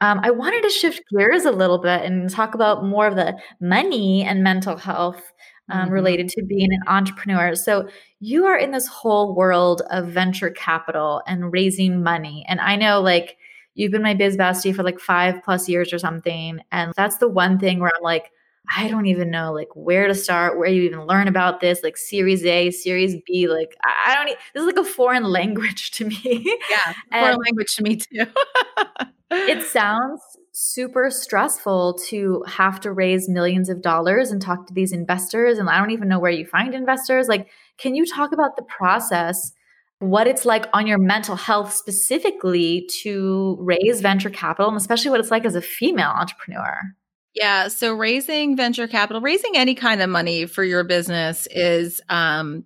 Um, 0.00 0.20
I 0.22 0.30
wanted 0.30 0.62
to 0.62 0.70
shift 0.70 1.02
gears 1.10 1.44
a 1.44 1.52
little 1.52 1.78
bit 1.78 2.02
and 2.02 2.28
talk 2.28 2.54
about 2.54 2.84
more 2.84 3.06
of 3.06 3.16
the 3.16 3.36
money 3.60 4.24
and 4.24 4.42
mental 4.42 4.76
health 4.76 5.32
um, 5.70 5.84
mm-hmm. 5.84 5.92
related 5.92 6.28
to 6.30 6.42
being 6.42 6.72
an 6.72 6.82
entrepreneur. 6.86 7.54
So 7.54 7.88
you 8.20 8.46
are 8.46 8.56
in 8.56 8.70
this 8.70 8.86
whole 8.86 9.34
world 9.34 9.82
of 9.90 10.08
venture 10.08 10.50
capital 10.50 11.22
and 11.26 11.52
raising 11.52 12.02
money. 12.02 12.44
And 12.48 12.60
I 12.60 12.76
know 12.76 13.00
like 13.00 13.36
you've 13.74 13.92
been 13.92 14.02
my 14.02 14.14
biz 14.14 14.36
bestie 14.36 14.74
for 14.74 14.82
like 14.82 15.00
five 15.00 15.42
plus 15.44 15.68
years 15.68 15.92
or 15.92 15.98
something. 15.98 16.60
And 16.72 16.92
that's 16.96 17.18
the 17.18 17.28
one 17.28 17.58
thing 17.58 17.80
where 17.80 17.90
I'm 17.96 18.02
like, 18.02 18.30
I 18.76 18.88
don't 18.88 19.06
even 19.06 19.30
know 19.30 19.52
like 19.52 19.68
where 19.74 20.06
to 20.06 20.14
start, 20.14 20.58
where 20.58 20.68
you 20.68 20.82
even 20.82 21.06
learn 21.06 21.28
about 21.28 21.60
this, 21.60 21.82
like 21.82 21.96
series 21.96 22.44
A, 22.44 22.70
series 22.70 23.16
B. 23.26 23.48
Like 23.48 23.76
I 23.82 24.14
don't. 24.14 24.38
this 24.54 24.60
is 24.60 24.66
like 24.66 24.76
a 24.76 24.84
foreign 24.84 25.24
language 25.24 25.90
to 25.92 26.04
me. 26.04 26.58
Yeah, 26.70 26.94
foreign 27.10 27.38
language 27.44 27.74
to 27.76 27.82
me 27.82 27.96
too. 27.96 28.26
it 29.30 29.62
sounds 29.66 30.20
super 30.62 31.10
stressful 31.10 31.94
to 31.94 32.44
have 32.46 32.78
to 32.80 32.92
raise 32.92 33.30
millions 33.30 33.70
of 33.70 33.80
dollars 33.80 34.30
and 34.30 34.42
talk 34.42 34.66
to 34.66 34.74
these 34.74 34.92
investors. 34.92 35.56
And 35.56 35.70
I 35.70 35.78
don't 35.78 35.90
even 35.90 36.06
know 36.06 36.18
where 36.18 36.30
you 36.30 36.44
find 36.44 36.74
investors. 36.74 37.28
Like, 37.28 37.48
can 37.78 37.94
you 37.94 38.04
talk 38.04 38.32
about 38.32 38.56
the 38.56 38.62
process? 38.64 39.52
What 40.00 40.26
it's 40.26 40.44
like 40.44 40.66
on 40.74 40.86
your 40.86 40.98
mental 40.98 41.34
health 41.34 41.72
specifically 41.72 42.86
to 43.02 43.56
raise 43.58 44.02
venture 44.02 44.28
capital, 44.28 44.68
and 44.68 44.76
especially 44.76 45.10
what 45.10 45.20
it's 45.20 45.30
like 45.30 45.46
as 45.46 45.54
a 45.54 45.62
female 45.62 46.10
entrepreneur. 46.10 46.78
Yeah. 47.34 47.68
So 47.68 47.94
raising 47.94 48.54
venture 48.54 48.86
capital, 48.86 49.22
raising 49.22 49.56
any 49.56 49.74
kind 49.74 50.02
of 50.02 50.10
money 50.10 50.44
for 50.44 50.62
your 50.62 50.84
business 50.84 51.48
is 51.50 52.02
um 52.10 52.64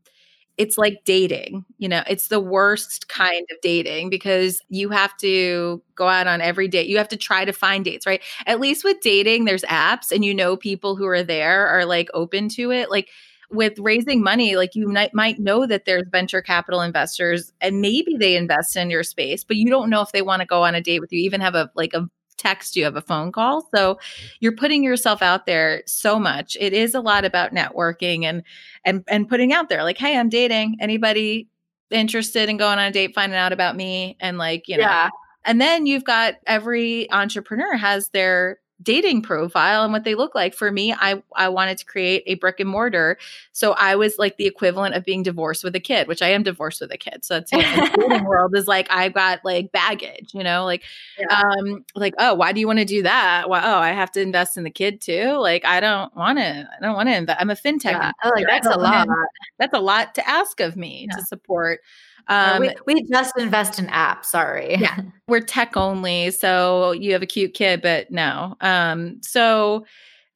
it's 0.57 0.79
like 0.79 1.03
dating. 1.05 1.65
You 1.79 1.89
know, 1.89 2.03
it's 2.09 2.29
the 2.29 2.41
worst 2.41 3.09
kind 3.09 3.45
of 3.51 3.61
dating 3.63 4.11
because 4.11 4.61
you 4.69 4.89
have 4.91 5.17
to 5.19 5.83
go 5.97 6.09
out 6.09 6.27
on 6.27 6.41
every 6.41 6.69
date. 6.69 6.87
You 6.89 6.99
have 6.99 7.09
to 7.09 7.17
try 7.17 7.45
to 7.45 7.53
find 7.53 7.85
dates, 7.85 8.07
right? 8.07 8.23
At 8.47 8.61
least 8.61 8.85
with 8.85 9.01
dating, 9.01 9.45
there's 9.45 9.63
apps 9.65 10.13
and 10.13 10.25
you 10.25 10.35
know 10.35 10.57
people 10.57 10.97
who 10.97 11.07
are 11.07 11.23
there 11.23 11.67
are 11.67 11.85
like 11.85 12.09
open 12.15 12.49
to 12.51 12.71
it. 12.71 12.91
Like 12.91 13.09
with 13.51 13.79
raising 13.79 14.23
money, 14.23 14.57
like 14.57 14.75
you 14.75 14.89
might, 14.89 15.15
might 15.15 15.39
know 15.39 15.67
that 15.67 15.85
there's 15.85 16.05
venture 16.11 16.43
capital 16.43 16.81
investors 16.81 17.53
and 17.61 17.81
maybe 17.81 18.17
they 18.19 18.37
invest 18.37 18.77
in 18.77 18.91
your 18.91 19.03
space, 19.03 19.45
but 19.45 19.57
you 19.57 19.69
don't 19.71 19.91
know 19.91 20.03
if 20.03 20.13
they 20.13 20.23
want 20.23 20.41
to 20.41 20.47
go 20.47 20.63
on 20.65 20.75
a 20.75 20.81
date 20.81 21.01
with 21.01 21.13
you, 21.13 21.21
even 21.21 21.41
have 21.41 21.55
a 21.55 21.71
like 21.75 21.95
a 21.95 22.09
text 22.37 22.77
you 22.77 22.85
have 22.85 22.97
a 22.97 23.01
phone 23.01 23.33
call. 23.33 23.69
So 23.75 23.99
you're 24.41 24.57
putting 24.57 24.83
yourself 24.83 25.23
out 25.23 25.47
there 25.47 25.83
so 25.87 26.19
much. 26.19 26.57
It 26.61 26.73
is 26.73 26.95
a 26.95 27.01
lot 27.01 27.25
about 27.25 27.53
networking 27.53 28.25
and 28.25 28.43
and 28.85 29.05
and 29.09 29.29
putting 29.29 29.53
out 29.53 29.69
there 29.69 29.83
like 29.83 29.99
hey 29.99 30.17
i'm 30.19 30.29
dating. 30.29 30.77
Anybody 30.81 31.49
interested 31.91 32.49
in 32.49 32.57
going 32.57 32.79
on 32.79 32.87
a 32.87 32.91
date 32.91 33.15
finding 33.15 33.39
out 33.39 33.53
about 33.53 33.77
me? 33.77 34.17
And 34.21 34.39
like 34.39 34.69
you 34.69 34.77
know. 34.77 34.83
Yeah. 34.83 35.11
and 35.45 35.61
then 35.61 35.87
you've 35.87 36.05
got 36.05 36.35
every 36.47 37.11
entrepreneur 37.13 37.77
has 37.77 38.09
their 38.11 38.59
dating 38.83 39.23
profile 39.23 39.85
and 39.85 39.93
what 39.93 40.05
they 40.05 40.15
look 40.15 40.35
like. 40.35 40.55
For 40.55 40.71
me, 40.71 40.93
I 40.93 41.23
I 41.35 41.49
wanted 41.49 41.79
to 41.79 41.85
create 41.85 42.23
a 42.27 42.35
brick 42.35 42.61
and 42.61 42.69
mortar. 42.69 43.19
So 43.53 43.73
I 43.73 43.97
was 43.97 44.19
like 44.19 44.37
the 44.37 44.47
equivalent 44.47 44.95
of 44.95 45.05
being 45.05 45.23
divorced 45.23 45.65
with 45.65 45.75
a 45.77 45.81
kid, 45.81 46.09
which 46.09 46.23
I 46.23 46.29
am 46.29 46.43
divorced 46.43 46.81
with 46.81 46.93
a 46.93 46.99
kid. 46.99 47.25
So 47.25 47.37
it's 47.37 47.53
you 47.53 47.59
know, 47.59 47.77
the 47.77 48.07
dating 48.09 48.25
world 48.25 48.57
is 48.57 48.67
like 48.67 48.87
I've 48.91 49.15
got 49.15 49.45
like 49.45 49.73
baggage, 49.73 50.35
you 50.35 50.43
know, 50.43 50.65
like 50.65 50.83
yeah. 51.19 51.41
um 51.41 51.85
like 51.95 52.15
oh, 52.19 52.35
why 52.35 52.53
do 52.53 52.61
you 52.61 52.67
want 52.67 52.81
to 52.81 52.85
do 52.85 53.03
that? 53.03 53.49
Well, 53.49 53.63
oh, 53.65 53.79
I 53.79 53.93
have 53.93 54.13
to 54.13 54.21
invest 54.21 54.57
in 54.57 54.65
the 54.65 54.71
kid 54.71 55.01
too. 55.01 55.33
Like 55.39 55.65
I 55.65 55.81
don't 55.81 56.15
want 56.17 56.39
to 56.39 56.45
I 56.45 56.85
don't 56.85 56.95
want 56.95 57.09
to 57.09 57.17
invest. 57.17 57.41
I'm 57.41 57.51
a 57.51 57.55
fintech. 57.55 57.93
Yeah. 57.93 58.13
Oh, 58.25 58.33
like 58.35 58.47
that's 58.47 58.67
a 58.67 58.79
lot. 58.79 59.09
That's 59.59 59.75
a 59.75 59.81
lot 59.81 60.15
to 60.17 60.29
ask 60.29 60.61
of 60.61 60.77
me 60.77 61.07
yeah. 61.09 61.17
to 61.17 61.27
support 61.27 61.81
um, 62.29 62.61
we, 62.61 62.75
we 62.87 63.03
just 63.05 63.37
invest 63.39 63.79
in 63.79 63.87
apps. 63.87 64.27
Sorry. 64.27 64.77
Yeah. 64.79 65.01
We're 65.29 65.41
tech 65.41 65.77
only. 65.77 66.31
So 66.31 66.93
you 66.93 67.13
have 67.13 67.23
a 67.23 67.27
cute 67.27 67.55
kid, 67.55 67.83
but 67.83 68.11
no. 68.11 68.57
Um, 68.61 69.21
so 69.23 69.85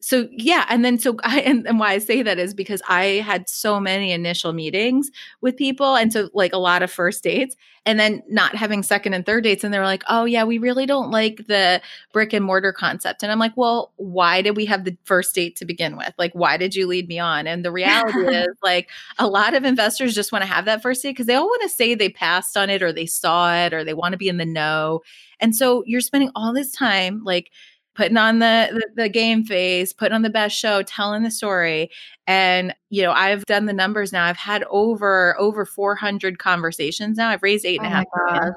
so 0.01 0.29
yeah 0.31 0.65
and 0.69 0.85
then 0.85 0.99
so 0.99 1.17
i 1.25 1.41
and, 1.41 1.67
and, 1.67 1.79
why 1.79 1.93
i 1.93 1.99
say 1.99 2.23
that 2.23 2.39
is 2.39 2.55
because 2.55 2.83
i 2.89 3.05
had 3.05 3.49
so 3.49 3.81
many 3.81 4.13
initial 4.13 4.53
meetings 4.53 5.11
with 5.41 5.57
people 5.57 5.97
and 5.97 6.13
so 6.13 6.29
like 6.35 6.53
a 6.53 6.59
lot 6.59 6.83
of 6.83 6.91
first 6.91 7.23
dates 7.23 7.57
and 7.89 7.99
then 7.99 8.23
not 8.29 8.55
having 8.55 8.83
second 8.83 9.15
and 9.15 9.25
third 9.25 9.45
dates 9.45 9.65
and 9.65 9.73
they 9.73 9.79
were 9.79 9.85
like 9.85 10.05
oh 10.09 10.25
yeah 10.25 10.45
we 10.45 10.59
really 10.59 10.85
don't 10.85 11.11
like 11.11 11.47
the 11.47 11.81
brick 12.13 12.33
and 12.33 12.45
mortar 12.45 12.73
concept. 12.73 13.23
And 13.23 13.33
i'm 13.33 13.39
like 13.39 13.57
well 13.57 13.93
why 13.97 14.43
did 14.43 14.57
we 14.57 14.67
have 14.67 14.85
the 14.85 14.97
first 15.05 15.35
date 15.35 15.57
to 15.57 15.65
begin 15.65 15.97
with? 15.97 16.13
Like 16.19 16.33
why 16.33 16.57
did 16.57 16.75
you 16.75 16.87
lead 16.87 17.09
me 17.09 17.19
on? 17.19 17.47
And 17.47 17.65
the 17.65 17.73
reality 17.79 18.37
is 18.37 18.57
like 18.63 18.91
a 19.19 19.27
lot 19.27 19.55
of 19.55 19.65
investors 19.65 20.15
just 20.15 20.33
want 20.33 20.43
to 20.43 20.49
have 20.49 20.67
that 20.67 20.83
first 20.83 21.03
date 21.03 21.11
because 21.11 21.27
they 21.27 21.35
all 21.35 21.47
want 21.47 21.63
to 21.63 21.69
say 21.69 21.95
they 21.95 22.11
passed 22.11 22.57
on 22.57 22.69
it 22.71 22.83
or 22.83 22.93
they 22.93 23.07
saw 23.07 23.55
it 23.55 23.73
or 23.73 23.85
they 23.85 23.95
want 23.95 24.13
to 24.13 24.19
be 24.19 24.29
in 24.29 24.37
the 24.37 24.47
know. 24.47 25.01
And 25.41 25.55
so 25.55 25.83
you're 25.87 26.01
spending 26.01 26.31
all 26.35 26.53
this 26.53 26.73
time 26.73 27.23
like 27.25 27.51
putting 27.99 28.17
on 28.17 28.39
the, 28.39 28.69
the, 28.73 29.03
the 29.03 29.09
game 29.09 29.43
face, 29.43 29.93
putting 29.93 30.15
on 30.15 30.23
the 30.23 30.31
best 30.31 30.57
show, 30.57 30.85
telling 30.85 31.25
the 31.25 31.33
story. 31.33 31.91
And 32.29 32.73
you 32.91 33.03
know, 33.03 33.11
I've 33.11 33.45
done 33.47 33.67
the 33.67 33.73
numbers 33.73 34.13
now. 34.13 34.25
I've 34.25 34.37
had 34.37 34.63
over 34.71 35.39
over 35.39 35.67
400 35.67 36.39
conversations 36.39 37.17
now. 37.17 37.29
I've 37.29 37.43
raised 37.43 37.67
eight 37.67 37.81
and 37.81 37.89
oh 37.89 37.91
a 37.91 37.93
half 37.93 38.07
million. 38.31 38.55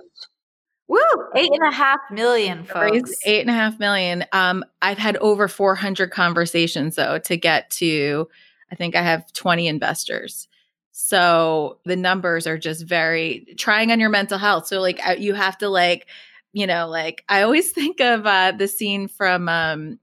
Woo! 0.88 1.00
Eight 1.36 1.52
and 1.52 1.68
a 1.68 1.76
half 1.76 2.00
million, 2.12 2.64
folks. 2.66 2.92
Raised 2.92 3.16
eight 3.26 3.42
and 3.42 3.50
a 3.50 3.54
half 3.54 3.80
million. 3.80 4.26
Um, 4.32 4.64
I've 4.84 5.00
had 5.00 5.18
over 5.18 5.48
400 5.48 6.12
conversations 6.12 6.96
though 6.96 7.18
to 7.20 7.36
get 7.36 7.72
to. 7.72 8.30
I 8.72 8.76
think 8.76 8.96
I 8.96 9.02
have 9.02 9.34
20 9.34 9.68
investors. 9.68 10.48
So 10.92 11.80
the 11.86 11.96
numbers 11.96 12.46
are 12.46 12.60
just 12.60 12.86
very 12.86 13.56
trying 13.58 13.92
on 13.92 14.00
your 14.00 14.10
mental 14.10 14.38
health. 14.38 14.68
So 14.68 14.82
like 14.82 15.02
you 15.18 15.34
have 15.34 15.58
to 15.60 15.68
like 15.68 16.06
you 16.54 16.68
know, 16.68 16.88
like 16.88 17.24
I 17.30 17.42
always 17.42 17.72
think 17.74 18.00
of 18.02 18.26
uh, 18.26 18.52
the 18.52 18.68
scene 18.68 19.08
from 19.08 19.50
um, 19.50 20.00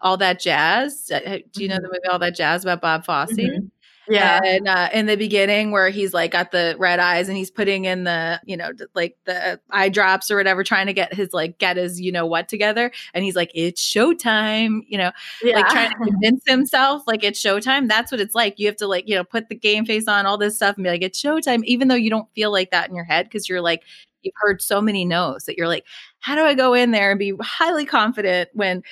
All 0.00 0.16
That 0.16 0.40
Jazz. 0.40 1.10
Uh, 1.12 1.38
do 1.52 1.62
you 1.62 1.68
know 1.68 1.76
the 1.76 1.82
mm-hmm. 1.82 1.86
movie 1.86 2.06
All 2.10 2.18
That 2.18 2.36
Jazz 2.36 2.64
about 2.64 2.80
Bob 2.80 3.04
Fosse? 3.04 3.32
Mm-hmm. 3.32 3.66
Yeah. 4.10 4.40
And 4.44 4.66
uh, 4.66 4.88
in 4.92 5.06
the 5.06 5.16
beginning, 5.16 5.70
where 5.70 5.88
he's 5.88 6.12
like 6.12 6.32
got 6.32 6.50
the 6.50 6.74
red 6.78 6.98
eyes 6.98 7.28
and 7.28 7.36
he's 7.36 7.50
putting 7.50 7.84
in 7.84 8.04
the, 8.04 8.40
you 8.44 8.56
know, 8.56 8.72
like 8.94 9.16
the 9.24 9.60
eye 9.70 9.88
drops 9.88 10.30
or 10.30 10.36
whatever, 10.36 10.64
trying 10.64 10.86
to 10.86 10.92
get 10.92 11.14
his, 11.14 11.32
like, 11.32 11.58
get 11.58 11.76
his, 11.76 12.00
you 12.00 12.10
know, 12.10 12.26
what 12.26 12.48
together. 12.48 12.90
And 13.14 13.24
he's 13.24 13.36
like, 13.36 13.52
it's 13.54 13.82
showtime, 13.82 14.80
you 14.88 14.98
know, 14.98 15.12
yeah. 15.42 15.56
like 15.56 15.68
trying 15.68 15.90
to 15.90 15.96
convince 15.96 16.42
himself, 16.46 17.02
like, 17.06 17.22
it's 17.22 17.40
showtime. 17.40 17.88
That's 17.88 18.10
what 18.10 18.20
it's 18.20 18.34
like. 18.34 18.58
You 18.58 18.66
have 18.66 18.76
to, 18.76 18.88
like, 18.88 19.08
you 19.08 19.14
know, 19.14 19.24
put 19.24 19.48
the 19.48 19.54
game 19.54 19.86
face 19.86 20.08
on, 20.08 20.26
all 20.26 20.38
this 20.38 20.56
stuff 20.56 20.76
and 20.76 20.82
be 20.82 20.90
like, 20.90 21.02
it's 21.02 21.22
showtime, 21.22 21.62
even 21.64 21.88
though 21.88 21.94
you 21.94 22.10
don't 22.10 22.28
feel 22.34 22.50
like 22.50 22.72
that 22.72 22.88
in 22.88 22.96
your 22.96 23.04
head 23.04 23.26
because 23.26 23.48
you're 23.48 23.60
like, 23.60 23.84
you've 24.22 24.34
heard 24.36 24.62
so 24.62 24.80
many 24.80 25.04
no's 25.04 25.44
that 25.44 25.56
you're 25.56 25.68
like, 25.68 25.84
how 26.20 26.34
do 26.34 26.42
I 26.42 26.54
go 26.54 26.74
in 26.74 26.90
there 26.90 27.10
and 27.10 27.18
be 27.18 27.34
highly 27.40 27.84
confident 27.86 28.50
when 28.52 28.82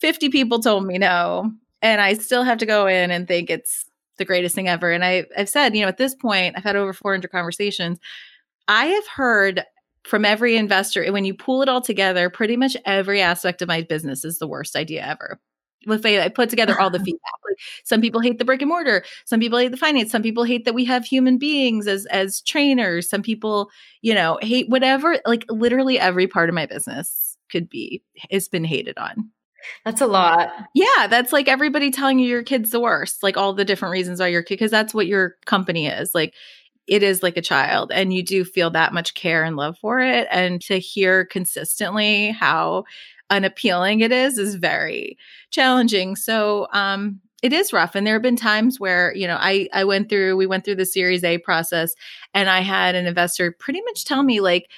50 0.00 0.28
people 0.28 0.60
told 0.60 0.86
me 0.86 0.98
no? 0.98 1.50
And 1.82 2.00
I 2.00 2.14
still 2.14 2.44
have 2.44 2.58
to 2.58 2.66
go 2.66 2.86
in 2.86 3.10
and 3.10 3.28
think 3.28 3.50
it's 3.50 3.84
the 4.18 4.24
greatest 4.24 4.54
thing 4.54 4.68
ever. 4.68 4.90
And 4.90 5.04
I, 5.04 5.26
I've 5.36 5.48
said, 5.48 5.74
you 5.74 5.82
know, 5.82 5.88
at 5.88 5.98
this 5.98 6.14
point, 6.14 6.54
I've 6.56 6.64
had 6.64 6.76
over 6.76 6.92
400 6.92 7.30
conversations. 7.30 7.98
I 8.68 8.86
have 8.86 9.06
heard 9.06 9.64
from 10.04 10.24
every 10.24 10.56
investor, 10.56 11.02
and 11.02 11.14
when 11.14 11.24
you 11.24 11.34
pull 11.34 11.62
it 11.62 11.68
all 11.68 11.80
together, 11.80 12.28
pretty 12.28 12.56
much 12.56 12.76
every 12.84 13.22
aspect 13.22 13.62
of 13.62 13.68
my 13.68 13.82
business 13.82 14.24
is 14.24 14.38
the 14.38 14.46
worst 14.46 14.76
idea 14.76 15.04
ever 15.06 15.40
with 15.86 16.04
I 16.06 16.28
put 16.28 16.50
together 16.50 16.78
all 16.80 16.90
the 16.90 16.98
feedback. 17.04 17.32
Like 17.48 17.58
some 17.84 18.00
people 18.00 18.20
hate 18.20 18.38
the 18.38 18.44
brick 18.44 18.62
and 18.62 18.68
mortar, 18.68 19.04
some 19.24 19.40
people 19.40 19.58
hate 19.58 19.70
the 19.70 19.76
finance, 19.76 20.10
some 20.10 20.22
people 20.22 20.44
hate 20.44 20.64
that 20.64 20.74
we 20.74 20.84
have 20.84 21.04
human 21.04 21.38
beings 21.38 21.86
as 21.86 22.06
as 22.06 22.40
trainers, 22.40 23.08
some 23.08 23.22
people, 23.22 23.70
you 24.02 24.14
know, 24.14 24.38
hate 24.42 24.68
whatever. 24.68 25.18
Like 25.26 25.44
literally 25.48 25.98
every 25.98 26.26
part 26.26 26.48
of 26.48 26.54
my 26.54 26.66
business 26.66 27.36
could 27.50 27.68
be 27.68 28.02
has 28.30 28.48
been 28.48 28.64
hated 28.64 28.98
on. 28.98 29.30
That's 29.84 30.00
a 30.00 30.06
lot. 30.06 30.50
Yeah, 30.74 31.06
that's 31.08 31.32
like 31.32 31.48
everybody 31.48 31.90
telling 31.90 32.18
you 32.18 32.28
your 32.28 32.42
kid's 32.42 32.70
the 32.70 32.80
worst. 32.80 33.22
Like 33.22 33.36
all 33.36 33.52
the 33.52 33.64
different 33.64 33.92
reasons 33.92 34.20
why 34.20 34.28
your 34.28 34.42
kid, 34.42 34.54
because 34.54 34.70
that's 34.70 34.94
what 34.94 35.06
your 35.06 35.36
company 35.46 35.86
is. 35.86 36.14
Like 36.14 36.34
it 36.86 37.02
is 37.02 37.22
like 37.22 37.36
a 37.36 37.42
child, 37.42 37.90
and 37.92 38.12
you 38.12 38.22
do 38.22 38.44
feel 38.44 38.70
that 38.70 38.92
much 38.92 39.14
care 39.14 39.42
and 39.42 39.56
love 39.56 39.78
for 39.78 40.00
it. 40.00 40.28
And 40.30 40.60
to 40.62 40.78
hear 40.78 41.24
consistently 41.24 42.30
how 42.30 42.84
unappealing 43.30 44.00
it 44.00 44.12
is 44.12 44.38
is 44.38 44.54
very 44.54 45.16
challenging. 45.50 46.16
So 46.16 46.66
um 46.72 47.20
it 47.44 47.52
is 47.52 47.74
rough 47.74 47.94
and 47.94 48.06
there 48.06 48.14
have 48.14 48.22
been 48.22 48.36
times 48.36 48.80
where 48.80 49.14
you 49.14 49.26
know 49.26 49.36
i 49.38 49.68
i 49.74 49.84
went 49.84 50.08
through 50.08 50.34
we 50.34 50.46
went 50.46 50.64
through 50.64 50.74
the 50.74 50.86
series 50.86 51.22
a 51.22 51.36
process 51.38 51.92
and 52.32 52.48
i 52.48 52.60
had 52.60 52.94
an 52.94 53.06
investor 53.06 53.52
pretty 53.52 53.82
much 53.82 54.06
tell 54.06 54.22
me 54.22 54.40
like 54.40 54.70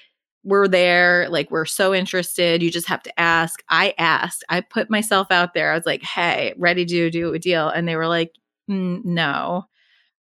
we're 0.43 0.67
there 0.67 1.29
like 1.29 1.49
we're 1.51 1.65
so 1.65 1.95
interested 1.95 2.63
you 2.63 2.71
just 2.71 2.89
have 2.89 3.03
to 3.03 3.21
ask 3.21 3.63
i 3.69 3.95
asked 3.99 4.45
i 4.49 4.61
put 4.61 4.91
myself 4.91 5.29
out 5.31 5.55
there 5.55 5.71
i 5.71 5.77
was 5.77 5.87
like 5.87 6.03
hey 6.03 6.53
ready 6.59 6.85
to 6.85 7.09
do 7.09 7.33
a 7.33 7.39
deal 7.39 7.69
and 7.69 7.87
they 7.87 7.95
were 7.95 8.09
like 8.09 8.33
no 8.69 9.65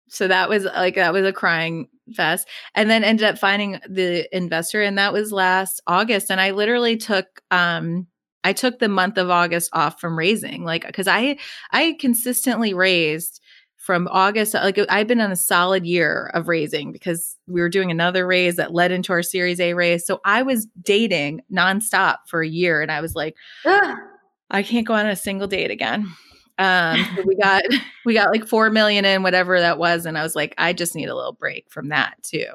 so 0.10 0.28
that 0.28 0.50
was 0.50 0.66
like 0.66 0.96
that 0.96 1.14
was 1.14 1.26
a 1.26 1.32
crying 1.32 1.88
fest 2.14 2.48
and 2.76 2.90
then 2.90 3.06
ended 3.06 3.26
up 3.26 3.38
finding 3.38 3.80
the 3.88 4.28
investor 4.36 4.82
and 4.82 4.98
that 4.98 5.14
was 5.14 5.32
last 5.32 5.82
august 5.88 6.30
and 6.30 6.42
i 6.42 6.52
literally 6.52 6.98
took 6.98 7.42
um 7.52 8.06
I 8.44 8.54
took 8.54 8.80
the 8.80 8.90
month 8.90 9.18
of 9.18 9.30
August 9.30 9.70
off 9.74 10.00
from 10.00 10.18
raising, 10.18 10.64
like 10.64 10.86
because 10.86 11.08
I 11.08 11.38
I 11.72 11.96
consistently 12.00 12.74
raised 12.74 13.42
from 13.78 14.08
August. 14.12 14.54
Like 14.54 14.80
I've 14.90 15.08
been 15.08 15.22
on 15.22 15.32
a 15.32 15.36
solid 15.36 15.86
year 15.86 16.32
of 16.34 16.48
raising 16.48 16.92
because 16.92 17.38
we 17.48 17.62
were 17.62 17.70
doing 17.70 17.92
another 17.92 18.26
raise 18.26 18.56
that 18.56 18.74
led 18.74 18.92
into 18.92 19.12
our 19.12 19.24
Series 19.24 19.60
A 19.60 19.74
raise. 19.74 20.06
So 20.06 20.22
I 20.26 20.42
was 20.44 20.68
dating 20.82 21.42
nonstop 21.52 22.18
for 22.28 22.42
a 22.42 22.48
year, 22.48 22.82
and 22.82 22.92
I 22.92 23.02
was 23.02 23.16
like, 23.16 23.36
I 23.66 24.64
can't 24.64 24.88
go 24.88 24.94
on 24.94 25.08
a 25.08 25.16
single 25.16 25.48
date 25.48 25.72
again. 25.72 26.12
Um, 26.58 27.06
so 27.16 27.24
we 27.26 27.36
got 27.42 27.64
we 28.06 28.14
got 28.14 28.32
like 28.32 28.48
four 28.48 28.70
million 28.70 29.06
in 29.06 29.24
whatever 29.24 29.60
that 29.60 29.78
was, 29.78 30.06
and 30.06 30.18
I 30.18 30.24
was 30.24 30.36
like, 30.36 30.54
I 30.58 30.74
just 30.74 30.96
need 30.96 31.10
a 31.10 31.16
little 31.16 31.34
break 31.34 31.70
from 31.70 31.90
that 31.90 32.16
too. 32.24 32.48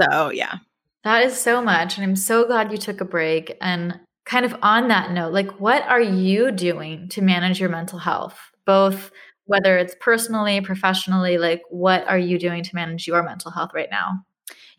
So 0.00 0.30
yeah. 0.30 0.58
That 1.04 1.22
is 1.22 1.40
so 1.40 1.62
much. 1.62 1.96
And 1.96 2.04
I'm 2.04 2.16
so 2.16 2.44
glad 2.44 2.72
you 2.72 2.78
took 2.78 3.00
a 3.00 3.04
break. 3.04 3.56
And 3.60 4.00
kind 4.28 4.44
of 4.44 4.54
on 4.62 4.88
that 4.88 5.10
note, 5.10 5.32
like 5.32 5.58
what 5.58 5.82
are 5.84 6.00
you 6.00 6.52
doing 6.52 7.08
to 7.08 7.22
manage 7.22 7.58
your 7.58 7.70
mental 7.70 7.98
health? 7.98 8.38
Both 8.66 9.10
whether 9.46 9.78
it's 9.78 9.96
personally, 10.00 10.60
professionally, 10.60 11.38
like 11.38 11.62
what 11.70 12.06
are 12.06 12.18
you 12.18 12.38
doing 12.38 12.62
to 12.62 12.74
manage 12.74 13.06
your 13.06 13.22
mental 13.22 13.50
health 13.50 13.70
right 13.72 13.88
now? 13.90 14.24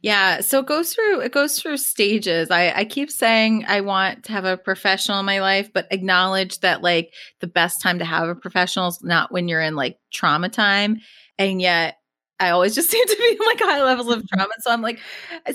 Yeah, 0.01 0.39
so 0.41 0.59
it 0.59 0.67
goes 0.67 0.93
through 0.93 1.21
it 1.21 1.33
goes 1.33 1.59
through 1.59 1.77
stages. 1.77 2.51
I, 2.51 2.71
I 2.71 2.85
keep 2.85 3.09
saying 3.09 3.65
I 3.67 3.81
want 3.81 4.25
to 4.25 4.31
have 4.31 4.45
a 4.45 4.55
professional 4.55 5.19
in 5.19 5.25
my 5.25 5.41
life, 5.41 5.73
but 5.73 5.88
acknowledge 5.91 6.59
that 6.59 6.81
like 6.81 7.13
the 7.41 7.47
best 7.47 7.81
time 7.81 7.99
to 7.99 8.05
have 8.05 8.29
a 8.29 8.35
professional 8.35 8.88
is 8.88 9.03
not 9.03 9.31
when 9.31 9.47
you're 9.47 9.62
in 9.62 9.75
like 9.75 9.97
trauma 10.13 10.47
time. 10.47 10.99
And 11.38 11.62
yet 11.62 11.98
I 12.39 12.49
always 12.49 12.75
just 12.75 12.89
seem 12.91 13.06
to 13.06 13.15
be 13.17 13.32
in 13.32 13.45
like 13.45 13.60
high 13.60 13.84
levels 13.84 14.10
of 14.10 14.28
trauma. 14.28 14.54
So 14.60 14.71
I'm 14.71 14.82
like, 14.82 14.99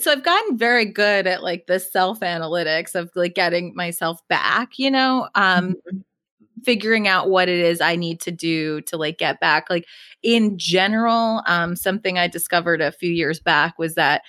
so 0.01 0.13
I've 0.13 0.25
gotten 0.25 0.57
very 0.57 0.85
good 0.85 1.27
at 1.27 1.43
like 1.43 1.67
the 1.67 1.81
self 1.81 2.21
analytics 2.21 2.95
of 2.95 3.11
like 3.15 3.35
getting 3.35 3.75
myself 3.75 4.21
back, 4.29 4.79
you 4.79 4.91
know? 4.91 5.29
Um, 5.35 5.75
mm-hmm. 5.75 5.99
figuring 6.63 7.09
out 7.09 7.31
what 7.31 7.49
it 7.49 7.59
is 7.59 7.81
I 7.81 7.97
need 7.97 8.21
to 8.23 8.31
do 8.31 8.81
to 8.83 8.97
like 8.97 9.19
get 9.19 9.41
back. 9.41 9.71
Like 9.71 9.87
in 10.23 10.59
general, 10.59 11.43
um, 11.47 11.77
something 11.77 12.19
I 12.19 12.29
discovered 12.29 12.81
a 12.81 12.93
few 12.93 13.11
years 13.11 13.41
back 13.41 13.79
was 13.79 13.95
that 13.95 14.23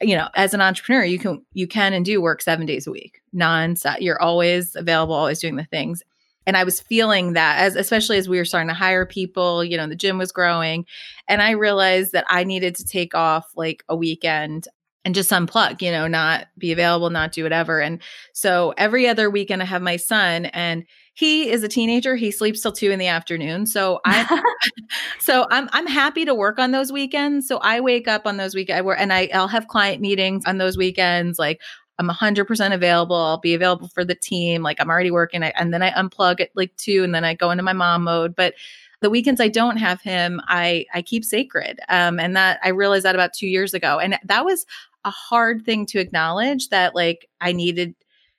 you 0.00 0.16
know 0.16 0.28
as 0.34 0.52
an 0.52 0.60
entrepreneur 0.60 1.04
you 1.04 1.18
can 1.18 1.44
you 1.52 1.68
can 1.68 1.92
and 1.92 2.04
do 2.04 2.20
work 2.20 2.42
seven 2.42 2.66
days 2.66 2.88
a 2.88 2.90
week 2.90 3.20
non-stop 3.32 4.00
you're 4.00 4.20
always 4.20 4.74
available 4.74 5.14
always 5.14 5.38
doing 5.38 5.54
the 5.54 5.64
things 5.66 6.02
and 6.46 6.56
i 6.56 6.64
was 6.64 6.80
feeling 6.80 7.32
that 7.34 7.58
as 7.60 7.76
especially 7.76 8.18
as 8.18 8.28
we 8.28 8.38
were 8.38 8.44
starting 8.44 8.68
to 8.68 8.74
hire 8.74 9.06
people 9.06 9.64
you 9.64 9.76
know 9.76 9.86
the 9.86 9.96
gym 9.96 10.18
was 10.18 10.32
growing 10.32 10.84
and 11.28 11.42
i 11.42 11.50
realized 11.50 12.12
that 12.12 12.24
i 12.28 12.44
needed 12.44 12.74
to 12.74 12.84
take 12.84 13.14
off 13.14 13.50
like 13.56 13.84
a 13.88 13.96
weekend 13.96 14.68
and 15.04 15.14
just 15.14 15.30
unplug, 15.30 15.82
you 15.82 15.90
know, 15.90 16.06
not 16.06 16.46
be 16.56 16.72
available, 16.72 17.10
not 17.10 17.32
do 17.32 17.42
whatever. 17.42 17.80
And 17.80 18.00
so 18.32 18.72
every 18.76 19.08
other 19.08 19.30
weekend 19.30 19.62
I 19.62 19.64
have 19.64 19.82
my 19.82 19.96
son 19.96 20.46
and 20.46 20.84
he 21.14 21.50
is 21.50 21.62
a 21.62 21.68
teenager. 21.68 22.16
He 22.16 22.30
sleeps 22.30 22.62
till 22.62 22.72
two 22.72 22.90
in 22.90 22.98
the 22.98 23.08
afternoon. 23.08 23.66
So 23.66 24.00
I, 24.04 24.42
so 25.20 25.46
I'm 25.50 25.68
I'm 25.72 25.86
happy 25.86 26.24
to 26.24 26.34
work 26.34 26.58
on 26.58 26.70
those 26.70 26.90
weekends. 26.90 27.46
So 27.46 27.58
I 27.58 27.80
wake 27.80 28.08
up 28.08 28.26
on 28.26 28.38
those 28.38 28.54
weekends 28.54 28.88
and 28.98 29.12
I 29.12 29.28
I'll 29.34 29.48
have 29.48 29.68
client 29.68 30.00
meetings 30.00 30.44
on 30.46 30.58
those 30.58 30.76
weekends. 30.76 31.38
Like 31.38 31.60
I'm 31.98 32.08
100% 32.08 32.74
available. 32.74 33.16
I'll 33.16 33.38
be 33.38 33.54
available 33.54 33.88
for 33.88 34.04
the 34.04 34.14
team. 34.14 34.62
Like 34.62 34.80
I'm 34.80 34.90
already 34.90 35.10
working. 35.10 35.42
And 35.42 35.72
then 35.72 35.82
I 35.82 35.90
unplug 35.90 36.40
at 36.40 36.50
like 36.54 36.74
two, 36.76 37.04
and 37.04 37.14
then 37.14 37.24
I 37.24 37.34
go 37.34 37.50
into 37.50 37.62
my 37.62 37.72
mom 37.72 38.04
mode. 38.04 38.34
But 38.34 38.54
the 39.00 39.10
weekends 39.10 39.40
I 39.40 39.48
don't 39.48 39.76
have 39.76 40.00
him, 40.00 40.40
I 40.46 40.86
I 40.94 41.02
keep 41.02 41.24
sacred. 41.24 41.80
Um, 41.88 42.18
and 42.18 42.36
that 42.36 42.60
I 42.62 42.70
realized 42.70 43.04
that 43.04 43.14
about 43.14 43.32
two 43.32 43.48
years 43.48 43.74
ago, 43.74 43.98
and 43.98 44.18
that 44.24 44.44
was 44.44 44.64
a 45.04 45.10
hard 45.10 45.64
thing 45.64 45.86
to 45.86 45.98
acknowledge. 45.98 46.68
That 46.70 46.94
like 46.94 47.28
I 47.40 47.52
needed 47.52 47.94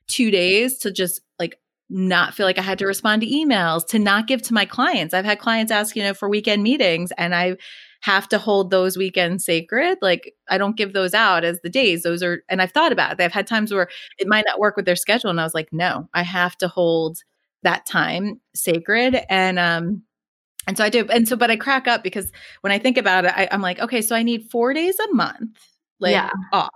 two 0.07 0.31
days 0.31 0.77
to 0.79 0.91
just 0.91 1.21
like 1.39 1.59
not 1.89 2.33
feel 2.33 2.45
like 2.45 2.57
I 2.57 2.63
had 2.63 2.79
to 2.79 2.87
respond 2.87 3.21
to 3.21 3.27
emails, 3.27 3.85
to 3.87 3.99
not 3.99 4.27
give 4.27 4.41
to 4.43 4.53
my 4.53 4.65
clients. 4.65 5.13
I've 5.13 5.25
had 5.25 5.39
clients 5.39 5.71
ask, 5.71 5.95
you 5.95 6.03
know, 6.03 6.13
for 6.13 6.27
weekend 6.27 6.63
meetings 6.63 7.11
and 7.17 7.35
I 7.35 7.57
have 8.03 8.27
to 8.27 8.37
hold 8.37 8.69
those 8.69 8.97
weekends 8.97 9.45
sacred. 9.45 9.97
Like 10.01 10.33
I 10.49 10.57
don't 10.57 10.75
give 10.75 10.91
those 10.91 11.13
out 11.13 11.45
as 11.45 11.61
the 11.61 11.69
days. 11.69 12.03
Those 12.03 12.21
are, 12.21 12.43
and 12.49 12.61
I've 12.61 12.73
thought 12.73 12.91
about 12.91 13.13
it. 13.13 13.21
I've 13.21 13.31
had 13.31 13.47
times 13.47 13.73
where 13.73 13.87
it 14.17 14.27
might 14.27 14.43
not 14.45 14.59
work 14.59 14.75
with 14.75 14.83
their 14.83 14.97
schedule. 14.97 15.29
And 15.29 15.39
I 15.39 15.45
was 15.45 15.53
like, 15.53 15.69
no, 15.71 16.09
I 16.13 16.21
have 16.21 16.57
to 16.57 16.67
hold 16.67 17.19
that 17.61 17.85
time 17.85 18.41
sacred. 18.53 19.21
And, 19.29 19.57
um, 19.57 20.03
and 20.67 20.75
so 20.75 20.83
I 20.83 20.89
do. 20.89 21.07
And 21.07 21.29
so, 21.29 21.37
but 21.37 21.49
I 21.49 21.55
crack 21.55 21.87
up 21.87 22.03
because 22.03 22.29
when 22.59 22.73
I 22.73 22.77
think 22.77 22.97
about 22.97 23.23
it, 23.23 23.31
I, 23.37 23.47
I'm 23.49 23.61
like, 23.61 23.79
okay, 23.79 24.01
so 24.01 24.17
I 24.17 24.23
need 24.23 24.51
four 24.51 24.73
days 24.73 24.97
a 24.99 25.13
month, 25.13 25.57
like 26.01 26.11
yeah. 26.11 26.29
off 26.51 26.71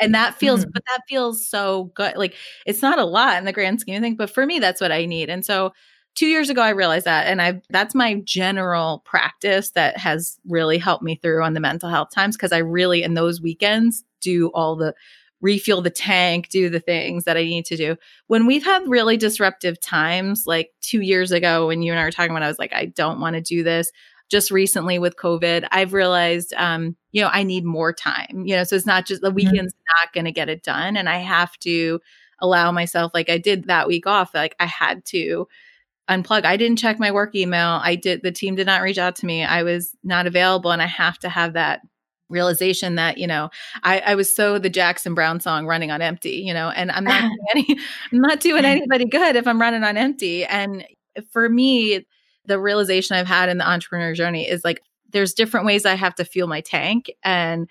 and 0.00 0.14
that 0.14 0.34
feels 0.34 0.60
mm-hmm. 0.62 0.70
but 0.72 0.82
that 0.86 1.00
feels 1.06 1.46
so 1.46 1.92
good 1.94 2.16
like 2.16 2.34
it's 2.64 2.80
not 2.80 2.98
a 2.98 3.04
lot 3.04 3.36
in 3.36 3.44
the 3.44 3.52
grand 3.52 3.80
scheme 3.80 3.96
of 3.96 4.00
things 4.00 4.16
but 4.16 4.30
for 4.30 4.46
me 4.46 4.58
that's 4.58 4.80
what 4.80 4.90
i 4.90 5.04
need 5.04 5.28
and 5.28 5.44
so 5.44 5.72
two 6.14 6.26
years 6.26 6.50
ago 6.50 6.60
i 6.60 6.70
realized 6.70 7.06
that 7.06 7.26
and 7.26 7.40
i 7.40 7.60
that's 7.70 7.94
my 7.94 8.14
general 8.24 9.02
practice 9.04 9.70
that 9.70 9.96
has 9.96 10.38
really 10.46 10.78
helped 10.78 11.02
me 11.02 11.16
through 11.16 11.42
on 11.42 11.54
the 11.54 11.60
mental 11.60 11.88
health 11.88 12.10
times 12.14 12.36
because 12.36 12.52
i 12.52 12.58
really 12.58 13.02
in 13.02 13.14
those 13.14 13.40
weekends 13.40 14.04
do 14.20 14.48
all 14.54 14.76
the 14.76 14.94
refuel 15.40 15.80
the 15.80 15.90
tank 15.90 16.48
do 16.50 16.68
the 16.68 16.80
things 16.80 17.24
that 17.24 17.36
i 17.36 17.42
need 17.42 17.64
to 17.64 17.76
do 17.76 17.96
when 18.26 18.46
we've 18.46 18.64
had 18.64 18.86
really 18.86 19.16
disruptive 19.16 19.80
times 19.80 20.44
like 20.46 20.70
two 20.80 21.00
years 21.00 21.32
ago 21.32 21.66
when 21.66 21.82
you 21.82 21.92
and 21.92 22.00
i 22.00 22.04
were 22.04 22.10
talking 22.10 22.30
about 22.30 22.42
i 22.42 22.48
was 22.48 22.58
like 22.58 22.74
i 22.74 22.84
don't 22.84 23.20
want 23.20 23.34
to 23.34 23.40
do 23.40 23.62
this 23.62 23.90
just 24.30 24.50
recently 24.50 24.98
with 24.98 25.16
COVID, 25.16 25.66
I've 25.72 25.92
realized, 25.92 26.54
um, 26.56 26.96
you 27.10 27.20
know, 27.20 27.28
I 27.32 27.42
need 27.42 27.64
more 27.64 27.92
time, 27.92 28.44
you 28.46 28.54
know, 28.54 28.64
so 28.64 28.76
it's 28.76 28.86
not 28.86 29.04
just 29.04 29.20
the 29.20 29.28
mm-hmm. 29.28 29.36
weekend's 29.36 29.74
mm-hmm. 29.74 30.04
not 30.04 30.12
going 30.12 30.24
to 30.24 30.32
get 30.32 30.48
it 30.48 30.62
done. 30.62 30.96
And 30.96 31.08
I 31.08 31.18
have 31.18 31.56
to 31.58 32.00
allow 32.38 32.70
myself, 32.70 33.10
like 33.12 33.28
I 33.28 33.38
did 33.38 33.64
that 33.64 33.88
week 33.88 34.06
off, 34.06 34.32
like 34.32 34.54
I 34.60 34.66
had 34.66 35.04
to 35.06 35.48
unplug. 36.10 36.44
I 36.44 36.56
didn't 36.56 36.78
check 36.78 36.98
my 36.98 37.10
work 37.10 37.34
email. 37.34 37.80
I 37.82 37.94
did, 37.94 38.22
the 38.22 38.32
team 38.32 38.56
did 38.56 38.66
not 38.66 38.82
reach 38.82 38.98
out 38.98 39.16
to 39.16 39.26
me. 39.26 39.44
I 39.44 39.62
was 39.62 39.96
not 40.02 40.26
available. 40.26 40.72
And 40.72 40.82
I 40.82 40.86
have 40.86 41.18
to 41.20 41.28
have 41.28 41.54
that 41.54 41.80
realization 42.28 42.94
that 42.94 43.18
you 43.18 43.26
know 43.26 43.50
I, 43.82 43.98
I 43.98 44.14
was 44.14 44.32
so 44.32 44.58
the 44.60 44.70
Jackson 44.70 45.14
Browne 45.14 45.40
song 45.40 45.66
running 45.66 45.90
on 45.90 46.00
empty 46.00 46.44
you 46.46 46.54
know 46.54 46.68
and 46.70 46.92
I'm 46.92 47.02
not 47.02 47.28
any 47.50 47.66
I'm 48.12 48.20
not 48.20 48.38
doing 48.38 48.64
anybody 48.64 49.04
good 49.04 49.34
if 49.34 49.48
I'm 49.48 49.60
running 49.60 49.82
on 49.82 49.96
empty 49.96 50.44
and 50.44 50.84
for 51.32 51.48
me 51.48 52.06
the 52.46 52.60
realization 52.60 53.16
I've 53.16 53.26
had 53.26 53.48
in 53.48 53.58
the 53.58 53.68
entrepreneur 53.68 54.14
journey 54.14 54.48
is 54.48 54.62
like 54.62 54.80
there's 55.10 55.34
different 55.34 55.66
ways 55.66 55.84
I 55.84 55.94
have 55.94 56.14
to 56.14 56.24
fuel 56.24 56.46
my 56.46 56.60
tank 56.60 57.10
and 57.24 57.68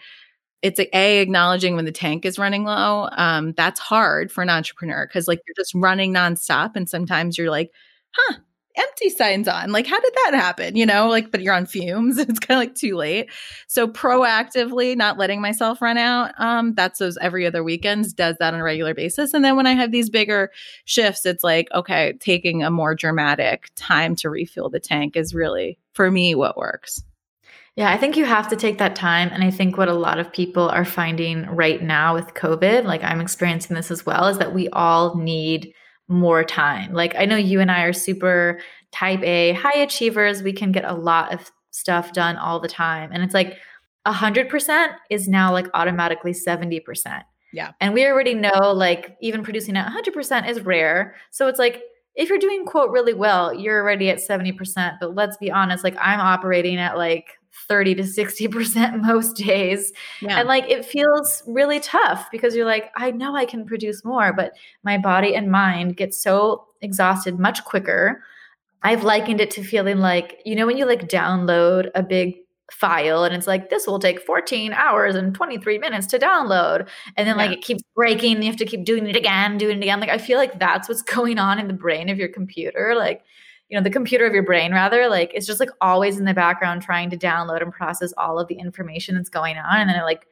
it's 0.62 0.80
a, 0.80 0.97
a 0.97 1.19
acknowledging 1.19 1.75
when 1.75 1.86
the 1.86 1.91
tank 1.91 2.25
is 2.25 2.38
running 2.38 2.65
low. 2.65 3.10
Um, 3.12 3.54
that's 3.54 3.80
hard 3.80 4.32
for 4.32 4.41
an 4.41 4.49
entrepreneur 4.49 5.08
because 5.08 5.28
like 5.28 5.41
you're 5.47 5.56
just 5.56 5.73
running 5.73 6.13
nonstop, 6.13 6.75
and 6.75 6.89
sometimes 6.89 7.38
you're 7.38 7.49
like, 7.49 7.71
"Huh, 8.11 8.35
empty 8.79 9.09
signs 9.09 9.47
on. 9.47 9.71
Like, 9.71 9.85
how 9.85 9.99
did 9.99 10.13
that 10.25 10.33
happen? 10.33 10.75
You 10.75 10.85
know, 10.85 11.09
like, 11.09 11.31
but 11.31 11.41
you're 11.41 11.53
on 11.53 11.65
fumes. 11.65 12.17
It's 12.29 12.39
kind 12.39 12.61
of 12.61 12.67
like 12.67 12.75
too 12.75 12.95
late. 12.95 13.29
So 13.67 13.87
proactively 13.87 14.95
not 14.95 15.17
letting 15.17 15.41
myself 15.41 15.81
run 15.81 15.97
out. 15.97 16.31
Um, 16.37 16.73
that's 16.75 16.99
those 16.99 17.17
every 17.17 17.45
other 17.45 17.63
weekends 17.63 18.13
does 18.13 18.35
that 18.39 18.53
on 18.53 18.59
a 18.59 18.63
regular 18.63 18.93
basis. 18.93 19.33
And 19.33 19.43
then 19.43 19.55
when 19.55 19.65
I 19.65 19.73
have 19.73 19.91
these 19.91 20.09
bigger 20.09 20.51
shifts, 20.85 21.25
it's 21.25 21.43
like, 21.43 21.69
okay, 21.73 22.13
taking 22.19 22.61
a 22.61 22.69
more 22.69 22.93
dramatic 22.93 23.71
time 23.75 24.15
to 24.17 24.29
refuel 24.29 24.69
the 24.69 24.79
tank 24.79 25.15
is 25.15 25.33
really 25.33 25.79
for 25.93 26.11
me 26.11 26.35
what 26.35 26.55
works. 26.55 27.03
Yeah, 27.75 27.91
I 27.91 27.97
think 27.97 28.15
you 28.15 28.25
have 28.25 28.47
to 28.49 28.55
take 28.55 28.77
that 28.77 28.95
time. 28.95 29.29
And 29.31 29.43
I 29.43 29.49
think 29.49 29.77
what 29.77 29.87
a 29.87 29.93
lot 29.93 30.19
of 30.19 30.31
people 30.31 30.69
are 30.69 30.85
finding 30.85 31.45
right 31.47 31.81
now 31.81 32.13
with 32.13 32.33
COVID, 32.35 32.83
like 32.83 33.03
I'm 33.03 33.21
experiencing 33.21 33.75
this 33.75 33.89
as 33.89 34.05
well, 34.05 34.27
is 34.27 34.37
that 34.37 34.53
we 34.53 34.69
all 34.69 35.15
need 35.15 35.73
more 36.09 36.43
time. 36.43 36.91
Like 36.93 37.15
I 37.17 37.25
know 37.25 37.37
you 37.37 37.61
and 37.61 37.71
I 37.71 37.83
are 37.83 37.93
super 37.93 38.59
type 38.91 39.21
A, 39.23 39.53
high 39.53 39.77
achievers. 39.77 40.43
We 40.43 40.51
can 40.51 40.71
get 40.71 40.83
a 40.83 40.93
lot 40.93 41.33
of 41.33 41.51
stuff 41.71 42.11
done 42.13 42.35
all 42.35 42.59
the 42.59 42.67
time. 42.67 43.11
And 43.13 43.23
it's 43.23 43.33
like 43.33 43.57
100% 44.07 44.87
is 45.09 45.27
now 45.27 45.53
like 45.53 45.67
automatically 45.73 46.33
70%. 46.33 47.23
Yeah. 47.53 47.71
And 47.79 47.93
we 47.93 48.05
already 48.05 48.33
know 48.33 48.73
like 48.73 49.17
even 49.21 49.43
producing 49.43 49.77
at 49.77 49.91
100% 49.91 50.49
is 50.49 50.61
rare. 50.61 51.15
So 51.31 51.47
it's 51.47 51.59
like 51.59 51.83
if 52.19 52.27
you're 52.27 52.38
doing 52.38 52.65
quote 52.65 52.91
really 52.91 53.13
well, 53.13 53.53
you're 53.53 53.82
already 53.82 54.10
at 54.10 54.17
70%. 54.17 54.97
But 54.99 55.15
let's 55.15 55.38
be 55.38 55.49
honest, 55.49 55.86
like 55.86 55.95
I'm 56.01 56.19
operating 56.19 56.77
at 56.77 56.97
like 56.97 57.39
30 57.69 57.95
to 57.95 58.03
60% 58.03 59.01
most 59.05 59.38
days. 59.38 59.93
Yeah. 60.21 60.38
And 60.38 60.47
like 60.47 60.69
it 60.69 60.84
feels 60.84 61.41
really 61.47 61.79
tough 61.79 62.27
because 62.29 62.58
you're 62.58 62.65
like, 62.65 62.91
I 62.97 63.12
know 63.12 63.38
I 63.38 63.45
can 63.45 63.65
produce 63.65 64.03
more, 64.03 64.34
but 64.34 64.51
my 64.84 64.97
body 64.97 65.34
and 65.34 65.49
mind 65.49 65.95
get 65.95 66.13
so 66.13 66.65
exhausted 66.82 67.39
much 67.39 67.63
quicker. 67.63 68.21
I've 68.84 69.05
likened 69.05 69.39
it 69.39 69.51
to 69.51 69.63
feeling 69.63 69.99
like, 69.99 70.41
you 70.43 70.55
know, 70.55 70.67
when 70.67 70.75
you 70.75 70.86
like 70.86 71.08
download 71.08 71.89
a 71.95 72.03
big 72.03 72.36
file 72.71 73.23
and 73.23 73.36
it's 73.36 73.47
like 73.47 73.69
this 73.69 73.88
will 73.88 73.99
take 73.99 74.19
14 74.19 74.73
hours 74.73 75.15
and 75.15 75.34
23 75.34 75.77
minutes 75.79 76.08
to 76.08 76.19
download. 76.19 76.88
And 77.17 77.27
then 77.27 77.36
yeah. 77.38 77.45
like 77.45 77.51
it 77.51 77.62
keeps 77.62 77.84
breaking 77.95 78.41
you 78.41 78.47
have 78.47 78.58
to 78.58 78.65
keep 78.65 78.86
doing 78.86 79.08
it 79.08 79.15
again 79.15 79.58
doing 79.58 79.77
it 79.77 79.84
again. 79.84 79.99
Like 79.99 80.10
i 80.10 80.17
feel 80.17 80.38
like 80.38 80.60
that's 80.60 80.88
what's 80.88 81.01
going 81.15 81.39
on 81.39 81.60
in 81.60 81.67
the 81.67 81.73
brain 81.73 82.10
of 82.10 82.17
your 82.17 82.29
computer. 82.29 82.93
Like 82.95 83.23
you 83.69 83.77
know 83.77 83.84
the 83.84 83.89
computer 83.89 84.25
of 84.25 84.34
your 84.34 84.43
brain 84.43 84.73
rather 84.73 85.08
like 85.10 85.32
it's 85.34 85.45
just 85.45 85.60
like 85.60 85.69
always 85.79 86.17
in 86.17 86.25
the 86.25 86.34
background 86.34 86.82
trying 86.82 87.10
to 87.10 87.17
download 87.17 87.62
and 87.62 87.71
process 87.71 88.12
all 88.17 88.39
of 88.39 88.47
the 88.47 88.55
information 88.55 89.15
that's 89.15 89.29
going 89.29 89.58
on 89.58 89.79
and 89.79 89.89
then 89.89 89.99
it 89.99 90.03
like 90.03 90.25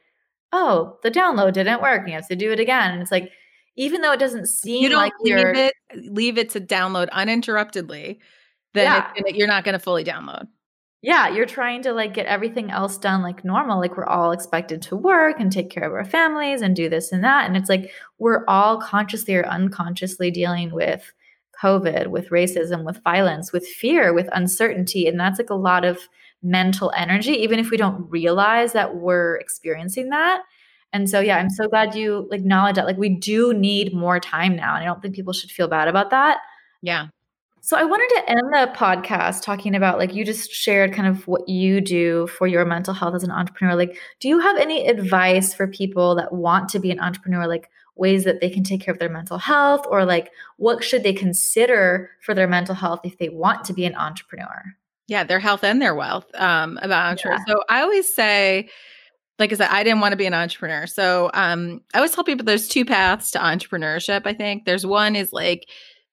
oh 0.52 0.98
the 1.02 1.10
download 1.10 1.52
didn't 1.52 1.80
work 1.80 2.00
and 2.00 2.08
you 2.08 2.14
have 2.14 2.28
to 2.28 2.36
do 2.36 2.52
it 2.52 2.60
again. 2.60 2.92
And 2.92 3.02
it's 3.02 3.12
like 3.12 3.30
even 3.76 4.00
though 4.02 4.12
it 4.12 4.20
doesn't 4.20 4.46
seem 4.46 4.82
you 4.82 4.88
don't 4.88 4.98
like 4.98 5.12
leave 5.20 5.38
it 5.38 5.74
leave 6.10 6.36
it 6.36 6.50
to 6.50 6.60
download 6.60 7.08
uninterruptedly 7.10 8.18
then 8.74 8.84
yeah. 8.84 9.32
you're 9.32 9.48
not 9.48 9.64
going 9.64 9.72
to 9.72 9.78
fully 9.78 10.04
download 10.04 10.46
yeah 11.02 11.28
you're 11.28 11.46
trying 11.46 11.82
to 11.82 11.92
like 11.92 12.14
get 12.14 12.26
everything 12.26 12.70
else 12.70 12.98
done 12.98 13.22
like 13.22 13.44
normal 13.44 13.78
like 13.78 13.96
we're 13.96 14.06
all 14.06 14.32
expected 14.32 14.82
to 14.82 14.96
work 14.96 15.38
and 15.38 15.52
take 15.52 15.70
care 15.70 15.84
of 15.84 15.92
our 15.92 16.04
families 16.04 16.60
and 16.60 16.74
do 16.74 16.88
this 16.88 17.12
and 17.12 17.22
that 17.22 17.46
and 17.46 17.56
it's 17.56 17.68
like 17.68 17.90
we're 18.18 18.44
all 18.46 18.80
consciously 18.80 19.34
or 19.34 19.46
unconsciously 19.46 20.30
dealing 20.30 20.72
with 20.72 21.12
COVID, 21.62 22.08
with 22.08 22.28
racism, 22.30 22.84
with 22.84 23.02
violence, 23.02 23.52
with 23.52 23.66
fear, 23.66 24.12
with 24.12 24.28
uncertainty. 24.32 25.06
And 25.06 25.18
that's 25.18 25.38
like 25.38 25.50
a 25.50 25.54
lot 25.54 25.84
of 25.84 26.08
mental 26.42 26.92
energy, 26.96 27.32
even 27.32 27.58
if 27.58 27.70
we 27.70 27.76
don't 27.76 28.08
realize 28.08 28.72
that 28.74 28.96
we're 28.96 29.36
experiencing 29.36 30.10
that. 30.10 30.42
And 30.92 31.10
so, 31.10 31.20
yeah, 31.20 31.36
I'm 31.36 31.50
so 31.50 31.68
glad 31.68 31.94
you 31.94 32.28
acknowledge 32.32 32.76
that. 32.76 32.86
Like, 32.86 32.96
we 32.96 33.10
do 33.10 33.52
need 33.52 33.92
more 33.92 34.20
time 34.20 34.56
now. 34.56 34.74
And 34.74 34.82
I 34.82 34.86
don't 34.86 35.02
think 35.02 35.14
people 35.14 35.32
should 35.32 35.50
feel 35.50 35.68
bad 35.68 35.88
about 35.88 36.10
that. 36.10 36.38
Yeah. 36.80 37.08
So, 37.60 37.76
I 37.76 37.84
wanted 37.84 38.08
to 38.16 38.30
end 38.30 38.52
the 38.52 38.72
podcast 38.74 39.42
talking 39.42 39.74
about 39.74 39.98
like 39.98 40.14
you 40.14 40.24
just 40.24 40.50
shared 40.50 40.92
kind 40.92 41.08
of 41.08 41.26
what 41.26 41.48
you 41.48 41.80
do 41.80 42.26
for 42.26 42.46
your 42.46 42.64
mental 42.64 42.94
health 42.94 43.14
as 43.14 43.24
an 43.24 43.30
entrepreneur. 43.30 43.74
Like, 43.74 43.98
do 44.20 44.28
you 44.28 44.38
have 44.38 44.56
any 44.56 44.86
advice 44.86 45.54
for 45.54 45.66
people 45.66 46.14
that 46.16 46.32
want 46.32 46.68
to 46.70 46.78
be 46.78 46.90
an 46.90 47.00
entrepreneur? 47.00 47.46
Like, 47.46 47.70
ways 47.98 48.24
that 48.24 48.40
they 48.40 48.48
can 48.48 48.62
take 48.62 48.80
care 48.80 48.92
of 48.92 49.00
their 49.00 49.08
mental 49.08 49.38
health 49.38 49.84
or 49.90 50.04
like 50.04 50.30
what 50.56 50.82
should 50.82 51.02
they 51.02 51.12
consider 51.12 52.10
for 52.22 52.32
their 52.32 52.46
mental 52.46 52.74
health 52.74 53.00
if 53.02 53.18
they 53.18 53.28
want 53.28 53.64
to 53.64 53.72
be 53.72 53.84
an 53.84 53.94
entrepreneur 53.96 54.62
yeah 55.08 55.24
their 55.24 55.40
health 55.40 55.64
and 55.64 55.82
their 55.82 55.94
wealth 55.94 56.26
um 56.34 56.78
about 56.80 57.10
entrepreneurs 57.10 57.42
yeah. 57.46 57.54
so 57.54 57.64
i 57.68 57.82
always 57.82 58.14
say 58.14 58.68
like 59.38 59.52
I 59.52 59.54
said, 59.54 59.68
I 59.70 59.84
didn't 59.84 60.00
want 60.00 60.10
to 60.10 60.16
be 60.16 60.26
an 60.26 60.34
entrepreneur. 60.34 60.88
So 60.88 61.30
um, 61.32 61.80
I 61.94 61.98
always 61.98 62.10
tell 62.10 62.24
people 62.24 62.44
there's 62.44 62.66
two 62.66 62.84
paths 62.84 63.30
to 63.32 63.38
entrepreneurship. 63.38 64.22
I 64.24 64.34
think 64.34 64.64
there's 64.64 64.84
one 64.84 65.14
is 65.14 65.32
like 65.32 65.68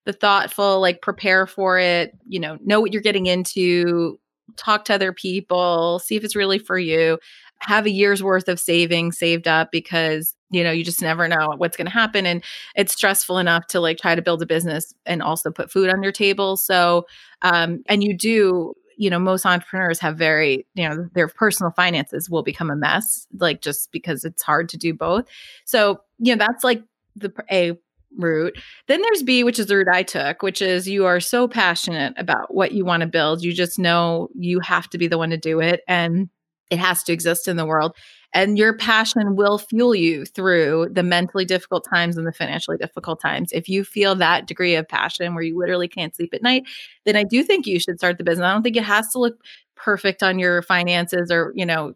the 0.05 0.13
thoughtful, 0.13 0.79
like 0.79 1.01
prepare 1.01 1.47
for 1.47 1.77
it, 1.79 2.15
you 2.27 2.39
know, 2.39 2.57
know 2.63 2.79
what 2.79 2.93
you're 2.93 3.01
getting 3.01 3.25
into, 3.25 4.19
talk 4.55 4.85
to 4.85 4.93
other 4.93 5.11
people, 5.11 5.99
see 5.99 6.15
if 6.15 6.23
it's 6.23 6.35
really 6.35 6.59
for 6.59 6.77
you, 6.77 7.17
have 7.59 7.85
a 7.85 7.91
year's 7.91 8.23
worth 8.23 8.47
of 8.47 8.59
savings 8.59 9.17
saved 9.17 9.47
up 9.47 9.71
because 9.71 10.35
you 10.51 10.63
know 10.63 10.71
you 10.71 10.83
just 10.83 11.01
never 11.01 11.27
know 11.27 11.53
what's 11.57 11.77
going 11.77 11.85
to 11.85 11.91
happen 11.91 12.25
and 12.25 12.43
it's 12.75 12.93
stressful 12.93 13.37
enough 13.37 13.65
to 13.67 13.79
like 13.79 13.97
try 13.97 14.13
to 14.13 14.21
build 14.21 14.41
a 14.41 14.45
business 14.45 14.93
and 15.05 15.23
also 15.23 15.51
put 15.51 15.71
food 15.71 15.89
on 15.89 16.03
your 16.03 16.11
table. 16.11 16.57
So 16.57 17.05
um 17.41 17.81
and 17.87 18.03
you 18.03 18.15
do 18.15 18.73
you 18.97 19.09
know 19.09 19.19
most 19.19 19.45
entrepreneurs 19.45 19.99
have 19.99 20.17
very 20.17 20.65
you 20.75 20.87
know 20.87 21.09
their 21.13 21.27
personal 21.27 21.71
finances 21.71 22.29
will 22.29 22.43
become 22.43 22.69
a 22.69 22.75
mess 22.75 23.25
like 23.39 23.61
just 23.61 23.91
because 23.91 24.23
it's 24.23 24.43
hard 24.43 24.69
to 24.69 24.77
do 24.77 24.93
both. 24.93 25.25
So 25.65 26.01
you 26.19 26.35
know 26.35 26.45
that's 26.45 26.63
like 26.63 26.83
the 27.15 27.33
a 27.51 27.77
route 28.17 28.55
then 28.87 29.01
there's 29.01 29.23
b 29.23 29.43
which 29.43 29.59
is 29.59 29.67
the 29.67 29.77
route 29.77 29.87
i 29.91 30.03
took 30.03 30.41
which 30.41 30.61
is 30.61 30.87
you 30.87 31.05
are 31.05 31.19
so 31.19 31.47
passionate 31.47 32.13
about 32.17 32.53
what 32.53 32.71
you 32.71 32.85
want 32.85 33.01
to 33.01 33.07
build 33.07 33.43
you 33.43 33.53
just 33.53 33.79
know 33.79 34.29
you 34.35 34.59
have 34.59 34.89
to 34.89 34.97
be 34.97 35.07
the 35.07 35.17
one 35.17 35.29
to 35.29 35.37
do 35.37 35.59
it 35.59 35.81
and 35.87 36.29
it 36.71 36.79
has 36.79 37.03
to 37.03 37.13
exist 37.13 37.47
in 37.47 37.57
the 37.57 37.65
world 37.65 37.95
and 38.35 38.57
your 38.57 38.75
passion 38.75 39.37
will 39.37 39.57
fuel 39.57 39.95
you 39.95 40.25
through 40.25 40.89
the 40.91 41.03
mentally 41.03 41.45
difficult 41.45 41.87
times 41.89 42.17
and 42.17 42.27
the 42.27 42.33
financially 42.33 42.75
difficult 42.75 43.21
times. 43.21 43.49
If 43.53 43.69
you 43.69 43.85
feel 43.85 44.13
that 44.15 44.45
degree 44.45 44.75
of 44.75 44.89
passion 44.89 45.33
where 45.33 45.43
you 45.43 45.57
literally 45.57 45.87
can't 45.87 46.13
sleep 46.13 46.33
at 46.33 46.43
night, 46.43 46.63
then 47.05 47.15
I 47.15 47.23
do 47.23 47.43
think 47.43 47.65
you 47.65 47.79
should 47.79 47.97
start 47.97 48.17
the 48.17 48.25
business. 48.25 48.43
I 48.43 48.51
don't 48.51 48.61
think 48.61 48.75
it 48.75 48.83
has 48.83 49.07
to 49.13 49.19
look 49.19 49.41
perfect 49.75 50.21
on 50.21 50.37
your 50.37 50.61
finances 50.63 51.31
or, 51.31 51.53
you 51.55 51.65
know, 51.65 51.93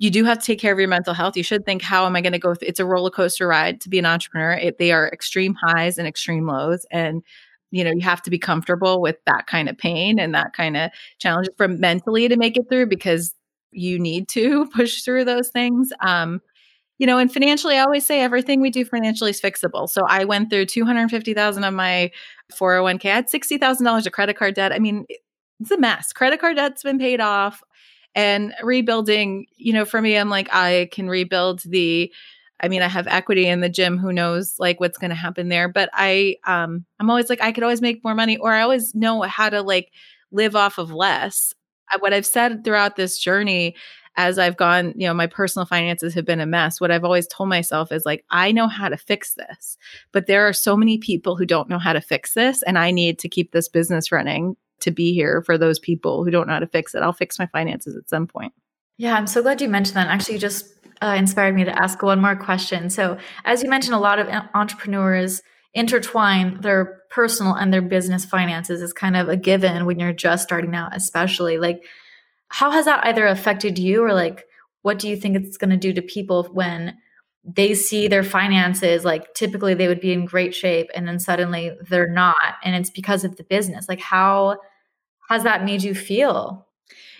you 0.00 0.10
do 0.10 0.24
have 0.24 0.38
to 0.38 0.44
take 0.44 0.58
care 0.58 0.72
of 0.72 0.78
your 0.78 0.88
mental 0.88 1.12
health. 1.12 1.36
You 1.36 1.42
should 1.42 1.66
think, 1.66 1.82
how 1.82 2.06
am 2.06 2.16
I 2.16 2.22
going 2.22 2.32
to 2.32 2.38
go? 2.38 2.54
Th- 2.54 2.68
it's 2.68 2.80
a 2.80 2.86
roller 2.86 3.10
coaster 3.10 3.46
ride 3.46 3.82
to 3.82 3.90
be 3.90 3.98
an 3.98 4.06
entrepreneur. 4.06 4.52
It, 4.52 4.78
they 4.78 4.92
are 4.92 5.08
extreme 5.08 5.54
highs 5.54 5.98
and 5.98 6.08
extreme 6.08 6.46
lows. 6.46 6.86
And 6.90 7.22
you 7.70 7.84
know 7.84 7.92
you 7.92 8.00
have 8.00 8.22
to 8.22 8.30
be 8.30 8.38
comfortable 8.38 9.00
with 9.00 9.16
that 9.26 9.46
kind 9.46 9.68
of 9.68 9.78
pain 9.78 10.18
and 10.18 10.34
that 10.34 10.54
kind 10.54 10.76
of 10.76 10.90
challenge 11.18 11.48
for 11.56 11.68
mentally 11.68 12.28
to 12.28 12.36
make 12.36 12.56
it 12.56 12.68
through 12.68 12.86
because 12.86 13.34
you 13.70 13.98
need 13.98 14.26
to 14.28 14.66
push 14.74 15.02
through 15.02 15.24
those 15.24 15.50
things. 15.50 15.92
Um, 16.00 16.40
you 16.98 17.06
know, 17.06 17.18
and 17.18 17.32
financially, 17.32 17.76
I 17.76 17.82
always 17.82 18.04
say 18.04 18.20
everything 18.20 18.60
we 18.60 18.70
do 18.70 18.84
financially 18.84 19.30
is 19.30 19.40
fixable. 19.40 19.88
So 19.88 20.02
I 20.06 20.24
went 20.24 20.50
through 20.50 20.66
250,000 20.66 21.64
of 21.64 21.72
my 21.72 22.10
401k. 22.52 23.06
I 23.06 23.14
had 23.14 23.28
$60,000 23.28 24.06
of 24.06 24.12
credit 24.12 24.36
card 24.36 24.54
debt. 24.54 24.72
I 24.72 24.78
mean, 24.78 25.06
it's 25.60 25.70
a 25.70 25.78
mess. 25.78 26.12
Credit 26.12 26.40
card 26.40 26.56
debt's 26.56 26.82
been 26.82 26.98
paid 26.98 27.20
off 27.20 27.62
and 28.14 28.54
rebuilding, 28.62 29.46
you 29.56 29.72
know, 29.72 29.84
for 29.84 30.00
me, 30.00 30.16
I'm 30.16 30.30
like, 30.30 30.48
I 30.52 30.88
can 30.92 31.08
rebuild 31.08 31.60
the, 31.60 32.12
I 32.60 32.68
mean, 32.68 32.82
I 32.82 32.88
have 32.88 33.06
equity 33.06 33.46
in 33.46 33.60
the 33.60 33.68
gym. 33.68 33.98
Who 33.98 34.12
knows 34.12 34.56
like 34.58 34.80
what's 34.80 34.98
going 34.98 35.10
to 35.10 35.16
happen 35.16 35.48
there? 35.48 35.68
But 35.68 35.90
I, 35.92 36.36
um, 36.46 36.84
I'm 36.98 37.08
always 37.08 37.30
like, 37.30 37.40
I 37.40 37.52
could 37.52 37.62
always 37.62 37.80
make 37.80 38.04
more 38.04 38.14
money 38.14 38.36
or 38.36 38.52
I 38.52 38.62
always 38.62 38.94
know 38.94 39.22
how 39.22 39.48
to 39.48 39.62
like 39.62 39.92
live 40.32 40.56
off 40.56 40.78
of 40.78 40.92
less 40.92 41.54
what 41.98 42.12
I've 42.12 42.26
said 42.26 42.64
throughout 42.64 42.96
this 42.96 43.18
journey 43.18 43.74
as 44.16 44.38
I've 44.38 44.56
gone, 44.56 44.92
you 44.96 45.06
know, 45.06 45.14
my 45.14 45.26
personal 45.26 45.66
finances 45.66 46.14
have 46.14 46.24
been 46.24 46.40
a 46.40 46.46
mess. 46.46 46.80
What 46.80 46.90
I've 46.90 47.04
always 47.04 47.26
told 47.26 47.48
myself 47.48 47.92
is 47.92 48.04
like, 48.04 48.24
I 48.30 48.52
know 48.52 48.66
how 48.66 48.88
to 48.88 48.96
fix 48.96 49.34
this, 49.34 49.76
but 50.12 50.26
there 50.26 50.46
are 50.46 50.52
so 50.52 50.76
many 50.76 50.98
people 50.98 51.36
who 51.36 51.46
don't 51.46 51.68
know 51.68 51.78
how 51.78 51.92
to 51.92 52.00
fix 52.00 52.34
this. 52.34 52.62
And 52.62 52.78
I 52.78 52.90
need 52.90 53.18
to 53.20 53.28
keep 53.28 53.52
this 53.52 53.68
business 53.68 54.12
running 54.12 54.56
to 54.80 54.90
be 54.90 55.12
here 55.12 55.42
for 55.42 55.58
those 55.58 55.78
people 55.78 56.24
who 56.24 56.30
don't 56.30 56.46
know 56.46 56.54
how 56.54 56.60
to 56.60 56.66
fix 56.66 56.94
it. 56.94 57.02
I'll 57.02 57.12
fix 57.12 57.38
my 57.38 57.46
finances 57.46 57.96
at 57.96 58.08
some 58.08 58.26
point. 58.26 58.52
Yeah, 58.96 59.14
I'm 59.14 59.26
so 59.26 59.42
glad 59.42 59.60
you 59.60 59.68
mentioned 59.68 59.96
that. 59.96 60.08
Actually, 60.08 60.34
you 60.34 60.40
just 60.40 60.66
uh, 61.00 61.14
inspired 61.16 61.54
me 61.54 61.64
to 61.64 61.78
ask 61.78 62.02
one 62.02 62.20
more 62.20 62.36
question. 62.36 62.90
So, 62.90 63.18
as 63.44 63.62
you 63.62 63.70
mentioned, 63.70 63.94
a 63.94 63.98
lot 63.98 64.18
of 64.18 64.28
entrepreneurs 64.54 65.42
intertwine 65.72 66.60
their 66.60 67.00
personal 67.10 67.54
and 67.54 67.72
their 67.72 67.82
business 67.82 68.24
finances 68.24 68.82
is 68.82 68.92
kind 68.92 69.16
of 69.16 69.28
a 69.28 69.36
given 69.36 69.86
when 69.86 69.98
you're 69.98 70.12
just 70.12 70.42
starting 70.42 70.74
out, 70.74 70.94
especially. 70.94 71.58
Like, 71.58 71.84
how 72.50 72.70
has 72.72 72.84
that 72.84 73.06
either 73.06 73.26
affected 73.26 73.78
you 73.78 74.02
or 74.02 74.12
like 74.12 74.44
what 74.82 74.98
do 74.98 75.08
you 75.08 75.16
think 75.16 75.36
it's 75.36 75.56
going 75.56 75.70
to 75.70 75.76
do 75.76 75.92
to 75.92 76.02
people 76.02 76.44
when 76.52 76.96
they 77.44 77.74
see 77.74 78.08
their 78.08 78.22
finances 78.22 79.04
like 79.04 79.32
typically 79.34 79.72
they 79.72 79.88
would 79.88 80.00
be 80.00 80.12
in 80.12 80.26
great 80.26 80.54
shape 80.54 80.90
and 80.94 81.08
then 81.08 81.18
suddenly 81.18 81.72
they're 81.88 82.10
not 82.10 82.36
and 82.62 82.76
it's 82.76 82.90
because 82.90 83.24
of 83.24 83.36
the 83.36 83.44
business 83.44 83.88
like 83.88 84.00
how 84.00 84.58
has 85.30 85.44
that 85.44 85.64
made 85.64 85.82
you 85.82 85.94
feel 85.94 86.66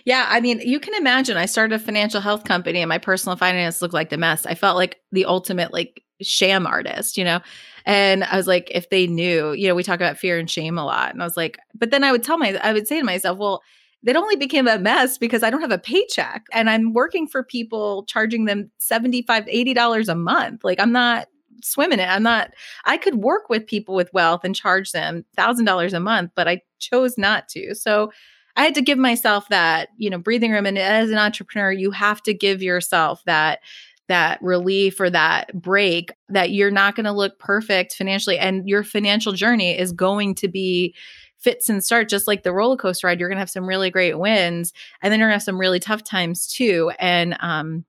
yeah, 0.05 0.25
I 0.29 0.39
mean, 0.39 0.59
you 0.61 0.79
can 0.79 0.93
imagine 0.95 1.37
I 1.37 1.45
started 1.45 1.75
a 1.75 1.79
financial 1.79 2.21
health 2.21 2.43
company 2.43 2.81
and 2.81 2.89
my 2.89 2.97
personal 2.97 3.35
finance 3.35 3.81
looked 3.81 3.93
like 3.93 4.09
the 4.09 4.17
mess. 4.17 4.45
I 4.45 4.55
felt 4.55 4.75
like 4.75 4.99
the 5.11 5.25
ultimate 5.25 5.71
like 5.71 6.03
sham 6.21 6.65
artist, 6.65 7.17
you 7.17 7.23
know? 7.23 7.39
And 7.85 8.23
I 8.23 8.37
was 8.37 8.47
like, 8.47 8.69
if 8.73 8.89
they 8.89 9.07
knew, 9.07 9.53
you 9.53 9.67
know, 9.67 9.75
we 9.75 9.83
talk 9.83 9.99
about 9.99 10.17
fear 10.17 10.37
and 10.37 10.49
shame 10.49 10.77
a 10.77 10.85
lot. 10.85 11.11
And 11.13 11.21
I 11.21 11.25
was 11.25 11.37
like, 11.37 11.57
but 11.75 11.91
then 11.91 12.03
I 12.03 12.11
would 12.11 12.23
tell 12.23 12.37
my, 12.37 12.59
I 12.63 12.73
would 12.73 12.87
say 12.87 12.99
to 12.99 13.05
myself, 13.05 13.37
well, 13.37 13.61
it 14.05 14.15
only 14.15 14.35
became 14.35 14.67
a 14.67 14.79
mess 14.79 15.17
because 15.17 15.43
I 15.43 15.51
don't 15.51 15.61
have 15.61 15.71
a 15.71 15.77
paycheck 15.77 16.45
and 16.51 16.69
I'm 16.69 16.93
working 16.93 17.27
for 17.27 17.43
people 17.43 18.03
charging 18.05 18.45
them 18.45 18.71
75 18.79 19.45
$80 19.45 20.09
a 20.09 20.15
month. 20.15 20.63
Like 20.63 20.79
I'm 20.79 20.91
not 20.91 21.27
swimming 21.63 21.99
it. 21.99 22.09
I'm 22.09 22.23
not 22.23 22.51
I 22.85 22.97
could 22.97 23.15
work 23.15 23.49
with 23.49 23.67
people 23.67 23.93
with 23.93 24.11
wealth 24.13 24.41
and 24.43 24.55
charge 24.55 24.91
them 24.91 25.23
$1000 25.37 25.93
a 25.93 25.99
month, 25.99 26.31
but 26.35 26.47
I 26.47 26.61
chose 26.81 27.17
not 27.17 27.47
to. 27.49 27.73
So 27.75 28.11
I 28.55 28.63
had 28.63 28.75
to 28.75 28.81
give 28.81 28.97
myself 28.97 29.47
that, 29.49 29.89
you 29.97 30.09
know, 30.09 30.17
breathing 30.17 30.51
room. 30.51 30.65
And 30.65 30.77
as 30.77 31.09
an 31.09 31.17
entrepreneur, 31.17 31.71
you 31.71 31.91
have 31.91 32.21
to 32.23 32.33
give 32.33 32.61
yourself 32.61 33.21
that 33.25 33.59
that 34.07 34.41
relief 34.41 34.99
or 34.99 35.09
that 35.09 35.53
break 35.53 36.11
that 36.27 36.51
you're 36.51 36.71
not 36.71 36.95
going 36.95 37.05
to 37.05 37.13
look 37.13 37.39
perfect 37.39 37.95
financially 37.95 38.37
and 38.37 38.67
your 38.67 38.83
financial 38.83 39.31
journey 39.31 39.77
is 39.77 39.93
going 39.93 40.35
to 40.35 40.49
be 40.49 40.93
fits 41.37 41.69
and 41.69 41.81
start 41.83 42.09
just 42.09 42.27
like 42.27 42.43
the 42.43 42.51
roller 42.51 42.75
coaster 42.75 43.07
ride. 43.07 43.19
You're 43.19 43.29
going 43.29 43.37
to 43.37 43.41
have 43.41 43.49
some 43.49 43.65
really 43.65 43.89
great 43.89 44.19
wins 44.19 44.73
and 45.01 45.11
then 45.11 45.19
you're 45.19 45.29
going 45.29 45.35
to 45.35 45.39
have 45.39 45.43
some 45.43 45.59
really 45.59 45.79
tough 45.79 46.03
times 46.03 46.45
too. 46.45 46.91
And 46.99 47.37
um 47.39 47.85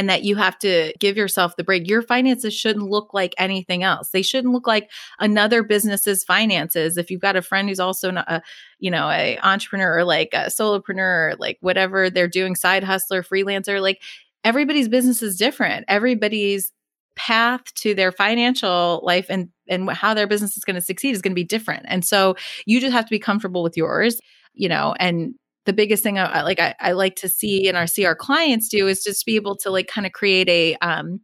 and 0.00 0.08
that 0.08 0.24
you 0.24 0.34
have 0.34 0.58
to 0.58 0.94
give 0.98 1.18
yourself 1.18 1.56
the 1.56 1.62
break. 1.62 1.86
Your 1.86 2.00
finances 2.00 2.54
shouldn't 2.54 2.88
look 2.88 3.12
like 3.12 3.34
anything 3.36 3.82
else. 3.82 4.08
They 4.08 4.22
shouldn't 4.22 4.54
look 4.54 4.66
like 4.66 4.90
another 5.18 5.62
business's 5.62 6.24
finances. 6.24 6.96
If 6.96 7.10
you've 7.10 7.20
got 7.20 7.36
a 7.36 7.42
friend 7.42 7.68
who's 7.68 7.80
also 7.80 8.08
a, 8.08 8.40
you 8.78 8.90
know, 8.90 9.10
a 9.10 9.38
entrepreneur 9.42 9.98
or 9.98 10.04
like 10.04 10.30
a 10.32 10.46
solopreneur, 10.46 11.36
like 11.38 11.58
whatever 11.60 12.08
they're 12.08 12.28
doing, 12.28 12.56
side 12.56 12.82
hustler, 12.82 13.22
freelancer, 13.22 13.78
like 13.78 14.00
everybody's 14.42 14.88
business 14.88 15.20
is 15.20 15.36
different. 15.36 15.84
Everybody's 15.86 16.72
path 17.14 17.62
to 17.74 17.94
their 17.94 18.10
financial 18.10 19.02
life 19.02 19.26
and 19.28 19.50
and 19.68 19.90
how 19.90 20.14
their 20.14 20.26
business 20.26 20.56
is 20.56 20.64
going 20.64 20.76
to 20.76 20.80
succeed 20.80 21.14
is 21.14 21.20
going 21.20 21.32
to 21.32 21.34
be 21.34 21.44
different. 21.44 21.84
And 21.88 22.06
so 22.06 22.36
you 22.64 22.80
just 22.80 22.94
have 22.94 23.04
to 23.04 23.10
be 23.10 23.18
comfortable 23.18 23.62
with 23.62 23.76
yours, 23.76 24.18
you 24.54 24.70
know, 24.70 24.94
and 24.98 25.34
the 25.66 25.72
biggest 25.72 26.02
thing 26.02 26.18
I, 26.18 26.42
like 26.42 26.60
I, 26.60 26.74
I 26.80 26.92
like 26.92 27.16
to 27.16 27.28
see 27.28 27.68
and 27.68 27.76
our 27.76 27.86
see 27.86 28.04
our 28.04 28.16
clients 28.16 28.68
do 28.68 28.86
is 28.86 29.04
just 29.04 29.26
be 29.26 29.36
able 29.36 29.56
to 29.56 29.70
like 29.70 29.88
kind 29.88 30.06
of 30.06 30.12
create 30.12 30.48
a 30.48 30.76
um 30.76 31.20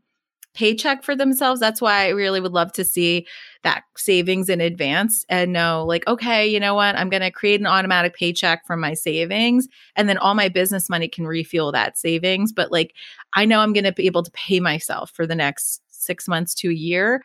paycheck 0.57 1.05
for 1.05 1.15
themselves. 1.15 1.61
That's 1.61 1.83
why 1.83 2.07
I 2.07 2.09
really 2.09 2.41
would 2.41 2.53
love 2.53 2.73
to 2.73 2.85
see 2.85 3.27
that 3.63 3.83
savings 3.97 4.49
in 4.49 4.63
advance 4.63 5.25
and 5.29 5.53
know, 5.53 5.85
like, 5.85 6.07
okay, 6.07 6.47
you 6.47 6.59
know 6.59 6.75
what? 6.75 6.97
I'm 6.97 7.11
going 7.11 7.23
to 7.23 7.31
create 7.31 7.61
an 7.61 7.67
automatic 7.67 8.15
paycheck 8.15 8.67
from 8.67 8.81
my 8.81 8.95
savings, 8.95 9.69
and 9.97 10.09
then 10.09 10.17
all 10.17 10.35
my 10.35 10.49
business 10.49 10.89
money 10.89 11.09
can 11.09 11.27
refuel 11.27 11.73
that 11.73 11.99
savings. 11.99 12.53
But 12.53 12.73
like, 12.73 12.95
I 13.35 13.45
know 13.45 13.61
I'm 13.61 13.75
going 13.75 13.85
to 13.85 13.93
be 13.93 14.07
able 14.07 14.23
to 14.23 14.31
pay 14.31 14.59
myself 14.59 15.11
for 15.11 15.27
the 15.27 15.35
next 15.35 15.83
six 15.89 16.27
months 16.27 16.55
to 16.55 16.71
a 16.71 16.75
year 16.75 17.23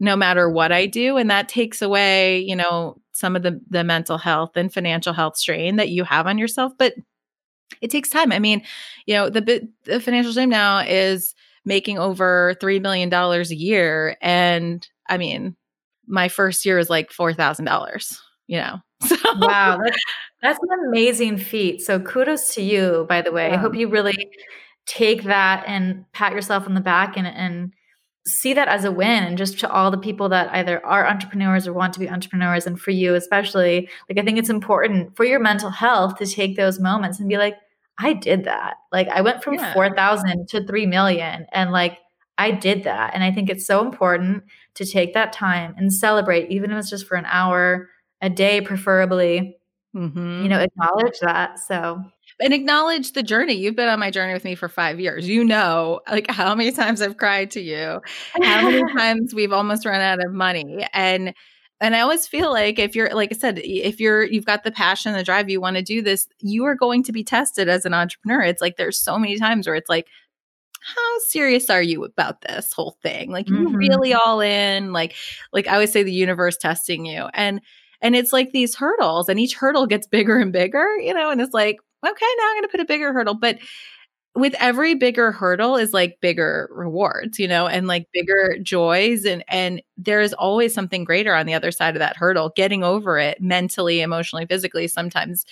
no 0.00 0.16
matter 0.16 0.50
what 0.50 0.72
I 0.72 0.86
do. 0.86 1.16
And 1.16 1.30
that 1.30 1.48
takes 1.48 1.80
away, 1.80 2.40
you 2.40 2.56
know, 2.56 2.96
some 3.14 3.36
of 3.36 3.42
the 3.42 3.60
the 3.70 3.82
mental 3.82 4.18
health 4.18 4.56
and 4.56 4.72
financial 4.72 5.14
health 5.14 5.36
strain 5.36 5.76
that 5.76 5.88
you 5.88 6.04
have 6.04 6.26
on 6.26 6.36
yourself. 6.36 6.72
But 6.78 6.94
it 7.80 7.90
takes 7.90 8.10
time. 8.10 8.32
I 8.32 8.38
mean, 8.38 8.62
you 9.06 9.14
know, 9.14 9.30
the 9.30 9.66
the 9.84 10.00
financial 10.00 10.32
strain 10.32 10.50
now 10.50 10.80
is 10.80 11.34
making 11.64 11.98
over 11.98 12.54
$3 12.60 12.80
million 12.82 13.12
a 13.12 13.42
year. 13.54 14.16
And 14.20 14.86
I 15.08 15.18
mean, 15.18 15.56
my 16.06 16.28
first 16.28 16.64
year 16.66 16.76
was 16.76 16.90
like 16.90 17.10
$4,000, 17.10 18.18
you 18.46 18.58
know? 18.58 18.78
So. 19.04 19.16
Wow. 19.36 19.80
That's, 19.84 19.98
that's, 20.40 20.58
an 20.62 20.88
amazing 20.88 21.36
feat. 21.36 21.82
So 21.82 22.00
kudos 22.00 22.54
to 22.54 22.62
you, 22.62 23.04
by 23.06 23.20
the 23.20 23.32
way. 23.32 23.48
Yeah. 23.48 23.54
I 23.54 23.58
hope 23.58 23.74
you 23.74 23.88
really 23.88 24.30
take 24.86 25.24
that 25.24 25.64
and 25.66 26.10
pat 26.12 26.32
yourself 26.32 26.66
on 26.66 26.72
the 26.72 26.80
back 26.80 27.18
and, 27.18 27.26
and 27.26 27.74
see 28.26 28.54
that 28.54 28.68
as 28.68 28.84
a 28.84 28.92
win 28.92 29.22
and 29.22 29.36
just 29.36 29.58
to 29.58 29.70
all 29.70 29.90
the 29.90 29.98
people 29.98 30.30
that 30.30 30.50
either 30.54 30.84
are 30.86 31.06
entrepreneurs 31.06 31.66
or 31.66 31.74
want 31.74 31.92
to 31.92 32.00
be 32.00 32.08
entrepreneurs 32.08 32.66
and 32.66 32.80
for 32.80 32.90
you 32.90 33.14
especially 33.14 33.88
like 34.08 34.18
i 34.18 34.22
think 34.22 34.38
it's 34.38 34.48
important 34.48 35.14
for 35.14 35.24
your 35.24 35.38
mental 35.38 35.68
health 35.68 36.16
to 36.16 36.26
take 36.26 36.56
those 36.56 36.80
moments 36.80 37.20
and 37.20 37.28
be 37.28 37.36
like 37.36 37.56
I 37.98 38.12
did 38.12 38.44
that. 38.44 38.76
Like 38.92 39.08
I 39.08 39.20
went 39.20 39.42
from 39.42 39.54
yeah. 39.54 39.72
4,000 39.72 40.48
to 40.48 40.66
3 40.66 40.86
million 40.86 41.46
and 41.52 41.70
like 41.70 41.98
I 42.36 42.50
did 42.50 42.84
that. 42.84 43.14
And 43.14 43.22
I 43.22 43.30
think 43.30 43.48
it's 43.48 43.66
so 43.66 43.84
important 43.84 44.44
to 44.74 44.84
take 44.84 45.14
that 45.14 45.32
time 45.32 45.74
and 45.76 45.92
celebrate, 45.92 46.50
even 46.50 46.72
if 46.72 46.78
it's 46.78 46.90
just 46.90 47.06
for 47.06 47.16
an 47.16 47.26
hour 47.26 47.88
a 48.20 48.28
day, 48.28 48.60
preferably, 48.60 49.56
mm-hmm. 49.94 50.42
you 50.42 50.48
know, 50.48 50.58
acknowledge 50.58 51.20
that. 51.20 51.60
So, 51.60 52.02
and 52.40 52.52
acknowledge 52.52 53.12
the 53.12 53.22
journey. 53.22 53.54
You've 53.54 53.76
been 53.76 53.88
on 53.88 54.00
my 54.00 54.10
journey 54.10 54.32
with 54.32 54.44
me 54.44 54.54
for 54.54 54.68
five 54.68 55.00
years. 55.00 55.28
You 55.28 55.44
know, 55.44 56.00
like 56.10 56.30
how 56.30 56.54
many 56.54 56.72
times 56.72 57.00
I've 57.02 57.16
cried 57.16 57.50
to 57.52 57.60
you, 57.60 58.00
how 58.42 58.70
many 58.70 58.92
times 58.96 59.34
we've 59.34 59.52
almost 59.52 59.86
run 59.86 60.00
out 60.00 60.24
of 60.24 60.32
money. 60.32 60.86
And 60.92 61.34
And 61.80 61.94
I 61.94 62.00
always 62.00 62.26
feel 62.26 62.52
like 62.52 62.78
if 62.78 62.94
you're, 62.96 63.14
like 63.14 63.32
I 63.32 63.36
said, 63.36 63.60
if 63.62 64.00
you're, 64.00 64.22
you've 64.22 64.46
got 64.46 64.64
the 64.64 64.72
passion, 64.72 65.12
the 65.12 65.24
drive, 65.24 65.50
you 65.50 65.60
want 65.60 65.76
to 65.76 65.82
do 65.82 66.02
this, 66.02 66.26
you 66.40 66.64
are 66.64 66.74
going 66.74 67.02
to 67.04 67.12
be 67.12 67.24
tested 67.24 67.68
as 67.68 67.84
an 67.84 67.94
entrepreneur. 67.94 68.42
It's 68.42 68.62
like 68.62 68.76
there's 68.76 68.98
so 68.98 69.18
many 69.18 69.38
times 69.38 69.66
where 69.66 69.76
it's 69.76 69.90
like, 69.90 70.06
how 70.84 71.18
serious 71.28 71.70
are 71.70 71.82
you 71.82 72.04
about 72.04 72.42
this 72.42 72.72
whole 72.72 72.96
thing? 73.02 73.30
Like, 73.30 73.46
mm-hmm. 73.46 73.68
you 73.68 73.76
really 73.76 74.12
all 74.12 74.40
in? 74.40 74.92
Like, 74.92 75.14
like 75.52 75.66
I 75.66 75.74
always 75.74 75.92
say, 75.92 76.02
the 76.02 76.12
universe 76.12 76.56
testing 76.58 77.06
you, 77.06 77.28
and 77.32 77.60
and 78.02 78.14
it's 78.14 78.34
like 78.34 78.52
these 78.52 78.74
hurdles, 78.74 79.30
and 79.30 79.40
each 79.40 79.54
hurdle 79.54 79.86
gets 79.86 80.06
bigger 80.06 80.38
and 80.38 80.52
bigger, 80.52 80.96
you 80.98 81.14
know. 81.14 81.30
And 81.30 81.40
it's 81.40 81.54
like, 81.54 81.78
okay, 82.06 82.26
now 82.38 82.48
I'm 82.48 82.54
going 82.54 82.62
to 82.62 82.68
put 82.68 82.80
a 82.80 82.84
bigger 82.84 83.12
hurdle, 83.12 83.34
but 83.34 83.58
with 84.34 84.54
every 84.58 84.94
bigger 84.94 85.30
hurdle 85.30 85.76
is 85.76 85.92
like 85.92 86.20
bigger 86.20 86.68
rewards 86.72 87.38
you 87.38 87.46
know 87.46 87.66
and 87.68 87.86
like 87.86 88.08
bigger 88.12 88.56
joys 88.62 89.24
and 89.24 89.44
and 89.48 89.80
there's 89.96 90.32
always 90.32 90.74
something 90.74 91.04
greater 91.04 91.34
on 91.34 91.46
the 91.46 91.54
other 91.54 91.70
side 91.70 91.94
of 91.94 92.00
that 92.00 92.16
hurdle. 92.16 92.52
Getting 92.56 92.82
over 92.82 93.18
it 93.18 93.40
mentally 93.40 94.00
emotionally 94.00 94.46
physically 94.46 94.88
sometimes 94.88 95.44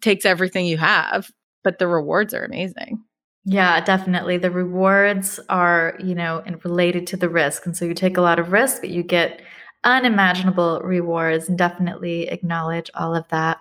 takes 0.00 0.24
everything 0.24 0.66
you 0.66 0.76
have 0.76 1.30
but 1.64 1.78
the 1.78 1.88
rewards 1.88 2.32
are 2.34 2.44
amazing. 2.44 3.02
Yeah 3.44 3.80
definitely. 3.80 4.36
The 4.36 4.50
rewards 4.50 5.40
are 5.48 5.96
you 6.02 6.14
know 6.14 6.42
and 6.44 6.62
related 6.64 7.06
to 7.08 7.16
the 7.16 7.28
risk 7.28 7.64
and 7.64 7.76
so 7.76 7.84
you 7.84 7.94
take 7.94 8.16
a 8.16 8.22
lot 8.22 8.38
of 8.38 8.52
risk 8.52 8.82
but 8.82 8.90
you 8.90 9.02
get 9.02 9.40
unimaginable 9.84 10.80
rewards 10.84 11.48
and 11.48 11.56
definitely 11.56 12.28
acknowledge 12.28 12.90
all 12.94 13.14
of 13.14 13.26
that 13.28 13.58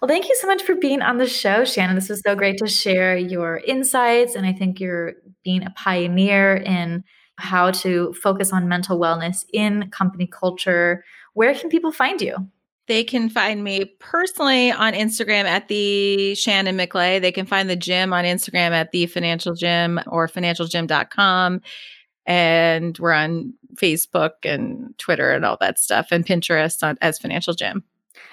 well, 0.00 0.08
thank 0.08 0.28
you 0.28 0.36
so 0.40 0.46
much 0.46 0.62
for 0.62 0.74
being 0.74 1.02
on 1.02 1.18
the 1.18 1.26
show, 1.26 1.64
Shannon. 1.64 1.96
This 1.96 2.08
was 2.08 2.20
so 2.20 2.34
great 2.34 2.58
to 2.58 2.68
share 2.68 3.16
your 3.16 3.58
insights. 3.58 4.34
And 4.34 4.46
I 4.46 4.52
think 4.52 4.78
you're 4.78 5.14
being 5.44 5.64
a 5.64 5.70
pioneer 5.70 6.54
in 6.56 7.04
how 7.36 7.70
to 7.70 8.12
focus 8.14 8.52
on 8.52 8.68
mental 8.68 8.98
wellness 8.98 9.44
in 9.52 9.90
company 9.90 10.26
culture. 10.26 11.04
Where 11.34 11.54
can 11.54 11.68
people 11.68 11.92
find 11.92 12.20
you? 12.20 12.36
They 12.86 13.04
can 13.04 13.28
find 13.28 13.62
me 13.62 13.84
personally 14.00 14.72
on 14.72 14.94
Instagram 14.94 15.44
at 15.44 15.68
the 15.68 16.34
Shannon 16.34 16.76
McLay. 16.78 17.20
They 17.20 17.32
can 17.32 17.44
find 17.44 17.68
the 17.68 17.76
gym 17.76 18.12
on 18.12 18.24
Instagram 18.24 18.70
at 18.70 18.92
the 18.92 19.06
financial 19.06 19.54
gym 19.54 20.00
or 20.06 20.26
financialgym.com. 20.26 21.60
And 22.24 22.98
we're 22.98 23.12
on 23.12 23.54
Facebook 23.74 24.32
and 24.44 24.96
Twitter 24.98 25.32
and 25.32 25.44
all 25.44 25.58
that 25.60 25.78
stuff 25.78 26.08
and 26.12 26.24
Pinterest 26.24 26.82
on, 26.82 26.96
as 27.00 27.18
Financial 27.18 27.54
Gym. 27.54 27.84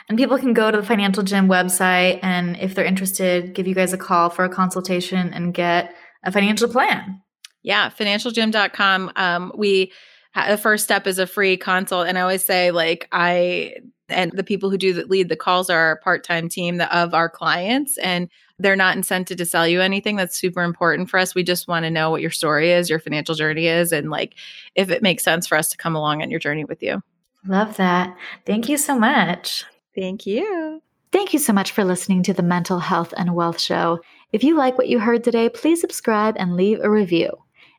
And 0.07 0.17
people 0.17 0.37
can 0.37 0.53
go 0.53 0.69
to 0.69 0.77
the 0.77 0.85
Financial 0.85 1.23
Gym 1.23 1.47
website 1.47 2.19
and 2.21 2.57
if 2.57 2.75
they're 2.75 2.85
interested, 2.85 3.55
give 3.55 3.67
you 3.67 3.73
guys 3.73 3.91
a 3.91 3.97
call 3.97 4.29
for 4.29 4.45
a 4.45 4.49
consultation 4.49 5.33
and 5.33 5.53
get 5.53 5.95
a 6.23 6.31
financial 6.31 6.69
plan. 6.69 7.21
Yeah, 7.63 7.89
financialgym.com. 7.89 9.11
Um, 9.15 9.51
we 9.57 9.91
the 10.35 10.57
first 10.57 10.83
step 10.83 11.07
is 11.07 11.17
a 11.17 11.25
free 11.25 11.55
consult 11.55 12.07
and 12.07 12.17
I 12.17 12.21
always 12.21 12.43
say 12.43 12.71
like 12.71 13.07
I 13.11 13.75
and 14.09 14.31
the 14.33 14.43
people 14.43 14.69
who 14.69 14.77
do 14.77 14.93
the, 14.93 15.05
lead 15.05 15.29
the 15.29 15.35
calls 15.35 15.69
are 15.69 15.79
our 15.79 15.95
part-time 15.95 16.49
team 16.49 16.81
of 16.81 17.13
our 17.13 17.29
clients 17.29 17.97
and 17.97 18.29
they're 18.59 18.75
not 18.75 18.95
incented 18.97 19.37
to 19.37 19.45
sell 19.45 19.67
you 19.67 19.81
anything. 19.81 20.17
That's 20.17 20.37
super 20.37 20.61
important 20.61 21.09
for 21.09 21.17
us. 21.19 21.33
We 21.33 21.43
just 21.43 21.67
want 21.67 21.85
to 21.85 21.89
know 21.89 22.11
what 22.11 22.21
your 22.21 22.31
story 22.31 22.71
is 22.71 22.89
your 22.89 22.99
financial 22.99 23.33
journey 23.33 23.67
is 23.67 23.91
and 23.91 24.11
like 24.11 24.35
if 24.75 24.91
it 24.91 25.01
makes 25.01 25.23
sense 25.23 25.47
for 25.47 25.57
us 25.57 25.69
to 25.69 25.77
come 25.77 25.95
along 25.95 26.21
on 26.21 26.29
your 26.29 26.39
journey 26.39 26.65
with 26.65 26.83
you. 26.83 27.01
Love 27.47 27.77
that. 27.77 28.15
Thank 28.45 28.69
you 28.69 28.77
so 28.77 28.99
much 28.99 29.65
Thank 29.95 30.25
you. 30.25 30.81
Thank 31.11 31.31
you 31.31 31.39
so 31.39 31.53
much 31.53 31.71
for 31.71 31.85
listening 31.85 32.23
to 32.23 32.33
the 32.33 32.43
Mental 32.43 32.79
Health 32.79 33.13
and 33.15 33.35
Wealth 33.35 33.59
Show. 33.59 34.01
If 34.33 34.43
you 34.43 34.57
like 34.57 34.77
what 34.77 34.89
you 34.89 34.99
heard 34.99 35.23
today, 35.23 35.47
please 35.47 35.79
subscribe 35.79 36.35
and 36.37 36.55
leave 36.55 36.81
a 36.81 36.89
review. 36.89 37.29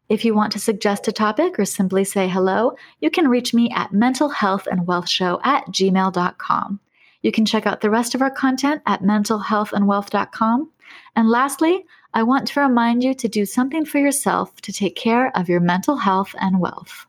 If 0.08 0.24
you 0.24 0.34
want 0.34 0.52
to 0.52 0.58
suggest 0.58 1.08
a 1.08 1.12
topic 1.12 1.58
or 1.58 1.64
simply 1.64 2.04
say 2.04 2.28
hello, 2.28 2.76
you 3.00 3.10
can 3.10 3.28
reach 3.28 3.52
me 3.52 3.70
at 3.74 3.90
mentalhealthandwealthshow 3.90 5.40
at 5.44 5.66
gmail.com. 5.66 6.80
You 7.22 7.32
can 7.32 7.44
check 7.44 7.66
out 7.66 7.80
the 7.80 7.90
rest 7.90 8.14
of 8.14 8.22
our 8.22 8.30
content 8.30 8.82
at 8.86 9.02
mentalhealthandwealth.com. 9.02 10.70
And 11.16 11.28
lastly, 11.28 11.84
I 12.14 12.22
want 12.22 12.46
to 12.48 12.60
remind 12.60 13.02
you 13.02 13.14
to 13.14 13.28
do 13.28 13.44
something 13.44 13.84
for 13.84 13.98
yourself 13.98 14.60
to 14.62 14.72
take 14.72 14.94
care 14.94 15.36
of 15.36 15.48
your 15.48 15.60
mental 15.60 15.96
health 15.96 16.34
and 16.40 16.60
wealth. 16.60 17.06